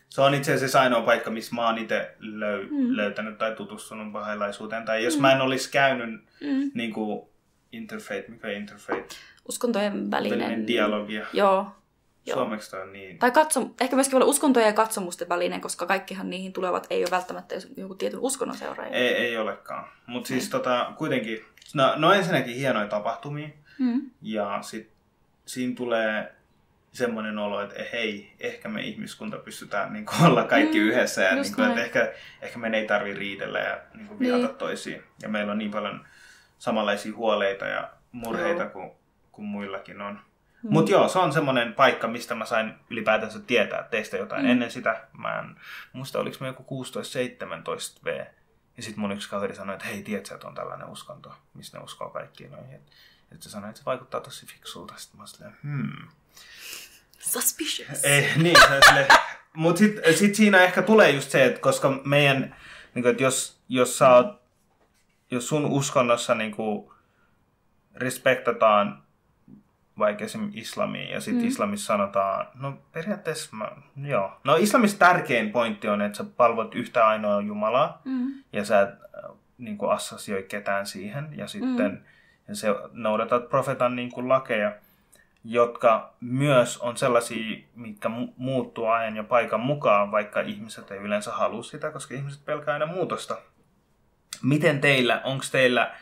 [0.08, 2.96] se on itse asiassa ainoa paikka, missä mä oon itse löy- mm.
[2.96, 4.84] löytänyt tai tutustunut bahailaisuuteen.
[4.84, 5.22] Tai jos mm.
[5.22, 6.70] mä en olisi käynyt Mm.
[6.74, 7.28] niin kuin
[7.72, 9.16] interfaith, mikä on interfaith?
[9.48, 10.38] Uskontojen välinen...
[10.38, 11.26] Välinen dialogia.
[11.32, 11.66] Joo.
[12.26, 12.38] Joo.
[12.38, 13.18] Suomeksi toi on niin.
[13.18, 17.10] Tai katso, ehkä myöskin olla uskontojen ja katsomusten välinen, koska kaikkihan niihin tulevat ei ole
[17.10, 18.96] välttämättä joku tietyn uskonnon seuraajia.
[18.96, 19.84] Ei, ei olekaan.
[20.06, 21.44] Mutta siis tota, kuitenkin,
[21.74, 23.48] no, no ensinnäkin hienoja tapahtumia.
[23.78, 24.10] Mm.
[24.22, 24.90] Ja sit
[25.46, 26.34] siinä tulee
[26.92, 31.34] semmoinen olo, että hei, ehkä me ihmiskunta pystytään niin kuin, olla kaikki Mm, yhdessä ja
[31.34, 32.12] niin kuin, että ehkä,
[32.42, 34.56] ehkä me ei tarvi riidellä ja niin kuin, vihata Niin.
[34.56, 35.02] toisiin.
[35.22, 36.04] Ja meillä on niin paljon
[36.58, 38.70] samanlaisia huoleita ja murheita Joo.
[38.70, 38.90] kuin,
[39.32, 40.14] kuin muillakin on.
[40.62, 40.72] Mm.
[40.72, 44.44] Mutta joo, se on semmoinen paikka, mistä mä sain ylipäätänsä tietää teistä jotain.
[44.44, 44.50] Mm.
[44.50, 45.56] Ennen sitä mä en
[45.92, 48.24] muista, oliko mä joku 16-17 V.
[48.76, 51.84] Ja sitten mun yksi kaveri sanoi, että hei, tiedätkö, että on tällainen uskonto, mistä ne
[51.84, 52.74] uskoo kaikkiin noihin.
[52.74, 52.92] Että
[53.32, 54.94] et se sanoi, että se vaikuttaa tosi fiksulta.
[54.96, 56.08] Sitten mä silleen, hmm.
[57.18, 58.04] Suspicious.
[58.04, 59.08] Ei, niin, on silleen.
[59.52, 62.56] Mutta sitten sit siinä ehkä tulee just se, että koska meidän,
[62.94, 64.42] niin kuin, että jos, jos sä oot,
[65.30, 66.90] jos sun uskonnossa niin kuin,
[67.94, 69.03] respektataan
[69.98, 70.50] vaikka esim.
[70.54, 71.48] islamiin, ja sitten mm.
[71.48, 74.32] islamissa sanotaan, no periaatteessa, mä, joo.
[74.44, 78.34] No islamissa tärkein pointti on, että sä palvot yhtä ainoa Jumalaa, Mm.
[78.52, 81.98] ja sä et äh, niin kuin assosioi ketään siihen, ja sitten mm.
[82.48, 84.72] ja se noudatat profetan niin kuin lakeja,
[85.44, 91.32] jotka myös on sellaisia, mitkä mu- muuttuu ajan ja paikan mukaan, vaikka ihmiset ei yleensä
[91.32, 93.36] halua sitä, koska ihmiset pelkää aina muutosta.
[94.42, 95.94] Miten teillä, onko teillä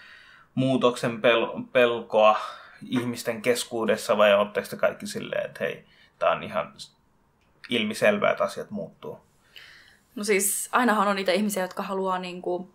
[0.54, 2.38] muutoksen pel- pelkoa
[2.88, 5.84] ihmisten keskuudessa vai oletteko te kaikki silleen, että hei,
[6.18, 6.72] tämä on ihan
[7.68, 9.20] ilmiselvää, että asiat muuttuu?
[10.14, 12.70] No siis ainahan on niitä ihmisiä, jotka haluaa niinku...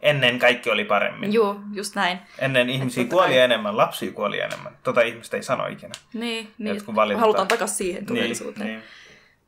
[0.00, 1.32] Ennen kaikki oli paremmin.
[1.32, 2.18] Juu, just näin.
[2.38, 3.38] Ennen ihmisiä totta kuoli kai.
[3.38, 4.76] enemmän, lapsia kuoli enemmän.
[4.82, 5.92] Tota ihmistä ei sano ikinä.
[6.14, 7.20] Niin, niin että valitetaan.
[7.20, 8.66] halutaan takaisin siihen todellisuuteen.
[8.66, 8.88] Niin, niin.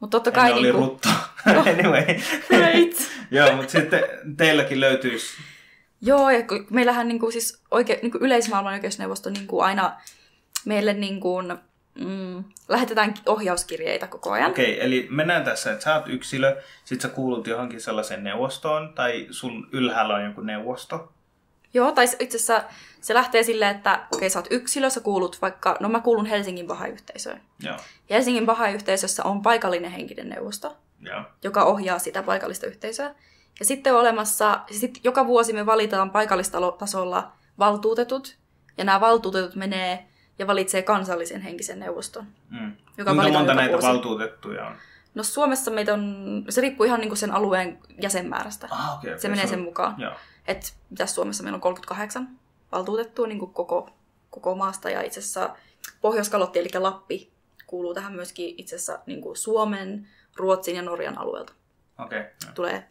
[0.00, 0.80] Mutta totta Ennen kai oli niinku...
[0.80, 1.08] rutto.
[1.72, 2.06] anyway.
[2.50, 3.00] Right.
[3.30, 4.02] Joo, mutta sitten
[4.36, 5.42] teilläkin löytyisi...
[6.00, 9.96] Joo, ja meillähän niinku siis oike, niinku yleismaailman oikeusneuvosto niinku aina
[10.64, 11.42] meille niinku,
[11.94, 14.50] mm, lähetetään ohjauskirjeitä koko ajan.
[14.50, 18.92] Okei, okay, eli mennään tässä, että sä oot yksilö, sit sä kuulut johonkin sellaiseen neuvostoon,
[18.94, 21.12] tai sun ylhäällä on joku neuvosto.
[21.74, 22.64] Joo, tai itse asiassa
[23.00, 26.66] se lähtee silleen, että okei, sä oot yksilö, sä kuulut vaikka, no mä kuulun Helsingin
[26.66, 27.40] Baha-yhteisöön.
[27.62, 27.76] Joo,
[28.10, 31.22] Helsingin Baha-yhteisössä on paikallinen henkinen neuvosto, joo.
[31.42, 33.14] joka ohjaa sitä paikallista yhteisöä.
[33.58, 38.36] Ja sitten on olemassa, sit joka vuosi me valitaan paikallistasolla valtuutetut,
[38.78, 40.06] ja nämä valtuutetut menee
[40.38, 42.26] ja valitsee kansallisen henkisen neuvoston.
[42.50, 42.72] Mm.
[42.98, 43.86] Joka Kuinka monta näitä vuosi.
[43.86, 44.76] valtuutettuja on?
[45.14, 48.68] No Suomessa meitä on, se riippuu ihan niin kuin sen alueen jäsenmäärästä.
[48.70, 49.20] Ah, okay, okay.
[49.20, 49.96] se menee sen on- mukaan.
[50.46, 52.38] Että mitäs Suomessa meillä on 38
[52.72, 53.90] valtuutettua niin kuin koko,
[54.30, 55.56] koko maasta ja itse asiassa
[56.00, 57.32] Pohjois-Kalotti eli Lappi
[57.66, 61.52] kuuluu tähän myöskin itse asiassa niin kuin Suomen, Ruotsin ja Norjan alueelta.
[61.98, 62.20] Okei.
[62.20, 62.52] Okay.
[62.54, 62.88] Tulee,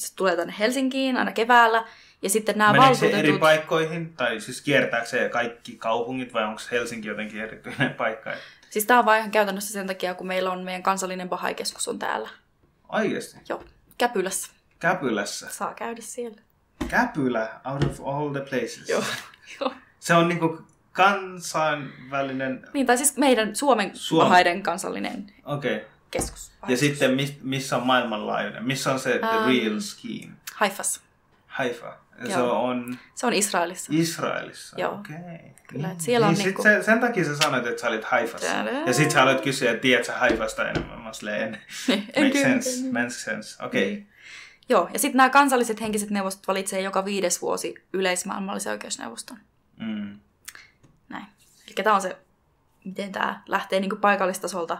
[0.00, 1.84] asiassa tulee tänne Helsinkiin aina keväällä
[2.22, 3.28] ja sitten nämä Meneekö se valtuutetut...
[3.28, 4.14] eri paikkoihin?
[4.16, 8.32] Tai siis kiertääkö se kaikki kaupungit vai onko Helsinki jotenkin erityinen paikka?
[8.70, 11.98] Siis tämä on vaan ihan käytännössä sen takia, kun meillä on meidän kansallinen Bahai-keskus on
[11.98, 12.28] täällä.
[12.88, 13.36] Oikeasti?
[13.48, 13.64] Joo,
[13.98, 14.52] Käpylässä.
[14.78, 15.48] Käpylässä.
[15.50, 16.40] Saa käydä siellä.
[16.88, 18.88] Käpylä, out of all the places.
[18.88, 19.04] Joo.
[19.60, 19.72] Joo.
[20.00, 20.58] Se on niinku
[20.92, 22.68] kansainvälinen...
[22.72, 25.76] Niin, tai siis meidän Suomen Suom- Bahaiden kansallinen Okei.
[25.76, 25.88] Okay.
[26.10, 26.52] Keskus.
[26.68, 28.64] Ja sitten mis, missä on maailmanlaajuinen?
[28.64, 29.48] Missä on se the Ähm.
[29.48, 30.32] real scheme?
[30.54, 31.00] Haifas.
[31.46, 31.96] Haifa.
[32.26, 33.92] Se on Se on Israelissa.
[33.94, 34.80] Israelissa.
[34.80, 34.94] Joo.
[34.94, 35.54] Okei.
[35.66, 38.46] Kyllä, et siellä on niin niinku- se, sen takia sä sanoit, että sä olit Haifassa.
[38.86, 41.00] Ja sit sä aloit kysyä, että tiedät sä Haifasta enemmän.
[41.00, 41.60] Mä silleen, en.
[42.32, 42.70] Tiedä, sense.
[42.92, 43.64] Makes sense.
[43.64, 43.92] Okei.
[43.92, 44.04] Okay.
[44.68, 49.38] Joo, ja sitten nämä kansalliset henkiset neuvostot valitsee joka viides vuosi yleismaailmallisen oikeusneuvoston.
[49.76, 50.18] Mm.
[51.08, 51.26] Näin.
[51.66, 52.16] Eli tämä on se,
[52.84, 54.78] miten tämä lähtee niin paikallistasolta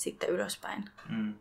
[0.00, 0.84] sitten ylöspäin.
[1.08, 1.34] Mm.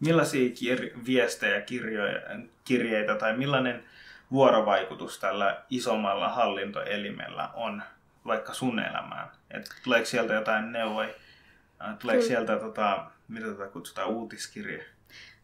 [0.00, 2.20] Millaisia kir- viestejä, kirjoja,
[2.64, 3.84] kirjeitä tai millainen
[4.32, 7.82] vuorovaikutus tällä isommalla hallintoelimellä on
[8.26, 9.28] vaikka sun elämään?
[9.50, 11.08] Et tuleeko sieltä jotain neuvoja?
[11.08, 12.28] Äh, Tuleeko Kyllä.
[12.28, 14.84] sieltä, tota, mitä tätä kutsutaan, uutiskirje?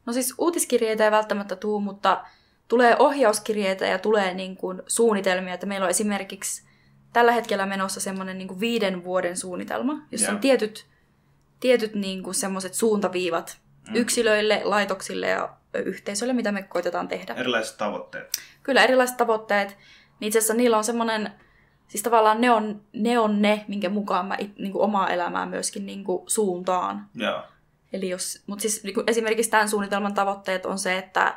[0.06, 2.24] No siis uutiskirjeitä ei välttämättä tuu, mutta
[2.68, 5.54] tulee ohjauskirjeitä ja tulee niin kuin suunnitelmia.
[5.54, 6.62] Että meillä on esimerkiksi
[7.12, 10.34] tällä hetkellä menossa semmoinen niin viiden vuoden suunnitelma, jossa Joo.
[10.34, 10.86] on tietyt,
[11.60, 13.94] tietyt niin kuin semmoiset suuntaviivat Mm.
[13.96, 17.34] yksilöille, laitoksille ja yhteisöille, mitä me koitetaan tehdä.
[17.34, 18.32] Erilaiset tavoitteet.
[18.62, 19.68] Kyllä erilaiset tavoitteet,
[20.20, 21.30] niin itse asiassa niillä on semmoinen,
[21.88, 25.46] siis tavallaan ne on ne, on ne minkä mukaan mä it, niin kuin omaa elämää
[25.46, 27.08] myöskin niin kuin suuntaan.
[27.14, 27.42] Joo.
[27.92, 31.36] Eli jos, mutta siis niin kuin esimerkiksi tämän suunnitelman tavoitteet on se, että,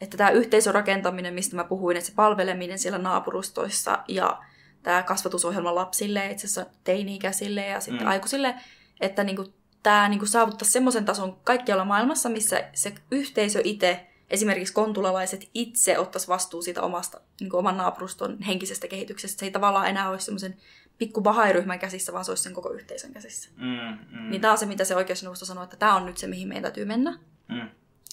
[0.00, 4.42] että tämä yhteisörakentaminen, mistä mä puhuin, että se palveleminen siellä naapurustoissa ja
[4.82, 8.04] tämä kasvatusohjelma lapsille, itse asiassa teini-ikäisille ja sitten Mm.
[8.04, 8.10] mm.
[8.10, 8.54] aikuisille,
[9.02, 14.06] että niin kuin, tämä niin kuin saavuttaisi semmoisen tason kaikkialla maailmassa, missä se yhteisö itse,
[14.30, 19.40] esimerkiksi kontulalaiset itse ottaisi vastuu siitä omasta, niin kuin oman naapuruston henkisestä kehityksestä.
[19.40, 20.56] Se ei tavallaan enää olisi semmoisen
[20.98, 23.50] pikku bahairyhmän käsissä, vaan se olisi sen koko yhteisön käsissä.
[23.56, 26.26] Mm, mm, Niin tämä on se, mitä se oikeusneuvosto sanoo, että tämä on nyt se,
[26.26, 27.18] mihin meidän täytyy mennä.
[27.48, 27.68] mm.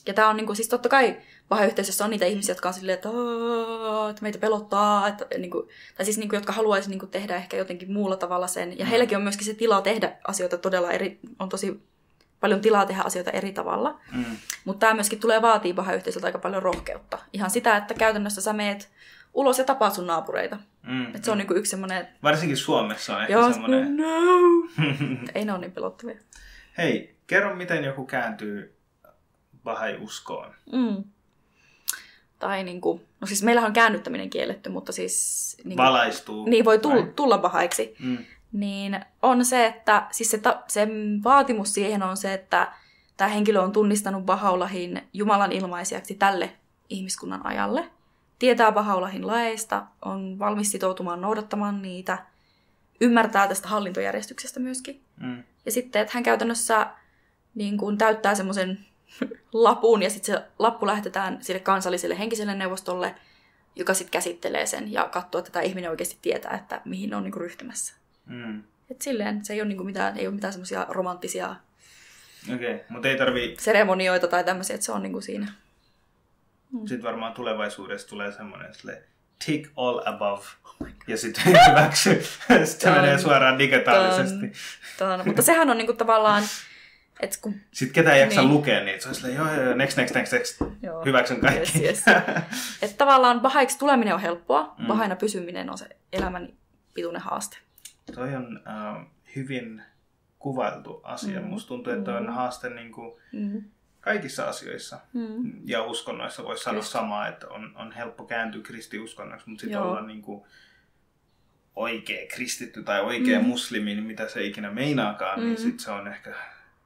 [0.08, 1.18] Ja tämä on niinku, siis totta kai
[1.66, 6.06] yhteisössä on niitä ihmisiä, jotka on silleen, että, "Aa, että meitä pelottaa, että, niinku, tai
[6.06, 8.80] siis niinku, jotka haluaisi niinku, tehdä ehkä jotenkin muulla tavalla sen.
[8.80, 8.90] Ja Mm.
[8.90, 11.84] heilläkin on myöskin se tila tehdä asioita todella eri, on tosi
[12.40, 14.00] paljon tilaa tehdä asioita eri tavalla.
[14.12, 14.26] Mm.
[14.66, 17.20] Mutta tämä myöskin tulee vaatii yhteisöltä aika paljon rohkeutta.
[17.34, 18.90] Ihan sitä, että käytännössä sä meet
[19.34, 20.58] ulos ja tapaat sun naapureita.
[20.84, 21.16] Mm.
[21.16, 23.98] Et se on niinku yksi semmoinen, Varsinkin Suomessa on ehkä semmoinen...
[23.98, 24.06] no,
[25.36, 26.16] ei ne ole niin pelottavia.
[26.78, 28.76] Hei, kerro miten joku kääntyy
[29.64, 30.54] Bahai-uskoon.
[30.72, 31.04] Mm.
[32.40, 35.58] Tai niinku, no siis meillähän on käännyttäminen kielletty, mutta siis...
[35.64, 36.46] Niinku, Valaistuu.
[36.46, 37.96] Niin voi tulla, tulla pahaiksi.
[38.00, 38.18] Mm.
[38.52, 40.88] Niin on se, että siis se, ta, se
[41.24, 42.74] vaatimus siihen on se, että
[43.18, 46.52] tämä henkilö on tunnistanut Bahaulahin Jumalan ilmaisijaksi tälle
[46.90, 47.90] ihmiskunnan ajalle.
[48.40, 52.26] Tietää Bahaulahin laeista, on valmis sitoutumaan noudattamaan niitä,
[53.02, 55.02] ymmärtää tästä hallintojärjestyksestä myöskin.
[55.18, 55.44] Mm.
[55.66, 56.88] Ja sitten, että hän käytännössä
[57.56, 58.86] niin kuin täyttää semmoisen
[59.54, 63.16] lapun ja sitten se lappu lähetetään sille kansalliselle henkiselle neuvostolle,
[63.76, 67.32] joka sitten käsittelee sen ja katsoo, että tämä ihminen oikeasti tietää, että mihin on niin
[67.32, 67.96] kuin ryhtymässä.
[68.26, 68.64] Mm.
[68.92, 71.56] Et silleen se ei ole, niin kuin mitään, ei ole mitään semmoisia romanttisia
[72.56, 72.86] Okei, okay.
[72.90, 73.56] mutta ei tarvi...
[73.60, 75.48] seremonioita tai tämmöisiä, että se on niin kuin siinä.
[76.80, 79.04] Sitten varmaan tulevaisuudessa tulee semmoinen sille
[79.46, 80.46] tick all above.
[80.64, 82.10] Oh ja sitten hyväksy.
[82.48, 84.52] sitten se menee suoraan digitaalisesti.
[84.98, 86.44] Tän, mutta sehän on niin kuin tavallaan,
[87.20, 88.54] että kun Sitten ketä ei jaksa Niin.
[88.54, 89.04] lukea niitä.
[89.04, 90.62] Se on silleen, joo, joo, next, next, next, next.
[90.84, 91.06] Joo.
[91.06, 91.60] Hyväksyn kaikki.
[91.60, 92.04] Yes, yes.
[92.82, 94.86] Että tavallaan bahaiksi tuleminen on helppoa, Mm.
[94.88, 96.50] bahaina pysyminen on se elämän
[96.94, 97.58] pituinen haaste.
[98.16, 99.06] Toi on äh,
[99.36, 99.82] hyvin
[100.40, 101.40] kuvailtu asia.
[101.42, 101.46] Mm.
[101.48, 102.34] Musta tuntuu, että on Mm.
[102.34, 103.64] haaste niin kuin Mm.
[104.02, 105.00] kaikissa asioissa.
[105.14, 105.52] Mm.
[105.66, 106.92] Ja uskonnoissa voisi sanoa Just.
[106.92, 109.90] samaa, että on, on helppo kääntyä kristiuskonnoksi, mutta sitten Joo.
[109.92, 110.44] olla niin kuin
[111.76, 113.46] oikea kristitty tai oikea Mm.
[113.46, 115.58] muslimi, niin mitä se ikinä meinaakaan, niin Mm.
[115.58, 116.36] sitten se on ehkä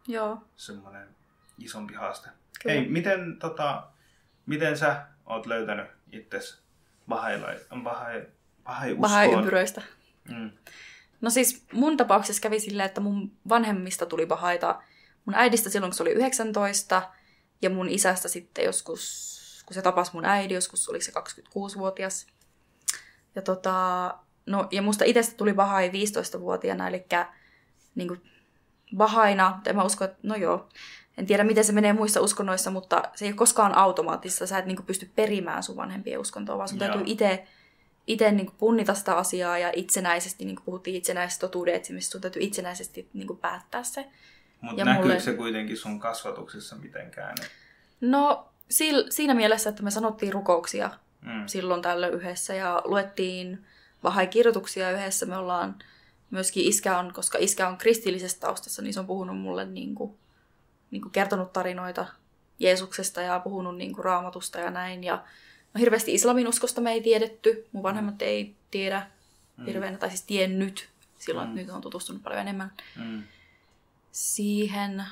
[0.07, 0.38] Joo.
[0.55, 1.07] semmoinen
[1.59, 2.30] isompi haaste.
[2.63, 2.75] Kyllä.
[2.75, 3.88] Hei, miten, tota,
[4.45, 6.61] miten sä oot löytänyt itsesi
[7.07, 8.25] bahailai, bahai,
[8.63, 9.81] bahai Bahai-ympyröistä.
[10.30, 10.51] Mm.
[11.21, 14.81] No siis mun tapauksessa kävi silleen, että mun vanhemmista tuli bahaita.
[15.25, 17.11] Mun äidistä silloin, kun se oli 19,
[17.61, 22.27] ja mun isästä sitten joskus, kun se tapasi mun äidi, joskus oliko se 26-vuotias.
[23.35, 27.05] Ja, tota, no, ja musta itsestä tuli bahai 15-vuotiaana, eli
[27.95, 28.21] niin kuin
[28.98, 30.68] bahaina, en mä usko, että no joo,
[31.18, 34.48] en tiedä, miten se menee muissa uskonnoissa, mutta se ei ole koskaan automaattista.
[34.48, 36.88] Sä et niin kuin, pysty perimään sun vanhempien uskontoa, vaan sun Joo.
[36.88, 37.48] täytyy itse
[38.07, 42.41] itse niin punnita sitä asiaa ja itsenäisesti, niin kuin puhuttiin itsenäisestä totuuden etsimistä, sun täytyy
[42.41, 44.06] itsenäisesti niin kuin päättää se.
[44.61, 47.36] Mutta näkyykö mulle- se kuitenkin sun kasvatuksessa mitenkään?
[48.02, 48.48] No
[48.78, 50.90] sil, siinä mielessä, että me sanottiin rukouksia
[51.22, 51.48] Mm.
[51.48, 53.65] silloin tällöin yhdessä ja luettiin
[54.03, 55.26] vahai-kirjoituksia yhdessä.
[55.26, 55.76] Me ollaan
[56.34, 60.18] myöskin iskä on, koska iskä on kristillisestä taustassa, niin se on puhunut mulle niin kuin,
[60.91, 62.05] niin kuin kertonut tarinoita
[62.60, 65.03] Jeesuksesta ja puhunut niin kuin raamatusta ja näin.
[65.03, 65.15] Ja
[65.73, 67.68] no, hirveästi islamin uskosta me ei tiedetty.
[67.72, 69.07] Mun vanhemmat ei tiedä
[69.68, 70.89] hirveänä, tai siis tiennyt.
[71.19, 71.55] Silloin Mm.
[71.55, 73.23] nyt on tutustunut paljon enemmän Mm.
[74.11, 75.03] siihen.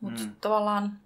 [0.00, 0.26] Mutta Mm.
[0.26, 0.36] mm.
[0.40, 0.98] tavallaan...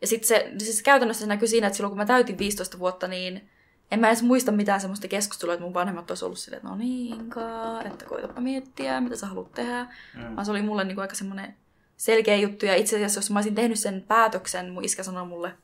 [0.00, 3.08] Ja sitten se, siis käytännössä se näkyy siinä, että silloin kun mä täytin 15 vuotta,
[3.08, 3.50] niin
[3.90, 6.76] en mä edes muista mitään semmoista keskustelua, että mun vanhemmat olisi ollut silleen, että no
[6.76, 9.86] niin, Inka, että koitapa miettiä, mitä sä haluat tehdä.
[10.14, 10.36] Mm.
[10.36, 11.54] Vaan se oli mulle niinku aika semmoinen
[11.96, 12.66] selkeä juttu.
[12.66, 15.54] Ja itse asiassa, jos mä olisin tehnyt sen päätöksen, mun iskä sanoi mulle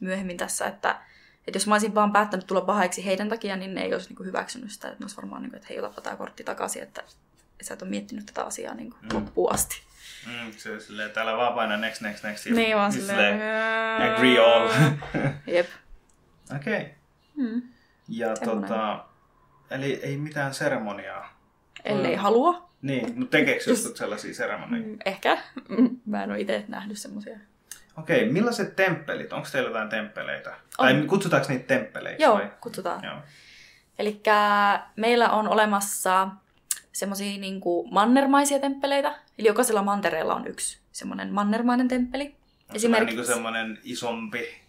[0.00, 1.00] myöhemmin tässä, että,
[1.46, 4.24] että jos mä olisin vaan päättänyt tulla pahaiksi heidän takia, niin ne ei olisi niinku
[4.24, 4.88] hyväksynyt sitä.
[4.88, 7.02] Että ne olisi varmaan, niinku, että hei, otapa tämä kortti takaisin, että
[7.62, 9.08] sä et ole miettinyt tätä asiaa niinku Mm.
[9.12, 9.76] loppuun asti.
[10.26, 12.46] Mm, se on silleen, täällä vaan paina next, next, next.
[12.46, 13.40] Niin vaan siis silleen...
[14.12, 14.68] Agree all.
[15.54, 15.66] Jep.
[16.56, 16.76] Okei.
[16.76, 16.88] Okay.
[17.36, 17.62] Mm.
[18.08, 18.68] Ja Semmonen.
[18.68, 19.04] tota,
[19.70, 21.40] eli ei mitään seremoniaa.
[21.84, 22.68] Ellei halua.
[22.82, 24.88] Niin, mutta tekeekö joskus sellaisia seremonioita?
[24.88, 25.38] Mm, Ehkä.
[26.06, 27.38] Mä en ole itse nähnyt semmoisia.
[27.98, 29.32] Okei, okay, millaiset temppelit?
[29.32, 30.54] Onko teillä jotain temppeleitä?
[30.76, 32.22] Tai kutsutaanko niitä temppeleiksi?
[32.22, 32.50] Joo, vai?
[32.60, 33.04] kutsutaan.
[33.04, 33.16] Joo.
[33.98, 34.20] Eli
[34.96, 36.28] meillä on olemassa
[36.92, 39.14] semmoisia niin mannermaisia temppeleitä.
[39.38, 42.24] Eli jokaisella mantereella on yksi semmoinen mannermainen temppeli.
[42.24, 44.63] Onko Esimerkiksi- niin kuin semmoinen isompi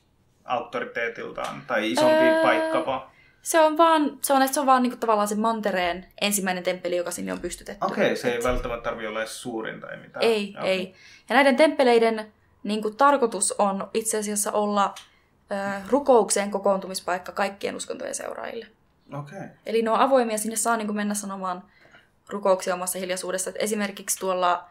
[0.46, 3.12] auktoriteetiltaan tai isompi Öö, paikkapa?
[3.42, 6.64] Se on vaan, se on, että se on vaan niin kuin tavallaan se mantereen ensimmäinen
[6.64, 7.86] temppeli, joka sinne on pystytetty.
[7.86, 10.26] Okei, okay, se ei Et- välttämättä tarvitse olla edes suurin tai mitään.
[10.26, 10.66] Ei, Joo.
[10.66, 10.94] ei.
[11.30, 12.32] Ja näiden temppeleiden
[12.64, 14.96] niin kuin, tarkoitus on itse asiassa olla
[15.52, 15.56] ö,
[15.90, 18.68] rukoukseen kokoontumispaikka kaikkien uskontojen seuraajille.
[19.20, 19.38] Okei.
[19.38, 19.50] Okay.
[19.66, 21.64] Eli ne on avoimia, sinne saa niin kuin mennä sanomaan
[22.30, 23.50] rukouksia omassa hiljaisuudessa.
[23.50, 24.70] Et esimerkiksi tuolla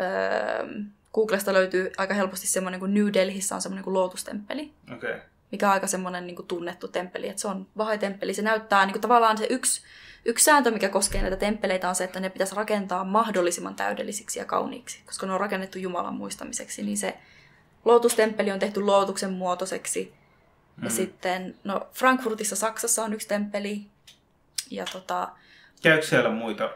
[0.00, 0.68] öö,
[1.16, 5.10] Googlesta löytyy aika helposti semmoinen kuin New Delhissä on semmoinen kuin lootustemppeli, Okei.
[5.10, 5.20] Okay.
[5.52, 7.28] mikä on aika semmoinen niin kuin tunnettu temppeli.
[7.28, 8.34] Et se on vahai-temppeli.
[8.34, 9.82] Se näyttää niin kuin tavallaan se yksi,
[10.24, 14.44] yksi sääntö, mikä koskee näitä temppeleitä, on se, että ne pitäisi rakentaa mahdollisimman täydellisiksi ja
[14.44, 16.82] kauniiksi, koska ne on rakennettu Jumalan muistamiseksi.
[16.82, 17.16] Niin se
[17.84, 20.14] lootustemppeli on tehty lootuksen muotoiseksi.
[20.82, 20.90] Ja Mm.
[20.90, 23.86] sitten, no Frankfurtissa Saksassa on yksi temppeli.
[24.70, 25.28] Ja tota,
[25.82, 26.70] Käykö siellä muita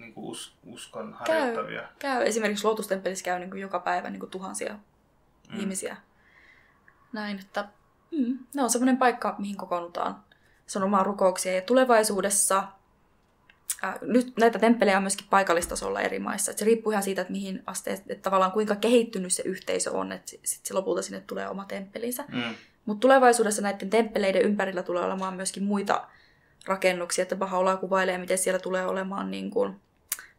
[0.00, 1.88] niin kuin us, uskon harjoittavia?
[1.98, 4.78] käy, esimerkiksi Lotustemppelissä käy niin kuin joka päivä niin kuin tuhansia
[5.52, 5.60] Mm.
[5.60, 5.96] ihmisiä.
[7.12, 7.68] Näin, että
[8.10, 10.16] mm, ne on semmoinen paikka, mihin kokoonnutaan
[10.66, 11.54] sanomaan rukouksia.
[11.54, 12.64] Ja tulevaisuudessa,
[13.84, 16.50] äh, nyt näitä temppelejä on myöskin paikallistasolla eri maissa.
[16.50, 20.12] Et se riippuu ihan siitä, että mihin asteeseen, että tavallaan kuinka kehittynyt se yhteisö on,
[20.12, 22.24] että sitten sit lopulta sinne tulee oma temppelinsä.
[22.32, 22.54] Mm.
[22.86, 26.08] Mutta tulevaisuudessa näiden temppeleiden ympärillä tulee olemaan myöskin muita
[26.66, 29.80] rakennuksia, että Bahaullah kuvailee, miten siellä tulee olemaan, niin kuin,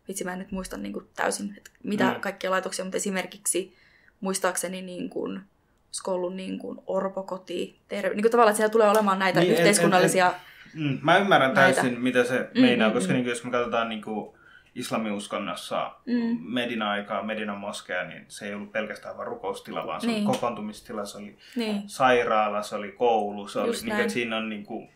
[0.10, 2.20] vitsi mä en nyt muista niin kuin täysin, että mitä Mm.
[2.20, 3.76] kaikkia laitoksia, mutta esimerkiksi
[4.20, 5.42] muistaakseni niin kuin,
[5.88, 9.48] olisiko ollut niin kuin orpokoti, terve, niin kuin tavallaan, että siellä tulee olemaan näitä Niin,
[9.48, 10.34] niin, en- yhteiskunnallisia,
[10.74, 11.82] Mm, mä ymmärrän Näitä.
[11.82, 13.14] täysin, mitä se Mm, meinaa, mm, koska mm.
[13.14, 14.36] niin kuin, jos me katsotaan niin kuin
[14.76, 16.38] islamiuskonnossa Mm.
[16.54, 20.26] Medina-aikaa, Medinan moskea, niin se ei ollut pelkästään vain rukoustila, vaan se oli Niin.
[20.26, 24.02] kokoontumistila, se oli niin, sairaala, se oli koulu, se oli, Just niin kuin, näin.
[24.02, 24.90] että siinä on niin kuin,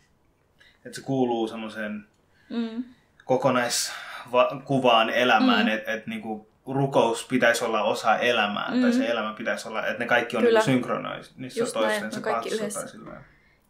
[0.85, 2.07] että se kuuluu semmoiseen
[2.49, 2.83] mm,
[4.31, 5.71] kokonaiskuvaan elämään, Mm.
[5.71, 8.81] että et, niinku, rukous pitäisi olla osa elämää, mm.
[8.81, 10.59] tai se elämä pitäisi olla, että ne kaikki on Kyllä.
[10.59, 12.81] niinku synkronoinnissa toistensa kanssa.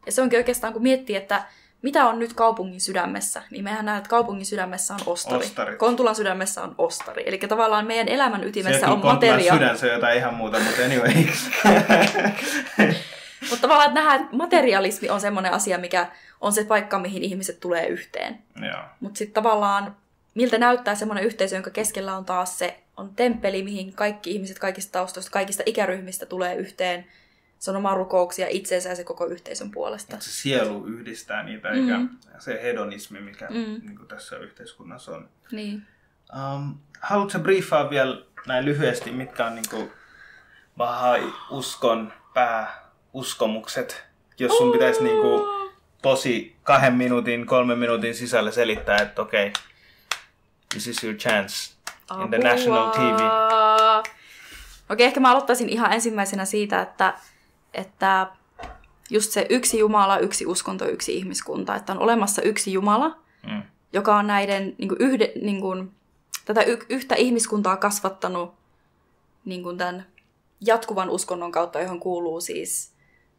[0.05, 1.43] Ja se onkin oikeastaan, kun miettii, että
[1.81, 5.37] mitä on nyt kaupungin sydämessä, niin mehän nähdään, että kaupungin sydämessä on ostari.
[5.45, 5.77] Ostarit.
[5.79, 7.23] Kontulan sydämessä on ostari.
[7.25, 9.53] Eli tavallaan meidän elämän ytimessä Sekin on Kontulan materia.
[9.53, 11.11] sydän, se on jotain ihan muuta, mutta anyway.
[13.49, 16.07] Mutta tavallaan, että nähdään, että materialismi on semmoinen asia, mikä
[16.41, 18.39] on se paikka, mihin ihmiset tulee yhteen.
[18.61, 18.79] Joo.
[18.99, 19.95] Mutta sitten tavallaan,
[20.33, 24.91] miltä näyttää semmoinen yhteisö, jonka keskellä on taas se on temppeli, mihin kaikki ihmiset kaikista
[24.91, 27.05] taustoista, kaikista ikäryhmistä tulee yhteen
[27.59, 30.19] sanomaan rukouksia itsensä ja se koko yhteisön puolesta.
[30.19, 32.09] Se sielu yhdistää niitä, eikä Mm.
[32.39, 33.55] se hedonismi, mikä Mm.
[33.55, 35.29] niin tässä yhteiskunnassa on.
[35.51, 35.83] Niin.
[36.55, 39.91] Um, haluatko briefaa vielä näin lyhyesti, mitkä on niin
[40.77, 44.03] Bahai-uskon pääuskomukset,
[44.39, 45.43] jos sun pitäisi niin kuin,
[46.01, 49.61] tosi kahden minuutin, kolmen minuutin sisällä selittää, että okei, okay,
[50.73, 51.71] this is your chance
[52.23, 52.49] in the Apua.
[52.49, 53.19] national TV.
[54.89, 57.13] Okei, ehkä mä aloittaisin ihan ensimmäisenä siitä, että,
[57.73, 58.27] että
[59.09, 61.75] just se yksi Jumala, yksi uskonto, yksi ihmiskunta.
[61.75, 63.17] Että on olemassa yksi Jumala,
[63.47, 63.63] Mm.
[63.93, 65.91] joka on näiden niin kuin yhde, niin kuin,
[66.45, 68.53] tätä y- yhtä ihmiskuntaa kasvattanut
[69.45, 70.05] niin kuin tämän
[70.61, 72.93] jatkuvan uskonnon kautta, johon kuuluu siis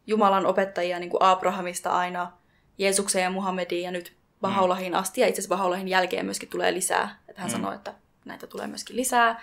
[0.07, 2.31] Jumalan opettajia niin kuin Abrahamista aina
[2.77, 4.13] Jeesukseen ja Muhammediin ja nyt
[4.47, 5.21] Bahaulahin asti.
[5.21, 7.19] Ja itse asiassa Bahaulahin jälkeen myöskin tulee lisää.
[7.29, 7.55] Että hän mm.
[7.55, 7.93] sanoi, että
[8.25, 9.41] näitä tulee myöskin lisää.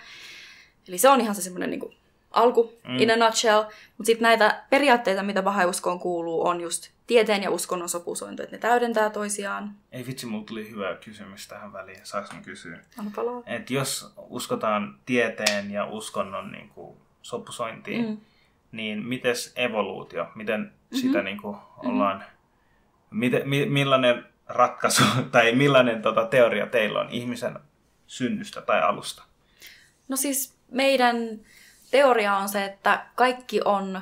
[0.87, 1.95] Eli se on ihan se semmoinen niin kuin
[2.31, 2.99] alku mm.
[2.99, 3.63] in a nutshell.
[3.97, 8.59] Mutta sitten näitä periaatteita, mitä bahaiuskoon kuuluu, on just tieteen ja uskonnon sopusointu, että ne
[8.59, 9.75] täydentää toisiaan.
[9.91, 11.99] Ei vitsi, mulla tuli hyvä kysymys tähän väliin.
[12.03, 12.79] Saanko kysyä?
[12.97, 13.41] Anna palaa.
[13.45, 18.17] Et jos uskotaan tieteen ja uskonnon niin kuin, sopusointiin, mm.
[18.71, 20.97] niin miten evoluutio, miten mm-hmm.
[20.97, 21.89] sitä niin kuin, mm-hmm.
[21.89, 23.19] ollaan, mm-hmm.
[23.19, 27.59] miten, mi, millainen ratkaisu tai millainen tota, teoria teillä on ihmisen
[28.07, 29.23] synnystä tai alusta?
[30.07, 31.39] No siis meidän
[31.91, 34.01] teoria on se, että kaikki on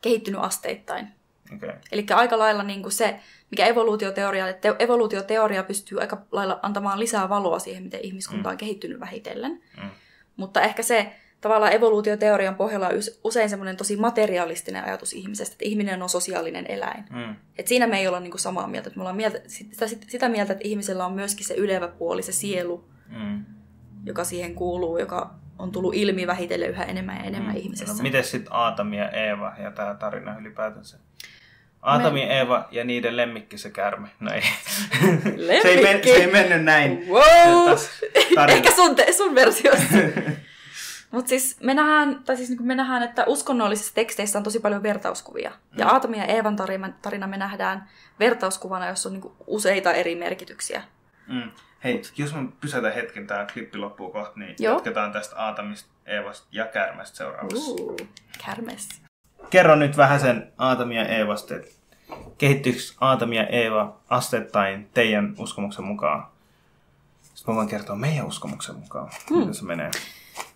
[0.00, 1.08] kehittynyt asteittain.
[1.56, 1.72] Okay.
[1.92, 3.20] Eli aika lailla niin kuin se,
[3.50, 8.52] mikä evoluutioteoria, että evoluutioteoria pystyy aika lailla antamaan lisää valoa siihen, miten ihmiskunta mm.
[8.52, 9.62] on kehittynyt vähitellen.
[9.76, 9.90] Mm.
[10.36, 12.94] Mutta ehkä se tavallaan evoluutioteorian pohjalla on
[13.24, 17.04] usein semmoinen tosi materialistinen ajatus ihmisestä, että ihminen on sosiaalinen eläin.
[17.10, 17.36] Mm.
[17.58, 18.88] Et siinä me ei olla niinku samaa mieltä.
[18.88, 22.32] Että me ollaan mieltä, sitä, sitä mieltä, että ihmisellä on myöskin se ylevä puoli, se
[22.32, 23.44] sielu, mm.
[24.04, 27.60] joka siihen kuuluu, joka on tullut ilmi vähitellen yhä enemmän ja enemmän mm.
[27.60, 27.96] ihmisessä.
[27.96, 30.98] No, miten sitten Aatami ja Eeva ja tämä tarina ylipäätänsä?
[31.82, 32.38] Aatami, Me...
[32.38, 34.08] Eeva ja niiden lemmikki se kärme.
[34.20, 34.42] No ei.
[35.62, 37.06] se, ei men, se ei mennyt näin.
[37.08, 37.78] Wow.
[38.48, 39.96] Ehkä sun, te, sun versiossa.
[41.10, 44.82] Mutta siis me nähdään, tai siis niin me nähdään, että uskonnollisissa teksteissä on tosi paljon
[44.82, 45.50] vertauskuvia.
[45.50, 45.78] Mm.
[45.78, 47.88] Ja Aatami ja Eevan tarina, tarina me nähdään
[48.20, 50.82] vertauskuvana, jossa on niin useita eri merkityksiä.
[51.26, 51.50] Mm.
[51.84, 54.74] Hei, jos mä pysäytän hetken, tämä klippi loppuu kohta, niin Joo.
[54.74, 57.70] jatketaan tästä Aatamista, Eevasta ja Kärmestä seuraavassa.
[57.70, 57.96] Uh,
[58.46, 58.88] kärmes.
[59.50, 61.70] Kerro nyt vähän sen Aatamia ja Eevasta, että
[62.38, 66.26] kehittyykö Aatamia ja Eeva asteittain teidän uskomuksen mukaan?
[67.22, 69.38] Sitten mä voin kertoa meidän uskomuksen mukaan, hmm.
[69.38, 69.90] miten se menee.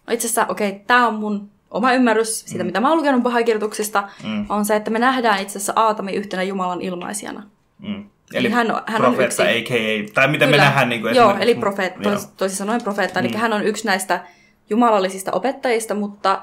[0.07, 2.67] No itse asiassa, okei, okay, tämä on mun oma ymmärrys siitä, mm.
[2.67, 4.47] mitä mä oon lukenut pahakirjoituksista, mm.
[4.49, 7.43] on se, että me nähdään itse asiassa Aatami yhtenä Jumalan ilmaisijana.
[7.79, 8.05] Mm.
[8.35, 9.75] Eli, hän on, hän profeetta, on yksi...
[9.75, 10.13] a.k.a.
[10.15, 10.63] Tai miten Kyllä.
[10.63, 13.21] me nähdään niin kuin Joo, eli profeetta, tois, toisin sanoen profeetta.
[13.21, 13.27] Mm.
[13.27, 14.25] Eli hän on yksi näistä
[14.71, 16.43] jumalallisista opettajista, mutta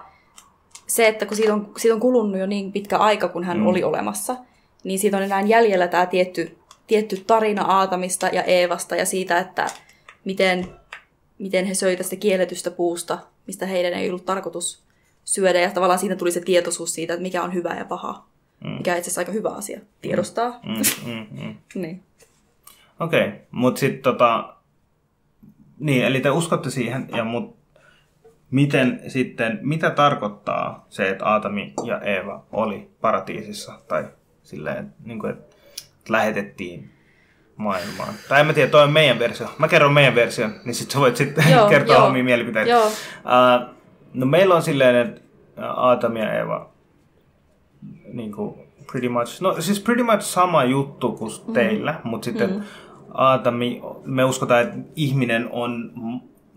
[0.88, 3.68] se, että kun siitä on, siitä on kulunut jo niin pitkä aika, kun hän mm.
[3.68, 4.36] oli olemassa,
[4.84, 6.58] niin siitä on enää jäljellä tämä tietty,
[6.88, 9.68] tietty tarina Aatamista ja Eevasta ja siitä, että
[10.26, 10.68] miten,
[11.40, 13.18] miten he söivät tästä kielletystä puusta,
[13.50, 14.84] mistä heidän ei ollut tarkoitus
[15.26, 15.60] syödä.
[15.60, 18.26] Ja tavallaan siinä tuli se tietoisuus siitä, että mikä on hyvä ja paha.
[18.64, 18.70] Mm.
[18.70, 20.60] Mikä on itse asiassa aika hyvä asia tiedostaa.
[20.66, 21.56] Mm, mm, mm.
[21.82, 22.04] niin.
[23.00, 23.40] Okei, okay.
[23.52, 24.56] mutta sitten tota...
[25.80, 27.58] Niin, eli te uskotte siihen, ja mut
[28.52, 34.08] miten sitten, mitä tarkoittaa se, että Aatami ja Eeva oli paratiisissa, tai
[34.44, 35.56] silleen, niin kuin, että
[36.10, 36.92] lähetettiin
[37.60, 38.14] maailmaan.
[38.30, 39.48] Tai en mä tiedä, toi on meidän versio.
[39.58, 42.08] Mä kerron meidän version, niin sitten sä voit sitten kertoa joo.
[42.08, 42.72] omia mielipiteitä.
[42.72, 42.86] Joo.
[42.86, 43.76] Uh,
[44.14, 45.22] no meillä on silleen, että
[45.58, 46.70] Aatami ja Eeva
[48.14, 48.56] niin kuin
[48.92, 51.54] pretty much, no siis pretty much sama juttu kuin mm.
[51.54, 52.62] teillä, mutta sitten mm.
[53.14, 55.92] Aatami, me uskotaan, että ihminen on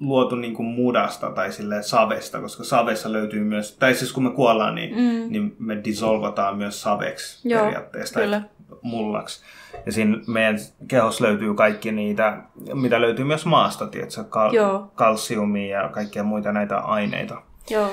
[0.00, 4.30] luotu niin kuin mudasta tai sille savesta, koska savessa löytyy myös, tai siis kun me
[4.30, 5.32] kuollaan, niin, mm.
[5.32, 8.42] niin me dissolvataan myös saveksi Joo, periaatteessa, kyllä.
[8.82, 9.42] Mullaksi.
[9.86, 10.58] Ja siinä meidän
[10.88, 12.36] kehossa löytyy kaikki niitä,
[12.74, 17.42] mitä löytyy myös maasta, tiedätkö, kal- kalsiumia ja kaikkia muita näitä aineita.
[17.70, 17.90] Joo.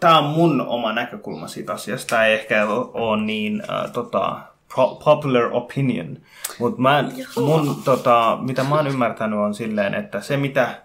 [0.00, 2.06] Tämä on mun oma näkökulma siitä asiasta.
[2.06, 4.38] Tämä ei ehkä ole niin uh, tota,
[5.04, 6.18] popular opinion.
[6.58, 6.80] Mutta
[7.36, 10.82] mun, tota, mitä mä oon ymmärtänyt on silleen, että se mitä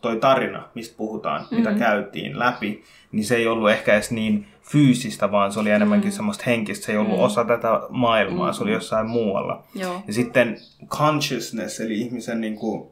[0.00, 1.56] toi tarina, mistä puhutaan, mm-hmm.
[1.56, 6.10] mitä käytiin läpi, niin se ei ollut ehkä edes niin fyysistä, vaan se oli enemmänkin
[6.10, 6.14] mm.
[6.14, 6.86] semmoista henkistä.
[6.86, 7.24] Se ei ollut mm.
[7.24, 8.54] osa tätä maailmaa, mm.
[8.54, 9.64] se oli jossain muualla.
[9.74, 10.02] Joo.
[10.06, 12.88] Ja sitten consciousness, eli ihmisen niin kuin,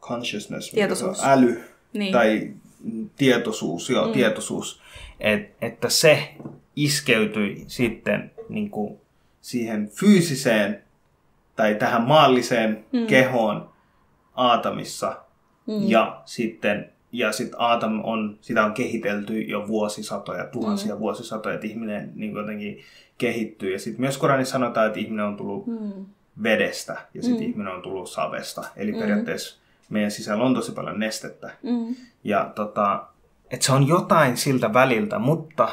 [0.00, 1.24] consciousness, tietoisuus.
[1.24, 2.12] äly niin.
[2.12, 2.52] tai
[3.16, 4.12] tietoisuus, joo, mm.
[4.12, 4.80] tietoisuus,
[5.20, 6.34] et, että se
[6.76, 9.00] iskeytyi sitten niin kuin,
[9.40, 10.82] siihen fyysiseen
[11.56, 13.06] tai tähän maalliseen mm.
[13.06, 13.70] kehoon
[14.34, 15.16] Aatamissa
[15.66, 15.88] mm.
[15.88, 21.00] ja sitten ja sitten Aatam on, sitä on kehitelty jo vuosisatoja, tuhansia mm.
[21.00, 22.80] vuosisatoja, että ihminen niin jotenkin
[23.18, 23.72] kehittyy.
[23.72, 26.06] Ja sitten myös Koranissa sanotaan, että ihminen on tullut mm.
[26.42, 27.50] vedestä ja sitten mm.
[27.50, 28.64] ihminen on tullut savesta.
[28.76, 28.98] Eli mm.
[28.98, 29.60] periaatteessa
[29.90, 31.50] meidän sisällä on tosi paljon nestettä.
[31.62, 31.94] Mm.
[32.24, 33.04] Ja tota,
[33.50, 35.68] että se on jotain siltä väliltä, mutta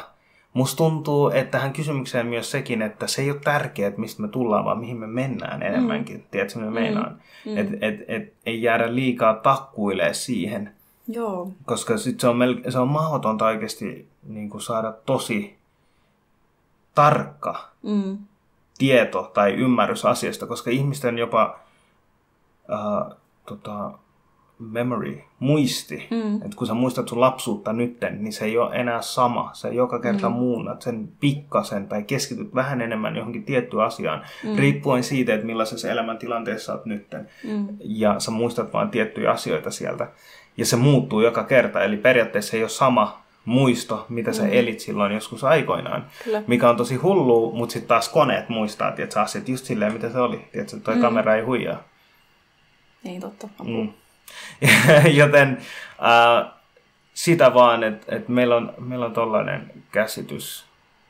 [0.52, 4.28] musta tuntuu, että tähän kysymykseen myös sekin, että se ei ole tärkeää, että mistä me
[4.28, 6.16] tullaan, vaan mihin me mennään enemmänkin.
[6.16, 6.22] Mm.
[6.30, 6.84] Tiedätkö, mitä me mm.
[6.84, 7.22] meinaan?
[7.46, 7.56] Mm.
[7.56, 10.75] Että et, et, ei jäädä liikaa takkuilee siihen.
[11.08, 11.52] Joo.
[11.64, 15.58] Koska sit se, on mel- se on mahdotonta oikeasti niin kuin saada tosi
[16.94, 18.18] tarkka mm.
[18.78, 21.60] tieto tai ymmärrys asiasta, koska ihmisten jopa
[22.72, 23.16] äh,
[23.46, 23.90] tota,
[24.58, 26.08] memory, muisti.
[26.10, 26.36] Mm.
[26.36, 29.50] Että kun sä muistat sun lapsuutta nytten, niin se ei ole enää sama.
[29.52, 30.34] Se joka kerta mm.
[30.34, 34.56] muunnat sen pikkasen tai keskityt vähän enemmän johonkin tiettyyn asiaan, mm.
[34.56, 37.28] riippuen siitä, että millaisessa elämäntilanteessa olet nytten.
[37.44, 37.68] Mm.
[37.80, 40.08] Ja sä muistat vain tiettyjä asioita sieltä.
[40.56, 44.48] Ja se muuttuu joka kerta, eli periaatteessa ei ole sama muisto, mitä sä mm.
[44.52, 46.06] elit silloin joskus aikoinaan.
[46.24, 46.42] Kyllä.
[46.46, 50.18] Mikä on tosi hullu, mutta sitten taas koneet muistaa, että asiat just silleen, mitä se
[50.18, 50.48] oli.
[50.52, 51.00] Tiedätkö, toi mm.
[51.00, 51.82] kamera ei huijaa.
[53.04, 53.46] Niin, totta.
[53.64, 53.92] Mm.
[55.20, 55.58] Joten
[55.90, 56.52] äh,
[57.14, 60.64] sitä vaan, että et meillä on, meillä on tollainen käsitys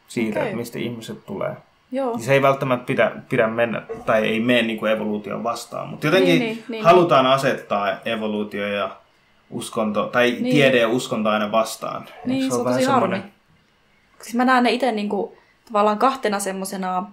[0.09, 0.43] siitä, okay.
[0.43, 1.56] että mistä ihmiset tulee.
[1.93, 2.18] Joo.
[2.18, 6.39] Se ei välttämättä pidä, pidä mennä, tai ei mene niin kuin evoluution vastaan, mutta jotenkin
[6.39, 7.35] niin, niin, niin, halutaan niin.
[7.35, 8.90] asettaa evoluutio ja
[9.51, 10.55] uskonto, tai niin.
[10.55, 12.09] tiede ja uskonto aina vastaan.
[12.24, 13.32] Niin, se on, se on vähän semmoinen...
[14.23, 15.32] Siis mä näen ne itse niin kuin,
[15.66, 17.10] tavallaan kahtena semmoisena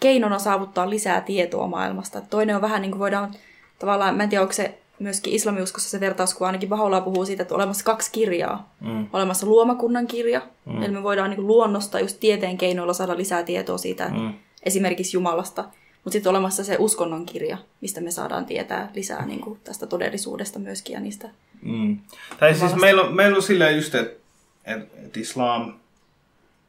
[0.00, 2.20] keinona saavuttaa lisää tietoa maailmasta.
[2.20, 3.34] Toinen on vähän niin kuin voidaan,
[3.78, 7.54] tavallaan, mä en tiedä onko se myöskin islamiuskossa se vertauskuva, ainakin Bahola puhuu siitä, että
[7.54, 8.74] on olemassa kaksi kirjaa.
[8.80, 9.06] Mm.
[9.12, 10.82] Olemassa luomakunnan kirja, mm.
[10.82, 14.34] eli me voidaan niin kuin luonnosta just tieteen keinoilla saada lisää tietoa siitä, mm.
[14.62, 15.64] esimerkiksi Jumalasta.
[16.04, 20.58] Mutta sitten olemassa se uskonnon kirja, mistä me saadaan tietää lisää niin kuin tästä todellisuudesta
[20.58, 21.28] myöskin ja niistä.
[21.62, 21.98] Mm.
[22.38, 24.20] Tai siis meillä on, meillä on silleen just, että
[24.64, 25.72] et, et islam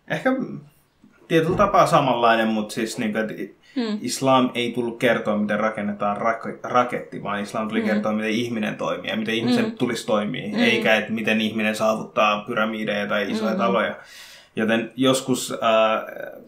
[0.07, 0.29] ehkä
[1.27, 3.99] tietyllä tapaa samanlainen, mutta siis niin kuin, että hmm.
[4.01, 7.89] islam ei tullut kertoa, miten rakennetaan rak- raketti, vaan islam tuli hmm.
[7.89, 9.77] kertoa, miten ihminen toimii ja miten ihmisen hmm.
[9.77, 10.59] tulisi toimia, hmm.
[10.59, 13.59] eikä että miten ihminen saavuttaa pyramideja tai isoja hmm.
[13.59, 13.95] taloja.
[14.55, 16.39] Joten joskus äh,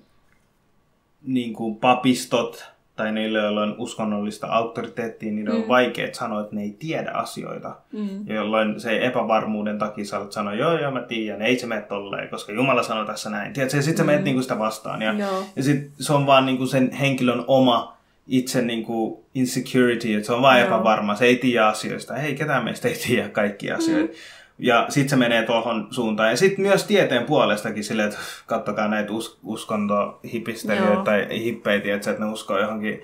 [1.22, 5.56] niin kuin papistot tai niille, joilla on uskonnollista auktoriteettia, niin mm.
[5.56, 7.76] on vaikea sanoa, että ne ei tiedä asioita.
[7.92, 8.28] Mm.
[8.28, 12.52] Jolloin se epävarmuuden takia sä sanoa, joo, joo, mä tiedän, ei se mene tolleen, koska
[12.52, 13.54] Jumala sanoi tässä näin.
[13.54, 13.78] Tiedätkö?
[13.78, 14.08] Ja sit sä mm.
[14.08, 15.02] menet niinku sitä vastaan.
[15.02, 15.14] Ja,
[15.56, 17.98] ja sit se on vaan niinku sen henkilön oma
[18.28, 20.68] itse niinku insecurity, että se on vaan joo.
[20.68, 22.14] epävarma, se ei tiedä asioista.
[22.14, 24.14] Hei, ketään meistä ei tiedä kaikkia asioita.
[24.14, 24.20] Mm.
[24.58, 26.30] Ja sitten se menee tuohon suuntaan.
[26.30, 32.26] Ja sitten myös tieteen puolestakin silleen, että kattokaa näitä us- uskontohipistelijöitä tai hippeitä, että ne
[32.26, 33.02] uskoo johonkin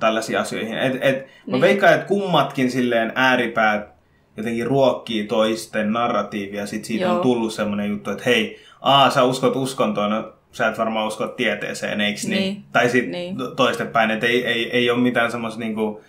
[0.00, 0.78] tällaisiin asioihin.
[0.78, 1.56] Et, et, niin.
[1.56, 3.92] Mä veikkaan, että kummatkin silleen ääripäät
[4.36, 6.66] jotenkin ruokkii toisten narratiivia.
[6.66, 7.14] Sitten siitä Joo.
[7.14, 11.26] on tullut semmoinen juttu, että hei, aa, sä uskot uskontoon, no sä et varmaan usko
[11.26, 12.30] tieteeseen, eikö niin?
[12.30, 12.64] niin.
[12.72, 13.36] Tai sitten niin.
[13.56, 16.00] toistepäin, että ei, ei, ei ole mitään semmoista niinku,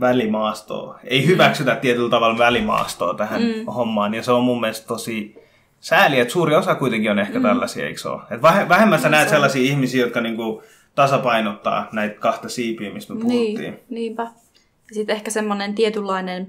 [0.00, 0.98] välimaastoa.
[1.04, 3.66] Ei hyväksytä tietyllä tavalla välimaastoa tähän mm.
[3.66, 5.36] hommaan, ja se on mun mielestä tosi
[5.80, 7.42] sääli, että suuri osa kuitenkin on ehkä mm.
[7.42, 8.22] tällaisia, eikö se ole?
[8.30, 9.32] Et vähemmän sä no, näet se...
[9.32, 10.62] sellaisia ihmisiä, jotka niinku
[10.94, 13.72] tasapainottaa näitä kahta siipiä, mistä me niin, puhuttiin.
[13.72, 14.22] Niin, niinpä.
[14.88, 16.48] Ja sitten ehkä semmoinen tietynlainen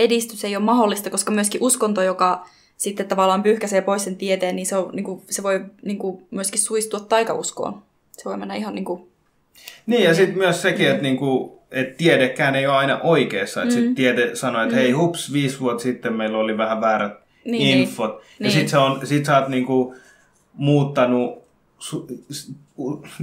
[0.00, 2.46] edistys ei ole mahdollista, koska myöskin uskonto, joka
[2.76, 6.26] sitten tavallaan pyyhkäisee pois sen tieteen, niin se, on, niin kuin, se voi niin kuin,
[6.30, 7.82] myöskin suistua taikauskoon.
[8.12, 9.08] Se voi mennä ihan niin kuin...
[9.86, 10.90] Niin, ja sitten myös sekin, mm.
[10.90, 13.62] että niin kuin, että tiedekään ei ole aina oikeassa.
[13.62, 13.78] Että mm.
[13.78, 14.80] sitten tiede sanoo, että mm.
[14.80, 17.12] hei hups, viisi vuotta sitten meillä oli vähän väärät
[17.44, 18.10] niin, infot.
[18.10, 18.22] Niin.
[18.38, 18.52] Ja niin.
[18.52, 19.94] sitten se on, sit sä oot niinku
[20.54, 21.44] muuttanut,
[21.78, 22.06] su,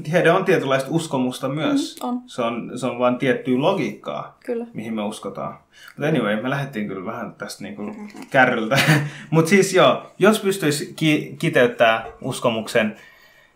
[0.04, 1.96] tiede on tietynlaista uskomusta myös.
[2.04, 2.22] Mm, on.
[2.26, 4.68] Se, on, se on vain tiettyä logiikkaa, kyllä.
[4.74, 5.58] mihin me uskotaan.
[5.96, 8.08] Mutta anyway, me lähdettiin kyllä vähän tästä niinku mm-hmm.
[8.30, 8.80] kärryltä.
[9.30, 12.96] Mutta siis joo, jos pystyisi ki- kiteyttää uskomuksen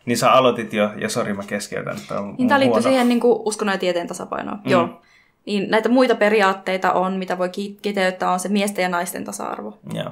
[0.07, 1.97] niin sä aloitit jo, ja sori mä keskeytän.
[2.07, 4.57] Tämä, niin tämä liittyy siihen niin kuin uskonnon ja tieteen tasapainoon.
[4.57, 4.71] Mm.
[4.71, 5.01] Joo.
[5.45, 7.49] Niin näitä muita periaatteita on, mitä voi
[7.81, 9.77] kiteyttää, on se miesten ja naisten tasa-arvo.
[9.93, 10.11] Joo.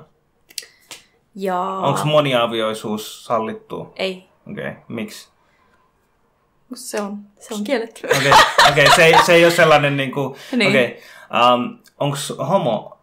[1.36, 1.62] Ja...
[1.62, 3.94] Onko moniavioisuus sallittu?
[3.96, 4.30] Ei.
[4.52, 4.82] Okei, okay.
[4.88, 5.30] miksi?
[6.74, 8.08] Se on, se on kielletty.
[8.08, 8.72] Okei, okay.
[8.72, 8.96] okay.
[8.96, 10.70] se, ei, se ei ole sellainen niin kuin, niin.
[10.70, 11.02] okei.
[11.30, 11.54] Okay.
[11.54, 12.18] Um, Onko
[12.50, 12.98] homo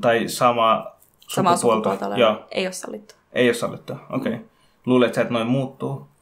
[0.00, 0.86] tai sama
[1.28, 2.46] Sama sukupuolta Joo.
[2.50, 3.14] ei ole sallittu.
[3.32, 4.34] Ei ole sallittu, okei.
[4.34, 4.46] Okay.
[4.86, 6.13] Luuletko että noin muuttuu?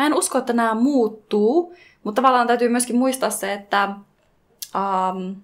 [0.00, 1.74] Mä en usko, että nämä muuttuu,
[2.04, 3.88] mutta tavallaan täytyy myöskin muistaa se, että,
[4.74, 5.36] um,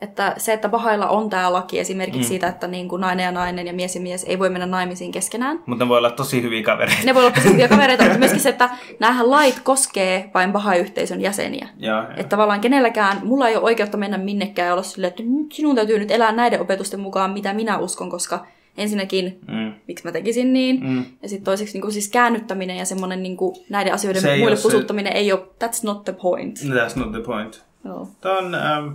[0.00, 2.28] että se, että pahailla on tämä laki esimerkiksi mm.
[2.28, 5.12] siitä, että niin kuin nainen ja nainen ja mies ja mies ei voi mennä naimisiin
[5.12, 5.62] keskenään.
[5.66, 7.02] Mutta ne voi olla tosi hyviä kavereita.
[7.04, 8.70] Ne voi olla tosi hyviä kavereita, mutta myöskin se, että
[9.00, 11.68] näähän lait koskee vain paha-yhteisön jäseniä.
[11.76, 12.08] Ja, ja.
[12.16, 15.22] Että tavallaan kenelläkään, mulla ei ole oikeutta mennä minnekään ja olla silleen, että
[15.52, 18.46] sinun täytyy nyt elää näiden opetusten mukaan, mitä minä uskon, koska
[18.76, 19.72] ensinnäkin, mm.
[19.88, 21.04] miksi mä tekisin niin, mm.
[21.22, 24.56] ja sitten toiseksi niin kuin, siis käännyttäminen ja semmoinen niin kuin, näiden asioiden se muille
[24.62, 25.18] pusuttaminen se...
[25.18, 26.58] ei ole, that's not the point.
[26.58, 27.64] That's not the point.
[27.84, 28.08] No.
[28.20, 28.88] Tämä on ähm,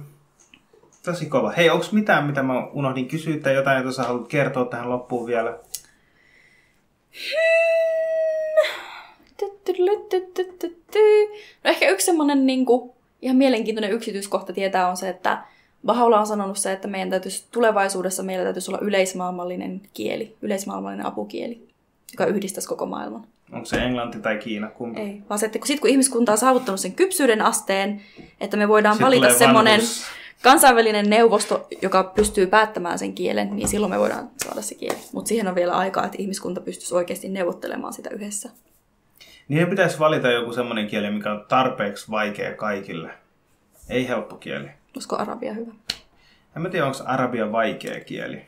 [1.05, 1.51] tosi kova.
[1.51, 5.27] Hei, onko mitään, mitä mä unohdin kysyä tai jotain, jota sä haluat kertoa tähän loppuun
[5.27, 5.57] vielä?
[11.63, 12.91] No ehkä yksi semmoinen niin kuin,
[13.21, 15.43] ihan mielenkiintoinen yksityiskohta tietää on se, että
[15.87, 21.67] Bahaula on sanonut se, että meidän täytyisi tulevaisuudessa meillä täytyisi olla yleismaailmallinen kieli, yleismaailmallinen apukieli,
[22.11, 23.23] joka yhdistäisi koko maailman.
[23.51, 24.67] Onko se englanti tai kiina?
[24.67, 25.01] Kumpi?
[25.01, 28.01] Ei, vaan se, että kun, sit, kun ihmiskunta on saavuttanut sen kypsyyden asteen,
[28.41, 29.81] että me voidaan sitten valita semmoinen
[30.43, 34.97] kansainvälinen neuvosto, joka pystyy päättämään sen kielen, niin silloin me voidaan saada se kieli.
[35.11, 38.49] Mutta siihen on vielä aikaa, että ihmiskunta pystyisi oikeasti neuvottelemaan sitä yhdessä.
[39.47, 43.09] Niin pitäisi valita joku semmoinen kieli, mikä on tarpeeksi vaikea kaikille.
[43.89, 44.67] Ei helppo kieli.
[44.97, 45.71] Olisiko arabia hyvä?
[46.55, 48.41] En mä tiedä, onko arabia vaikea kieli.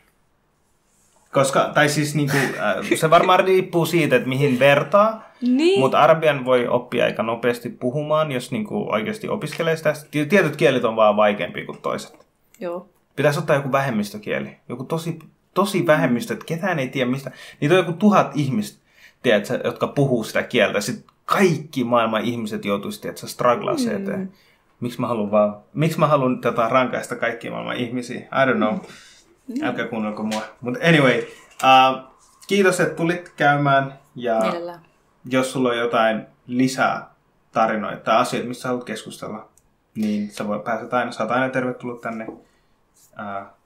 [1.32, 5.32] Koska, tai siis niinku, äh, se varmaan riippuu siitä, että mihin vertaa.
[5.42, 5.80] Niin.
[5.80, 9.94] Mutta arabian voi oppia aika nopeasti puhumaan, jos niinku oikeasti opiskelee sitä.
[10.12, 12.28] Tietyt kielet on vaan vaikeampia kuin toiset.
[12.60, 12.90] Joo.
[13.16, 14.58] Pitäisi ottaa joku vähemmistökieli.
[14.70, 15.20] Joku tosi,
[15.54, 17.32] tosi vähemmistö, että ketään ei tiedä mistä.
[17.62, 18.82] Niitä on joku tuhat ihmistä,
[19.24, 20.82] tiedätkö, jotka puhuu sitä kieltä.
[20.82, 24.32] Sitten kaikki maailman ihmiset joutuisi, tiedätkö, strugglaa se eteen.
[24.80, 28.20] Miksi mä haluan vaan, miksi mä haluan tota, rankaista kaikkia maailman ihmisiä?
[28.20, 28.74] I don't know.
[28.74, 29.64] Mm.
[29.64, 30.42] Älkää kuunnelko mua.
[30.62, 31.20] Mutta anyway,
[31.64, 32.04] uh,
[32.48, 33.94] kiitos, että tulit käymään.
[34.16, 34.80] Ja Mielellään.
[35.26, 37.10] jos sulla on jotain lisää
[37.52, 39.48] tarinoita tai asioita, mistä haluat keskustella,
[39.96, 42.28] niin sä voi päästä aina, sä oot aina tervetullut tänne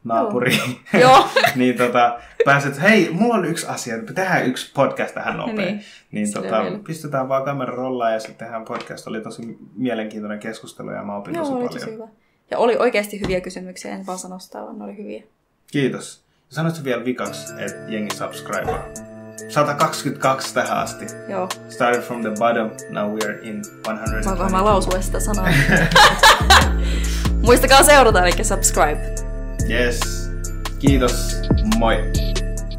[0.03, 0.79] naapuriin.
[1.01, 1.27] Joo.
[1.55, 5.57] niin tota, pääset, hei, mulla on yksi asia, tehdään yksi podcast tähän nopein.
[5.57, 6.79] Niin, niin tota, vielä.
[6.87, 9.07] pistetään vaan kamera rollaan ja sitten tehdään podcast.
[9.07, 11.79] Oli tosi mielenkiintoinen keskustelu ja mä opin Joo, tosi oli paljon.
[11.79, 12.07] tosi hyvä.
[12.51, 15.23] Ja oli oikeasti hyviä kysymyksiä, en vaan sano sitä, vaan ne oli hyviä.
[15.71, 16.23] Kiitos.
[16.49, 18.71] Sanoitko vielä vikaksi, että jengi subscribe?
[19.49, 21.05] 122 tähän asti.
[21.29, 21.49] Joo.
[21.69, 24.01] Started from the bottom, now we are in 100.
[24.25, 25.47] Voinko mä lausua sitä sanaa?
[27.45, 29.32] Muistakaa seurata, eli subscribe.
[29.69, 30.31] Yes.
[30.79, 31.41] Kiitos.
[31.77, 32.11] Moi.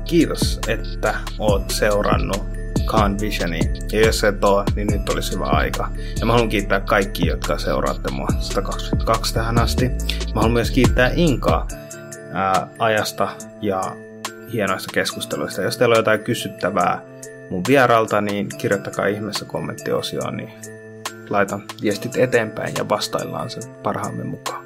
[0.04, 2.44] Kiitos, että oot seurannut
[2.86, 3.70] Khan Visionia.
[3.92, 5.90] Ja jos et oo, niin nyt olisi hyvä aika.
[6.20, 9.88] Ja mä haluan kiittää kaikki, jotka seuraatte mua 122 tähän asti.
[9.88, 11.68] Mä haluan myös kiittää Inkaa
[12.32, 13.28] ää, ajasta
[13.60, 13.96] ja
[14.52, 15.62] hienoista keskusteluista.
[15.62, 17.02] Jos teillä on jotain kysyttävää
[17.50, 20.52] mun vieralta, niin kirjoittakaa ihmeessä kommenttiosioon, niin
[21.30, 24.63] laitan viestit eteenpäin ja vastaillaan sen parhaamme mukaan.